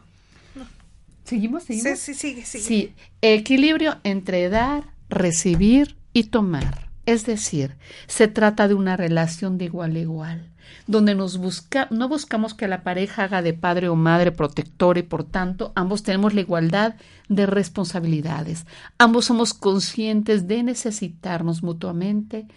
¿Seguimos? 1.31 1.63
¿Seguimos? 1.63 1.97
Sí, 2.01 2.13
sí, 2.13 2.15
sigue, 2.15 2.45
sigue. 2.45 2.65
Sí, 2.65 2.93
equilibrio 3.23 3.99
entre 4.03 4.49
dar, 4.49 4.83
recibir 5.09 5.97
y 6.13 6.25
tomar. 6.25 6.89
Es 7.07 7.25
decir, 7.25 7.77
se 8.09 8.27
trata 8.27 8.67
de 8.67 8.75
una 8.75 8.97
relación 8.97 9.57
de 9.57 9.67
igual 9.67 9.95
a 9.95 10.01
igual, 10.01 10.51
donde 10.89 11.15
nos 11.15 11.39
busca, 11.39 11.87
no 11.93 12.09
buscamos 12.09 12.55
que 12.55 12.67
la 12.67 12.83
pareja 12.83 13.23
haga 13.25 13.43
de 13.43 13.53
padre 13.53 13.89
o 13.89 13.95
madre 13.95 14.33
protector 14.33 14.99
y 14.99 15.05
por 15.05 15.23
tanto 15.23 15.71
ambos 15.77 16.03
tenemos 16.03 16.35
la 16.35 16.41
igualdad 16.41 16.97
de 17.29 17.47
responsabilidades. 17.47 18.67
Ambos 18.99 19.27
somos 19.27 19.55
conscientes 19.55 20.49
de 20.49 20.65
necesitarnos 20.65 21.63
mutuamente 21.63 22.49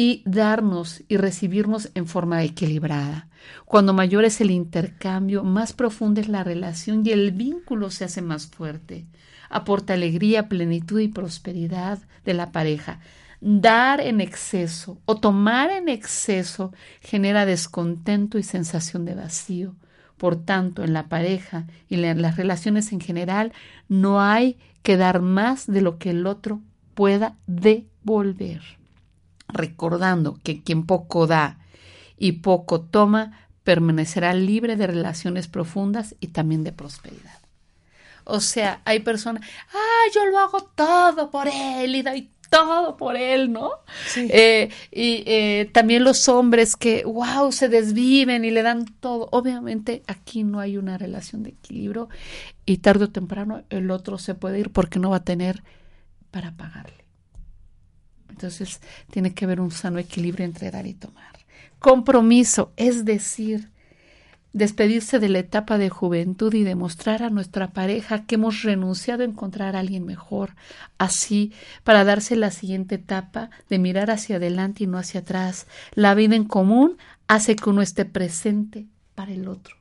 y 0.00 0.22
darnos 0.24 1.02
y 1.08 1.18
recibirnos 1.18 1.90
en 1.94 2.06
forma 2.06 2.42
equilibrada. 2.42 3.28
Cuando 3.66 3.92
mayor 3.92 4.24
es 4.24 4.40
el 4.40 4.50
intercambio, 4.50 5.44
más 5.44 5.74
profunda 5.74 6.22
es 6.22 6.28
la 6.28 6.42
relación 6.42 7.02
y 7.04 7.10
el 7.10 7.32
vínculo 7.32 7.90
se 7.90 8.04
hace 8.04 8.22
más 8.22 8.46
fuerte. 8.46 9.04
Aporta 9.50 9.92
alegría, 9.92 10.48
plenitud 10.48 11.00
y 11.00 11.08
prosperidad 11.08 11.98
de 12.24 12.32
la 12.32 12.50
pareja. 12.50 13.00
Dar 13.42 14.00
en 14.00 14.22
exceso 14.22 14.98
o 15.04 15.16
tomar 15.16 15.68
en 15.68 15.90
exceso 15.90 16.72
genera 17.02 17.44
descontento 17.44 18.38
y 18.38 18.42
sensación 18.42 19.04
de 19.04 19.16
vacío. 19.16 19.74
Por 20.16 20.34
tanto, 20.34 20.82
en 20.82 20.94
la 20.94 21.10
pareja 21.10 21.66
y 21.90 22.02
en 22.02 22.22
las 22.22 22.38
relaciones 22.38 22.90
en 22.92 23.00
general 23.00 23.52
no 23.90 24.22
hay 24.22 24.56
que 24.82 24.96
dar 24.96 25.20
más 25.20 25.66
de 25.66 25.82
lo 25.82 25.98
que 25.98 26.08
el 26.08 26.26
otro 26.26 26.62
pueda 26.94 27.36
devolver 27.46 28.79
recordando 29.52 30.38
que 30.42 30.62
quien 30.62 30.86
poco 30.86 31.26
da 31.26 31.58
y 32.16 32.32
poco 32.32 32.80
toma 32.80 33.48
permanecerá 33.64 34.34
libre 34.34 34.76
de 34.76 34.86
relaciones 34.86 35.48
profundas 35.48 36.14
y 36.20 36.28
también 36.28 36.64
de 36.64 36.72
prosperidad. 36.72 37.38
O 38.24 38.40
sea, 38.40 38.80
hay 38.84 39.00
personas, 39.00 39.42
ah, 39.72 40.10
yo 40.14 40.24
lo 40.26 40.38
hago 40.38 40.60
todo 40.74 41.30
por 41.30 41.48
él 41.48 41.96
y 41.96 42.02
doy 42.02 42.30
todo 42.50 42.96
por 42.96 43.16
él, 43.16 43.52
¿no? 43.52 43.70
Eh, 44.16 44.70
y 44.90 45.22
eh, 45.26 45.70
también 45.72 46.04
los 46.04 46.28
hombres 46.28 46.76
que, 46.76 47.04
wow, 47.04 47.52
se 47.52 47.68
desviven 47.68 48.44
y 48.44 48.50
le 48.50 48.62
dan 48.62 48.86
todo. 49.00 49.28
Obviamente 49.30 50.02
aquí 50.06 50.42
no 50.42 50.60
hay 50.60 50.76
una 50.76 50.98
relación 50.98 51.44
de 51.44 51.50
equilibrio 51.50 52.08
y 52.66 52.78
tarde 52.78 53.04
o 53.04 53.10
temprano 53.10 53.62
el 53.70 53.90
otro 53.90 54.18
se 54.18 54.34
puede 54.34 54.58
ir 54.58 54.70
porque 54.70 54.98
no 54.98 55.10
va 55.10 55.18
a 55.18 55.24
tener 55.24 55.62
para 56.30 56.52
pagarle. 56.52 56.99
Entonces 58.40 58.80
tiene 59.10 59.34
que 59.34 59.44
haber 59.44 59.60
un 59.60 59.70
sano 59.70 59.98
equilibrio 59.98 60.46
entre 60.46 60.70
dar 60.70 60.86
y 60.86 60.94
tomar. 60.94 61.38
Compromiso, 61.78 62.72
es 62.76 63.04
decir, 63.04 63.68
despedirse 64.54 65.18
de 65.18 65.28
la 65.28 65.40
etapa 65.40 65.76
de 65.76 65.90
juventud 65.90 66.54
y 66.54 66.64
demostrar 66.64 67.22
a 67.22 67.28
nuestra 67.28 67.72
pareja 67.72 68.24
que 68.24 68.36
hemos 68.36 68.62
renunciado 68.62 69.22
a 69.22 69.26
encontrar 69.26 69.76
a 69.76 69.80
alguien 69.80 70.06
mejor, 70.06 70.56
así 70.96 71.52
para 71.84 72.04
darse 72.04 72.34
la 72.34 72.50
siguiente 72.50 72.94
etapa 72.94 73.50
de 73.68 73.78
mirar 73.78 74.10
hacia 74.10 74.36
adelante 74.36 74.84
y 74.84 74.86
no 74.86 74.96
hacia 74.96 75.20
atrás. 75.20 75.66
La 75.92 76.14
vida 76.14 76.34
en 76.34 76.44
común 76.44 76.96
hace 77.28 77.56
que 77.56 77.68
uno 77.68 77.82
esté 77.82 78.06
presente 78.06 78.86
para 79.14 79.32
el 79.32 79.48
otro. 79.48 79.76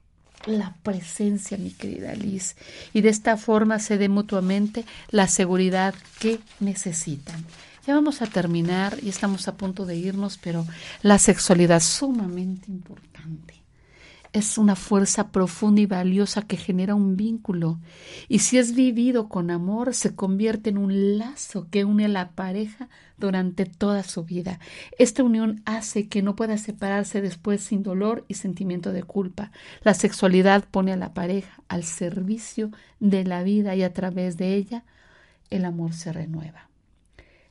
La 0.45 0.75
presencia, 0.83 1.57
mi 1.57 1.71
querida 1.71 2.13
Liz, 2.13 2.57
y 2.93 3.01
de 3.01 3.09
esta 3.09 3.37
forma 3.37 3.79
se 3.79 3.97
dé 3.97 4.09
mutuamente 4.09 4.83
la 5.11 5.29
seguridad 5.29 5.95
que 6.19 6.39
necesitan. 6.59 7.45
Ya 7.89 7.95
vamos 7.95 8.21
a 8.21 8.27
terminar 8.27 8.99
y 9.01 9.09
estamos 9.09 9.47
a 9.47 9.57
punto 9.57 9.87
de 9.87 9.95
irnos, 9.95 10.37
pero 10.37 10.63
la 11.01 11.17
sexualidad 11.17 11.77
es 11.77 11.85
sumamente 11.85 12.69
importante 12.69 13.63
es 14.31 14.59
una 14.59 14.75
fuerza 14.75 15.31
profunda 15.31 15.81
y 15.81 15.87
valiosa 15.87 16.43
que 16.43 16.55
genera 16.55 16.93
un 16.93 17.17
vínculo 17.17 17.79
y 18.27 18.39
si 18.39 18.59
es 18.59 18.75
vivido 18.75 19.27
con 19.27 19.49
amor 19.49 19.95
se 19.95 20.13
convierte 20.13 20.69
en 20.69 20.77
un 20.77 21.17
lazo 21.17 21.67
que 21.71 21.83
une 21.83 22.05
a 22.05 22.09
la 22.09 22.29
pareja 22.33 22.89
durante 23.17 23.65
toda 23.65 24.03
su 24.03 24.23
vida. 24.23 24.59
Esta 24.99 25.23
unión 25.23 25.63
hace 25.65 26.07
que 26.07 26.21
no 26.21 26.35
pueda 26.35 26.59
separarse 26.59 27.23
después 27.23 27.61
sin 27.61 27.81
dolor 27.81 28.23
y 28.27 28.35
sentimiento 28.35 28.93
de 28.93 29.01
culpa. 29.01 29.51
La 29.81 29.95
sexualidad 29.95 30.63
pone 30.69 30.93
a 30.93 30.95
la 30.95 31.15
pareja 31.15 31.63
al 31.67 31.83
servicio 31.83 32.69
de 32.99 33.23
la 33.23 33.41
vida 33.41 33.75
y 33.75 33.81
a 33.81 33.93
través 33.93 34.37
de 34.37 34.53
ella 34.53 34.83
el 35.49 35.65
amor 35.65 35.93
se 35.93 36.13
renueva. 36.13 36.68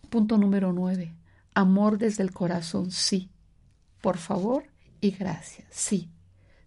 Punto 0.08 0.38
número 0.38 0.72
nueve. 0.72 1.14
Amor 1.54 1.98
desde 1.98 2.22
el 2.22 2.32
corazón, 2.32 2.90
sí. 2.90 3.30
Por 4.00 4.16
favor 4.18 4.64
y 5.00 5.10
gracias, 5.10 5.66
sí 5.70 6.10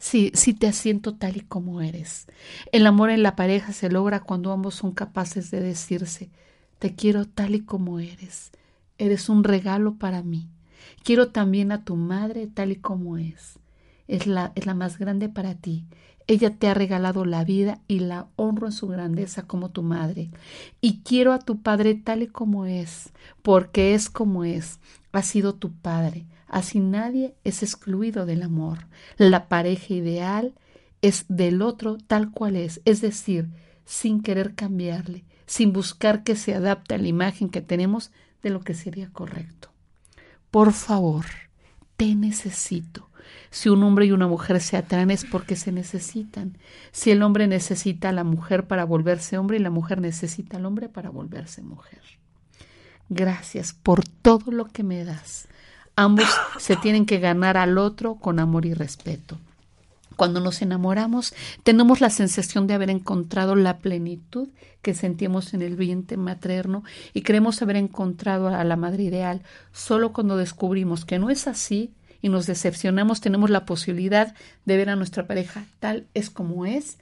si, 0.01 0.31
si 0.33 0.55
te 0.55 0.67
asiento 0.67 1.13
tal 1.13 1.37
y 1.37 1.41
como 1.41 1.79
eres. 1.79 2.25
El 2.71 2.87
amor 2.87 3.11
en 3.11 3.21
la 3.21 3.35
pareja 3.35 3.71
se 3.71 3.89
logra 3.89 4.21
cuando 4.21 4.51
ambos 4.51 4.73
son 4.73 4.93
capaces 4.93 5.51
de 5.51 5.61
decirse, 5.61 6.31
te 6.79 6.95
quiero 6.95 7.25
tal 7.25 7.53
y 7.53 7.61
como 7.61 7.99
eres. 7.99 8.51
Eres 8.97 9.29
un 9.29 9.43
regalo 9.43 9.95
para 9.99 10.23
mí. 10.23 10.49
Quiero 11.03 11.29
también 11.29 11.71
a 11.71 11.85
tu 11.85 11.95
madre 11.95 12.47
tal 12.47 12.71
y 12.71 12.77
como 12.77 13.19
es. 13.19 13.59
Es 14.07 14.25
la, 14.25 14.51
es 14.55 14.65
la 14.65 14.73
más 14.73 14.97
grande 14.97 15.29
para 15.29 15.53
ti. 15.53 15.85
Ella 16.27 16.55
te 16.55 16.67
ha 16.67 16.73
regalado 16.73 17.25
la 17.25 17.43
vida 17.43 17.79
y 17.87 17.99
la 17.99 18.27
honro 18.35 18.67
en 18.67 18.71
su 18.73 18.87
grandeza 18.87 19.43
como 19.43 19.69
tu 19.69 19.83
madre. 19.83 20.29
Y 20.79 21.01
quiero 21.01 21.33
a 21.33 21.39
tu 21.39 21.61
padre 21.61 21.95
tal 21.95 22.23
y 22.23 22.27
como 22.27 22.65
es, 22.65 23.09
porque 23.41 23.93
es 23.93 24.09
como 24.09 24.43
es. 24.43 24.79
Ha 25.11 25.23
sido 25.23 25.55
tu 25.55 25.71
padre. 25.71 26.25
Así 26.47 26.79
nadie 26.79 27.35
es 27.43 27.63
excluido 27.63 28.25
del 28.25 28.43
amor. 28.43 28.87
La 29.17 29.47
pareja 29.47 29.93
ideal 29.93 30.53
es 31.01 31.25
del 31.27 31.61
otro 31.61 31.97
tal 31.97 32.31
cual 32.31 32.55
es, 32.55 32.81
es 32.85 33.01
decir, 33.01 33.49
sin 33.85 34.21
querer 34.21 34.55
cambiarle, 34.55 35.23
sin 35.45 35.73
buscar 35.73 36.23
que 36.23 36.35
se 36.35 36.53
adapte 36.53 36.95
a 36.95 36.97
la 36.97 37.07
imagen 37.07 37.49
que 37.49 37.61
tenemos 37.61 38.11
de 38.43 38.49
lo 38.49 38.61
que 38.61 38.73
sería 38.73 39.09
correcto. 39.11 39.69
Por 40.49 40.73
favor, 40.73 41.25
te 41.97 42.15
necesito. 42.15 43.10
Si 43.51 43.67
un 43.67 43.83
hombre 43.83 44.05
y 44.05 44.13
una 44.13 44.27
mujer 44.27 44.61
se 44.61 44.77
atraen 44.77 45.11
es 45.11 45.25
porque 45.25 45.57
se 45.57 45.73
necesitan. 45.73 46.57
Si 46.91 47.11
el 47.11 47.21
hombre 47.21 47.47
necesita 47.47 48.09
a 48.09 48.13
la 48.13 48.23
mujer 48.23 48.65
para 48.65 48.85
volverse 48.85 49.37
hombre 49.37 49.57
y 49.57 49.59
la 49.59 49.69
mujer 49.69 49.99
necesita 49.99 50.57
al 50.57 50.65
hombre 50.65 50.87
para 50.87 51.09
volverse 51.09 51.61
mujer. 51.61 51.99
Gracias 53.09 53.73
por 53.73 54.05
todo 54.05 54.51
lo 54.51 54.65
que 54.65 54.83
me 54.83 55.03
das. 55.03 55.49
Ambos 55.97 56.29
se 56.59 56.77
tienen 56.77 57.05
que 57.05 57.19
ganar 57.19 57.57
al 57.57 57.77
otro 57.77 58.15
con 58.15 58.39
amor 58.39 58.65
y 58.65 58.73
respeto. 58.73 59.37
Cuando 60.15 60.39
nos 60.39 60.61
enamoramos, 60.61 61.33
tenemos 61.63 61.99
la 61.99 62.09
sensación 62.09 62.67
de 62.67 62.73
haber 62.73 62.89
encontrado 62.89 63.55
la 63.55 63.79
plenitud 63.79 64.47
que 64.81 64.93
sentimos 64.93 65.53
en 65.53 65.61
el 65.61 65.75
vientre 65.75 66.15
materno 66.15 66.83
y 67.13 67.23
creemos 67.23 67.61
haber 67.61 67.75
encontrado 67.75 68.47
a 68.47 68.63
la 68.63 68.77
madre 68.77 69.03
ideal. 69.03 69.41
Solo 69.73 70.13
cuando 70.13 70.37
descubrimos 70.37 71.03
que 71.03 71.19
no 71.19 71.29
es 71.29 71.47
así 71.47 71.91
y 72.21 72.29
nos 72.29 72.45
decepcionamos, 72.45 73.21
tenemos 73.21 73.49
la 73.49 73.65
posibilidad 73.65 74.35
de 74.65 74.77
ver 74.77 74.89
a 74.89 74.95
nuestra 74.95 75.27
pareja 75.27 75.65
tal 75.79 76.07
es 76.13 76.29
como 76.29 76.65
es, 76.65 76.97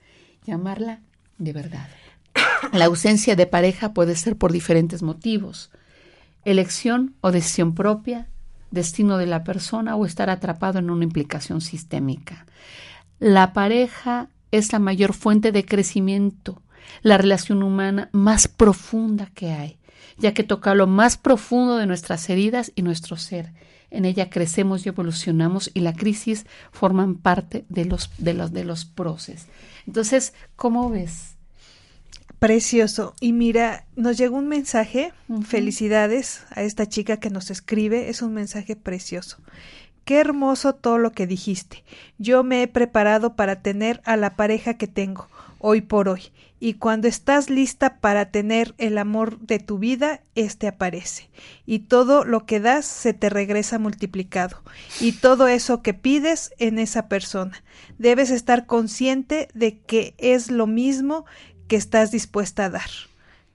llamarla 0.45 0.99
de 1.37 1.53
verdad. 1.53 1.87
La 2.73 2.85
ausencia 2.85 3.35
de 3.35 3.45
pareja 3.45 3.93
puede 3.93 4.15
ser 4.15 4.35
por 4.35 4.51
diferentes 4.51 5.01
motivos. 5.01 5.71
Elección 6.45 7.15
o 7.21 7.31
decisión 7.31 7.75
propia, 7.75 8.27
destino 8.71 9.17
de 9.17 9.25
la 9.25 9.43
persona 9.43 9.95
o 9.95 10.05
estar 10.05 10.29
atrapado 10.29 10.79
en 10.79 10.89
una 10.89 11.03
implicación 11.03 11.61
sistémica. 11.61 12.45
La 13.19 13.53
pareja 13.53 14.29
es 14.51 14.71
la 14.71 14.79
mayor 14.79 15.13
fuente 15.13 15.51
de 15.51 15.65
crecimiento, 15.65 16.61
la 17.01 17.17
relación 17.17 17.63
humana 17.63 18.09
más 18.11 18.47
profunda 18.47 19.29
que 19.33 19.51
hay, 19.51 19.77
ya 20.17 20.33
que 20.33 20.43
toca 20.43 20.73
lo 20.73 20.87
más 20.87 21.17
profundo 21.17 21.77
de 21.77 21.85
nuestras 21.85 22.29
heridas 22.29 22.71
y 22.75 22.81
nuestro 22.81 23.17
ser. 23.17 23.51
En 23.91 24.05
ella 24.05 24.29
crecemos 24.29 24.85
y 24.85 24.89
evolucionamos 24.89 25.71
y 25.73 25.79
la 25.79 25.93
crisis 25.93 26.45
forman 26.71 27.15
parte 27.15 27.65
de 27.69 27.85
los, 27.85 28.11
de 28.17 28.33
los, 28.33 28.53
de 28.53 28.63
los 28.63 28.85
procesos. 28.85 29.47
Entonces, 29.87 30.33
¿cómo 30.55 30.89
ves? 30.89 31.35
Precioso. 32.37 33.15
Y 33.19 33.33
mira, 33.33 33.85
nos 33.95 34.17
llegó 34.17 34.37
un 34.37 34.47
mensaje. 34.47 35.11
Felicidades 35.45 36.43
a 36.51 36.63
esta 36.63 36.87
chica 36.87 37.17
que 37.17 37.29
nos 37.29 37.49
escribe. 37.49 38.09
Es 38.09 38.21
un 38.21 38.33
mensaje 38.33 38.75
precioso. 38.75 39.37
Qué 40.05 40.19
hermoso 40.19 40.73
todo 40.73 40.97
lo 40.97 41.11
que 41.11 41.27
dijiste. 41.27 41.83
Yo 42.17 42.43
me 42.43 42.63
he 42.63 42.67
preparado 42.67 43.35
para 43.35 43.61
tener 43.61 44.01
a 44.05 44.15
la 44.15 44.35
pareja 44.35 44.75
que 44.75 44.87
tengo 44.87 45.27
hoy 45.59 45.81
por 45.81 46.09
hoy. 46.09 46.31
Y 46.59 46.73
cuando 46.73 47.07
estás 47.07 47.49
lista 47.49 47.99
para 47.99 48.31
tener 48.31 48.75
el 48.77 48.97
amor 48.97 49.39
de 49.39 49.59
tu 49.59 49.77
vida, 49.77 50.21
éste 50.35 50.67
aparece. 50.67 51.29
Y 51.65 51.79
todo 51.79 52.25
lo 52.25 52.45
que 52.45 52.59
das 52.59 52.85
se 52.85 53.13
te 53.13 53.29
regresa 53.29 53.79
multiplicado. 53.79 54.61
Y 54.99 55.13
todo 55.13 55.47
eso 55.47 55.81
que 55.81 55.93
pides 55.93 56.51
en 56.57 56.79
esa 56.79 57.07
persona. 57.07 57.63
Debes 57.97 58.29
estar 58.29 58.65
consciente 58.65 59.47
de 59.53 59.79
que 59.79 60.15
es 60.17 60.51
lo 60.51 60.67
mismo 60.67 61.25
que 61.67 61.77
estás 61.77 62.11
dispuesta 62.11 62.65
a 62.65 62.69
dar. 62.69 62.89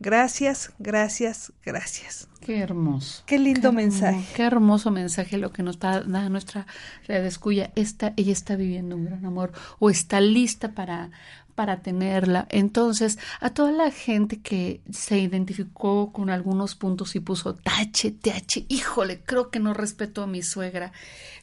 Gracias, 0.00 0.72
gracias, 0.78 1.52
gracias. 1.64 2.28
Qué 2.40 2.59
hermoso. 2.59 3.22
Qué 3.24 3.38
lindo 3.38 3.72
mensaje. 3.72 4.22
qué 4.36 4.42
hermoso 4.42 4.90
mensaje 4.90 5.38
lo 5.38 5.50
que 5.50 5.62
nos 5.62 5.78
da, 5.78 6.02
nuestra 6.28 6.66
redescuya. 7.07 7.72
Esta, 7.74 8.12
ella 8.16 8.32
está 8.32 8.55
viviendo 8.57 8.96
un 8.96 9.07
gran 9.07 9.24
amor 9.24 9.52
o 9.78 9.88
está 9.88 10.20
lista 10.20 10.72
para, 10.72 11.11
para 11.55 11.80
tenerla. 11.80 12.46
Entonces, 12.50 13.18
a 13.40 13.50
toda 13.50 13.72
la 13.72 13.90
gente 13.90 14.40
que 14.40 14.80
se 14.90 15.18
identificó 15.18 16.12
con 16.12 16.30
algunos 16.30 16.74
puntos 16.74 17.14
y 17.16 17.20
puso 17.20 17.55
tache, 17.55 18.11
tache, 18.11 18.66
híjole, 18.68 19.20
creo 19.24 19.50
que 19.50 19.61
no 19.61 19.74
respeto 19.74 20.22
a 20.22 20.26
mi 20.26 20.42
suegra. 20.42 20.92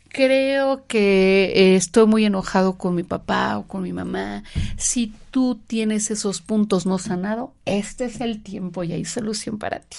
Creo 0.09 0.86
que 0.88 1.53
eh, 1.55 1.76
estoy 1.76 2.05
muy 2.05 2.26
enojado 2.26 2.78
con 2.78 2.95
mi 2.95 3.03
papá 3.03 3.57
o 3.57 3.68
con 3.68 3.82
mi 3.84 3.93
mamá. 3.93 4.43
Si 4.78 5.14
tú 5.32 5.55
tienes 5.68 6.12
esos 6.12 6.41
puntos 6.41 6.86
no 6.86 6.99
sanado, 6.99 7.53
este 7.66 8.05
es 8.05 8.20
el 8.20 8.43
tiempo 8.43 8.84
y 8.84 8.91
hay 8.91 9.05
solución 9.05 9.57
para 9.57 9.80
ti 9.80 9.97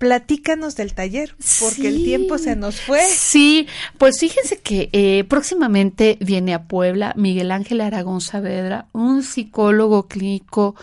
platícanos 0.00 0.76
del 0.76 0.94
taller, 0.94 1.36
porque 1.60 1.88
el 1.88 2.02
tiempo 2.02 2.38
se 2.38 2.56
nos 2.56 2.80
fue. 2.80 3.04
Sí, 3.04 3.68
pues 3.98 4.18
fíjense 4.18 4.56
que 4.56 4.88
eh, 4.92 5.24
próximamente 5.28 6.16
viene 6.22 6.54
a 6.54 6.62
Puebla 6.64 7.12
Miguel 7.18 7.52
Ángel 7.52 7.82
Aragón 7.82 8.22
Saavedra, 8.22 8.86
un 8.92 9.22
psicólogo 9.22 10.08
clínico 10.08 10.74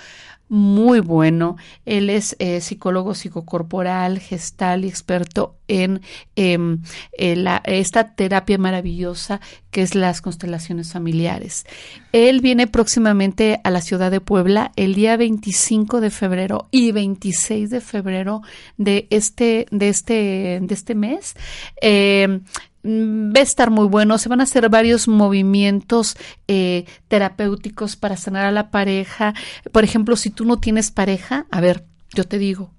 muy 0.50 1.00
bueno. 1.00 1.58
Él 1.86 2.10
es 2.10 2.36
eh, 2.40 2.62
psicólogo 2.62 3.14
psicocorporal, 3.14 4.20
gestal 4.20 4.86
y 4.86 4.88
experto 4.88 5.56
en 5.68 6.02
em, 6.36 6.82
eh, 7.18 7.44
esta 7.66 8.16
terapia 8.16 8.58
maravillosa 8.58 9.42
que 9.72 9.82
es 9.82 9.96
las 9.96 10.22
constelaciones 10.22 10.94
familiares. 10.94 11.66
Él 12.14 12.42
viene 12.42 12.68
próximamente 12.68 13.60
a 13.64 13.70
la 13.70 13.82
ciudad 13.82 14.10
de 14.12 14.22
Puebla 14.22 14.72
el 14.76 14.96
día 14.96 15.18
25 15.18 16.02
de 16.02 16.10
febrero 16.10 16.68
y 16.72 16.92
26 16.92 17.70
de 17.70 17.82
febrero 17.82 18.42
de 18.78 19.08
este, 19.10 19.66
de 19.72 19.90
este, 19.90 20.60
de 20.62 20.74
este 20.74 20.96
mes. 20.96 21.36
Em, 21.82 22.44
va 22.84 23.40
a 23.40 23.44
estar 23.44 23.70
muy 23.70 23.88
bueno. 23.88 24.18
Se 24.18 24.30
van 24.30 24.40
a 24.40 24.44
hacer 24.44 24.70
varios 24.70 25.08
movimientos 25.08 26.18
eh, 26.48 26.86
terapéuticos 27.08 27.96
para 27.96 28.18
sanar 28.18 28.46
a 28.46 28.52
la 28.52 28.72
pareja. 28.72 29.34
Por 29.72 29.84
ejemplo, 29.84 30.16
si 30.16 30.30
tú 30.30 30.46
no 30.46 30.60
tienes 30.60 30.92
pareja, 30.92 31.48
a 31.52 31.62
ver, 31.62 31.86
yo 32.14 32.24
te 32.24 32.38
digo, 32.38 32.72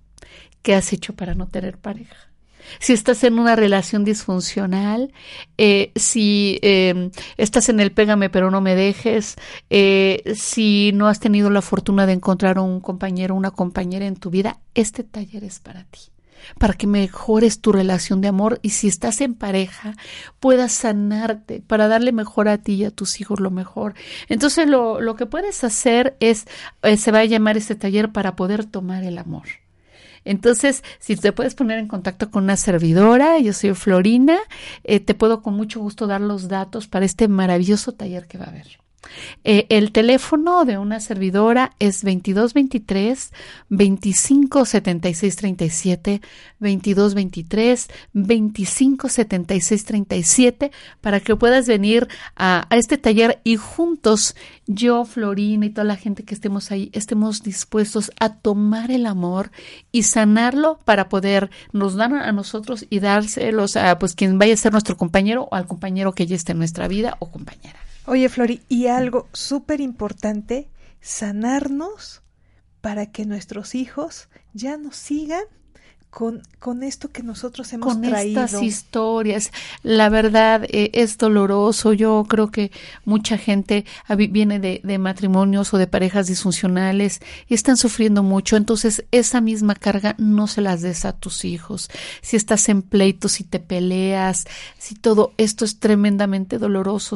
¿qué 0.63 0.75
has 0.75 0.93
hecho 0.93 1.15
para 1.15 1.35
no 1.35 1.47
tener 1.49 1.79
pareja? 1.79 2.29
si 2.79 2.93
estás 2.93 3.25
en 3.25 3.39
una 3.39 3.57
relación 3.57 4.05
disfuncional, 4.05 5.13
eh, 5.57 5.93
si 5.97 6.59
eh, 6.63 7.11
estás 7.37 7.69
en 7.69 7.81
el 7.81 7.93
pégame 7.93 8.31
pero 8.31 8.51
no 8.51 8.61
me 8.61 8.75
dejes, 8.75 9.37
eh, 9.71 10.23
si 10.35 10.93
no 10.95 11.09
has 11.09 11.21
tenido 11.21 11.51
la 11.51 11.63
fortuna 11.63 12.07
de 12.07 12.13
encontrar 12.15 12.59
un 12.59 12.81
compañero 12.81 13.35
o 13.35 13.39
una 13.39 13.51
compañera 13.51 14.07
en 14.07 14.17
tu 14.17 14.31
vida, 14.31 14.61
este 14.75 15.05
taller 15.05 15.45
es 15.45 15.61
para 15.61 15.85
ti 15.85 16.01
para 16.59 16.75
que 16.75 16.87
mejores 16.87 17.61
tu 17.61 17.73
relación 17.73 18.21
de 18.21 18.29
amor 18.29 18.59
y 18.63 18.71
si 18.71 18.89
estás 18.89 19.21
en 19.21 19.35
pareja 19.35 19.95
puedas 20.41 20.73
sanarte 20.73 21.63
para 21.67 21.89
darle 21.89 22.13
mejor 22.13 22.49
a 22.49 22.59
ti 22.59 22.75
y 22.75 22.85
a 22.85 22.91
tus 22.91 23.21
hijos 23.21 23.41
lo 23.41 23.51
mejor. 23.51 23.95
Entonces 24.29 24.69
lo, 24.69 25.01
lo 25.01 25.17
que 25.17 25.27
puedes 25.27 25.65
hacer 25.65 26.17
es, 26.21 26.47
se 26.97 27.13
va 27.13 27.21
a 27.21 27.25
llamar 27.25 27.57
este 27.57 27.75
taller 27.75 28.13
para 28.13 28.37
poder 28.37 28.65
tomar 28.65 29.05
el 29.05 29.19
amor. 29.19 29.45
Entonces, 30.25 30.85
si 30.99 31.17
te 31.17 31.33
puedes 31.33 31.55
poner 31.55 31.79
en 31.79 31.89
contacto 31.89 32.31
con 32.31 32.45
una 32.45 32.57
servidora, 32.57 33.39
yo 33.39 33.53
soy 33.53 33.75
Florina, 33.75 34.39
eh, 34.85 35.01
te 35.01 35.15
puedo 35.15 35.43
con 35.43 35.55
mucho 35.55 35.81
gusto 35.81 36.07
dar 36.07 36.21
los 36.21 36.49
datos 36.49 36.87
para 36.87 37.07
este 37.07 37.29
maravilloso 37.29 37.93
taller 37.93 38.27
que 38.27 38.37
va 38.37 38.45
a 38.45 38.51
haber. 38.51 38.79
Eh, 39.45 39.67
el 39.71 39.93
teléfono 39.93 40.65
de 40.65 40.79
una 40.79 41.01
servidora 41.01 41.73
es 41.79 42.03
2223 42.03 43.33
2576 43.69 45.37
37 45.37 46.21
2223 46.59 47.89
2576 48.13 49.85
37 49.85 50.73
para 51.01 51.21
que 51.21 51.37
puedas 51.37 51.69
venir 51.69 52.09
a, 52.37 52.67
este 52.71 52.99
taller 52.99 53.41
y 53.45 53.57
juntos 53.57 54.35
yo, 54.67 55.05
Florina 55.05 55.67
y 55.67 55.71
toda 55.71 55.85
la 55.85 55.97
gente 55.97 56.25
que 56.25 56.35
estemos 56.35 56.71
ahí 56.71 56.91
estemos 56.93 57.43
dispuestos 57.43 58.11
a 58.19 58.35
tomar 58.35 58.91
el 58.91 59.07
amor 59.07 59.51
y 59.93 60.03
sanarlo 60.03 60.79
para 60.85 61.09
poder 61.09 61.51
nos 61.73 61.95
dar 61.95 62.13
a 62.13 62.33
nosotros 62.33 62.85
y 62.91 62.99
dárselos 62.99 63.77
a 63.77 63.99
pues 63.99 64.15
quien 64.15 64.39
vaya 64.39 64.55
a 64.55 64.57
ser 64.57 64.73
nuestro 64.73 64.97
compañero 64.97 65.49
o 65.51 65.55
al 65.55 65.67
compañero 65.67 66.13
que 66.13 66.27
ya 66.27 66.37
esté 66.37 66.53
en 66.53 66.59
nuestra 66.59 66.89
vida 66.89 67.17
o 67.21 67.31
compañera. 67.31 67.79
Oye, 68.11 68.31
Flori, 68.31 68.63
y 68.71 68.87
algo 68.87 69.29
súper 69.35 69.83
importante, 69.83 70.71
sanarnos 70.99 72.23
para 72.81 73.13
que 73.13 73.27
nuestros 73.27 73.75
hijos 73.75 74.31
ya 74.55 74.79
nos 74.79 74.97
sigan 74.97 75.45
con, 76.11 76.43
con 76.59 76.83
esto 76.83 77.11
que 77.11 77.23
nosotros 77.23 77.73
hemos 77.73 77.93
con 77.93 78.03
traído. 78.03 78.45
estas 78.45 78.63
historias. 78.63 79.53
La 79.83 80.09
verdad 80.09 80.65
eh, 80.69 80.91
es 80.95 81.19
doloroso. 81.19 81.93
Yo 81.93 82.25
creo 82.29 82.51
que 82.51 82.73
mucha 83.05 83.39
gente 83.39 83.85
viene 84.31 84.59
de, 84.59 84.81
de, 84.83 84.99
matrimonios 84.99 85.73
o 85.75 85.79
de 85.79 85.87
parejas 85.87 86.27
disfuncionales 86.27 87.21
y 87.47 87.55
están 87.55 87.77
sufriendo 87.77 88.23
mucho. 88.23 88.57
Entonces, 88.57 89.05
esa 89.13 89.41
misma 89.41 89.75
carga 89.75 90.15
no 90.19 90.47
se 90.47 90.61
las 90.61 90.83
des 90.83 91.05
a 91.05 91.13
tus 91.13 91.45
hijos. 91.45 91.91
Si 92.23 92.37
estás 92.37 92.69
en 92.69 92.83
pleitos, 92.83 93.33
si 93.33 93.45
te 93.45 93.61
peleas, 93.61 94.47
si 94.79 94.95
todo 94.95 95.33
esto 95.37 95.65
es 95.65 95.79
tremendamente 95.79 96.59
doloroso 96.59 97.09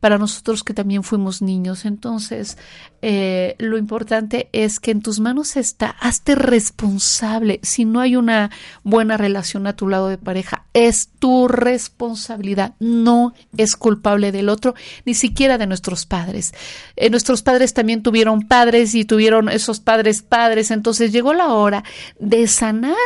para 0.00 0.18
nosotros 0.18 0.64
que 0.64 0.74
también 0.74 1.02
fuimos 1.02 1.42
niños. 1.42 1.84
Entonces, 1.84 2.56
eh, 3.02 3.54
lo 3.58 3.78
importante 3.78 4.48
es 4.52 4.80
que 4.80 4.90
en 4.90 5.02
tus 5.02 5.20
manos 5.20 5.56
está, 5.56 5.90
hazte 5.90 6.34
responsable. 6.34 7.60
Si 7.62 7.84
no 7.84 8.00
hay 8.00 8.16
una 8.16 8.29
buena 8.82 9.16
relación 9.16 9.66
a 9.66 9.74
tu 9.74 9.88
lado 9.88 10.08
de 10.08 10.18
pareja, 10.18 10.66
es 10.72 11.08
tu 11.18 11.48
responsabilidad. 11.48 12.74
No 12.78 13.34
es 13.56 13.76
culpable 13.76 14.32
del 14.32 14.48
otro, 14.48 14.74
ni 15.04 15.14
siquiera 15.14 15.58
de 15.58 15.66
nuestros 15.66 16.06
padres. 16.06 16.52
Eh, 16.96 17.10
nuestros 17.10 17.42
padres 17.42 17.74
también 17.74 18.02
tuvieron 18.02 18.42
padres 18.42 18.94
y 18.94 19.04
tuvieron 19.04 19.48
esos 19.48 19.80
padres 19.80 20.22
padres. 20.22 20.70
Entonces 20.70 21.12
llegó 21.12 21.34
la 21.34 21.48
hora 21.48 21.84
de 22.18 22.46
sanar 22.46 22.96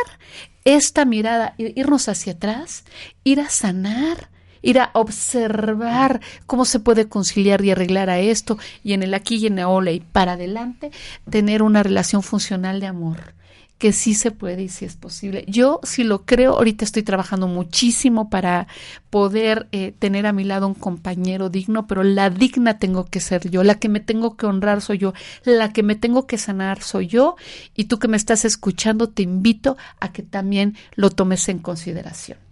esta 0.63 1.05
mirada, 1.05 1.53
irnos 1.57 2.09
hacia 2.09 2.33
atrás, 2.33 2.85
ir 3.23 3.39
a 3.39 3.49
sanar 3.49 4.29
ir 4.65 4.79
a 4.79 4.89
observar 4.93 6.21
cómo 6.47 6.65
se 6.65 6.79
puede 6.79 7.07
conciliar 7.07 7.63
y 7.63 7.69
arreglar 7.69 8.09
a 8.09 8.19
esto 8.19 8.57
y 8.83 8.93
en 8.93 9.03
el 9.03 9.13
aquí 9.13 9.35
y 9.35 9.45
en 9.45 9.59
el 9.59 9.65
ahora 9.65 9.91
y 9.91 9.99
para 9.99 10.33
adelante 10.33 10.91
tener 11.29 11.61
una 11.61 11.83
relación 11.83 12.23
funcional 12.23 12.79
de 12.79 12.87
amor 12.87 13.35
que 13.77 13.91
sí 13.91 14.13
se 14.13 14.31
puede 14.31 14.63
y 14.63 14.69
sí 14.69 14.85
es 14.85 14.95
posible. 14.95 15.43
Yo 15.47 15.79
sí 15.83 16.03
lo 16.03 16.25
creo, 16.25 16.53
ahorita 16.53 16.85
estoy 16.85 17.03
trabajando 17.03 17.47
muchísimo 17.47 18.29
para 18.29 18.67
poder 19.09 19.67
eh, 19.71 19.93
tener 19.97 20.25
a 20.25 20.33
mi 20.33 20.43
lado 20.43 20.67
un 20.67 20.73
compañero 20.73 21.49
digno, 21.49 21.87
pero 21.87 22.03
la 22.03 22.29
digna 22.29 22.79
tengo 22.79 23.05
que 23.05 23.19
ser 23.19 23.49
yo, 23.49 23.63
la 23.63 23.75
que 23.75 23.89
me 23.89 23.99
tengo 23.99 24.37
que 24.37 24.45
honrar 24.45 24.81
soy 24.81 24.99
yo, 24.99 25.13
la 25.43 25.73
que 25.73 25.83
me 25.83 25.95
tengo 25.95 26.25
que 26.25 26.37
sanar 26.37 26.81
soy 26.81 27.07
yo 27.07 27.35
y 27.75 27.85
tú 27.85 27.99
que 27.99 28.07
me 28.07 28.17
estás 28.17 28.45
escuchando 28.45 29.09
te 29.09 29.23
invito 29.23 29.77
a 29.99 30.11
que 30.11 30.23
también 30.23 30.75
lo 30.95 31.09
tomes 31.09 31.49
en 31.49 31.59
consideración. 31.59 32.44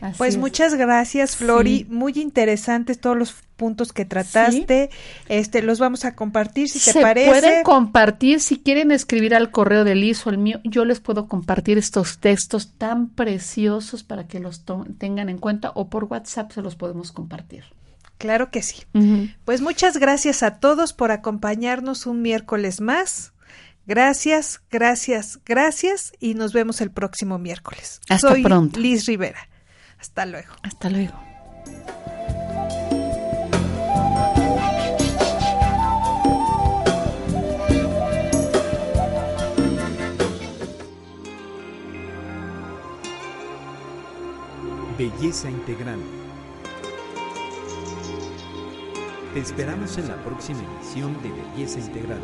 Así 0.00 0.18
pues 0.18 0.34
es. 0.34 0.40
muchas 0.40 0.74
gracias, 0.74 1.36
Flori. 1.36 1.78
Sí. 1.78 1.86
Muy 1.88 2.12
interesantes 2.14 3.00
todos 3.00 3.16
los 3.16 3.34
puntos 3.56 3.92
que 3.92 4.04
trataste. 4.04 4.90
¿Sí? 4.90 4.98
Este, 5.28 5.62
los 5.62 5.78
vamos 5.78 6.04
a 6.04 6.14
compartir 6.14 6.68
si 6.68 6.78
te 6.78 6.92
Se 6.92 7.00
parece. 7.00 7.28
Pueden 7.28 7.62
compartir 7.64 8.40
si 8.40 8.58
quieren 8.58 8.90
escribir 8.90 9.34
al 9.34 9.50
correo 9.50 9.84
de 9.84 9.94
Liz 9.94 10.26
o 10.26 10.30
el 10.30 10.38
mío. 10.38 10.60
Yo 10.64 10.84
les 10.84 11.00
puedo 11.00 11.28
compartir 11.28 11.78
estos 11.78 12.18
textos 12.18 12.72
tan 12.76 13.08
preciosos 13.08 14.02
para 14.02 14.26
que 14.26 14.40
los 14.40 14.64
tengan 14.98 15.28
en 15.28 15.38
cuenta 15.38 15.72
o 15.74 15.88
por 15.88 16.04
WhatsApp 16.04 16.52
se 16.52 16.62
los 16.62 16.76
podemos 16.76 17.12
compartir. 17.12 17.64
Claro 18.18 18.50
que 18.50 18.62
sí. 18.62 18.84
Uh 18.94 18.98
-huh. 18.98 19.34
Pues 19.44 19.60
muchas 19.60 19.98
gracias 19.98 20.42
a 20.42 20.58
todos 20.58 20.92
por 20.92 21.10
acompañarnos 21.10 22.06
un 22.06 22.22
miércoles 22.22 22.80
más. 22.80 23.32
Gracias, 23.86 24.62
gracias, 24.70 25.40
gracias 25.44 26.12
y 26.18 26.34
nos 26.34 26.52
vemos 26.52 26.80
el 26.80 26.90
próximo 26.90 27.38
miércoles. 27.38 28.00
Hasta 28.08 28.28
Soy 28.28 28.42
pronto. 28.42 28.80
Liz 28.80 29.04
Rivera. 29.06 29.48
Hasta 30.04 30.26
luego. 30.26 30.52
Hasta 30.62 30.90
luego. 30.90 31.14
Belleza 44.98 45.48
integral. 45.48 45.98
Te 49.32 49.40
esperamos 49.40 49.96
en 49.96 50.08
la 50.08 50.16
próxima 50.22 50.60
emisión 50.60 51.16
de 51.22 51.30
Belleza 51.30 51.80
integral. 51.80 52.20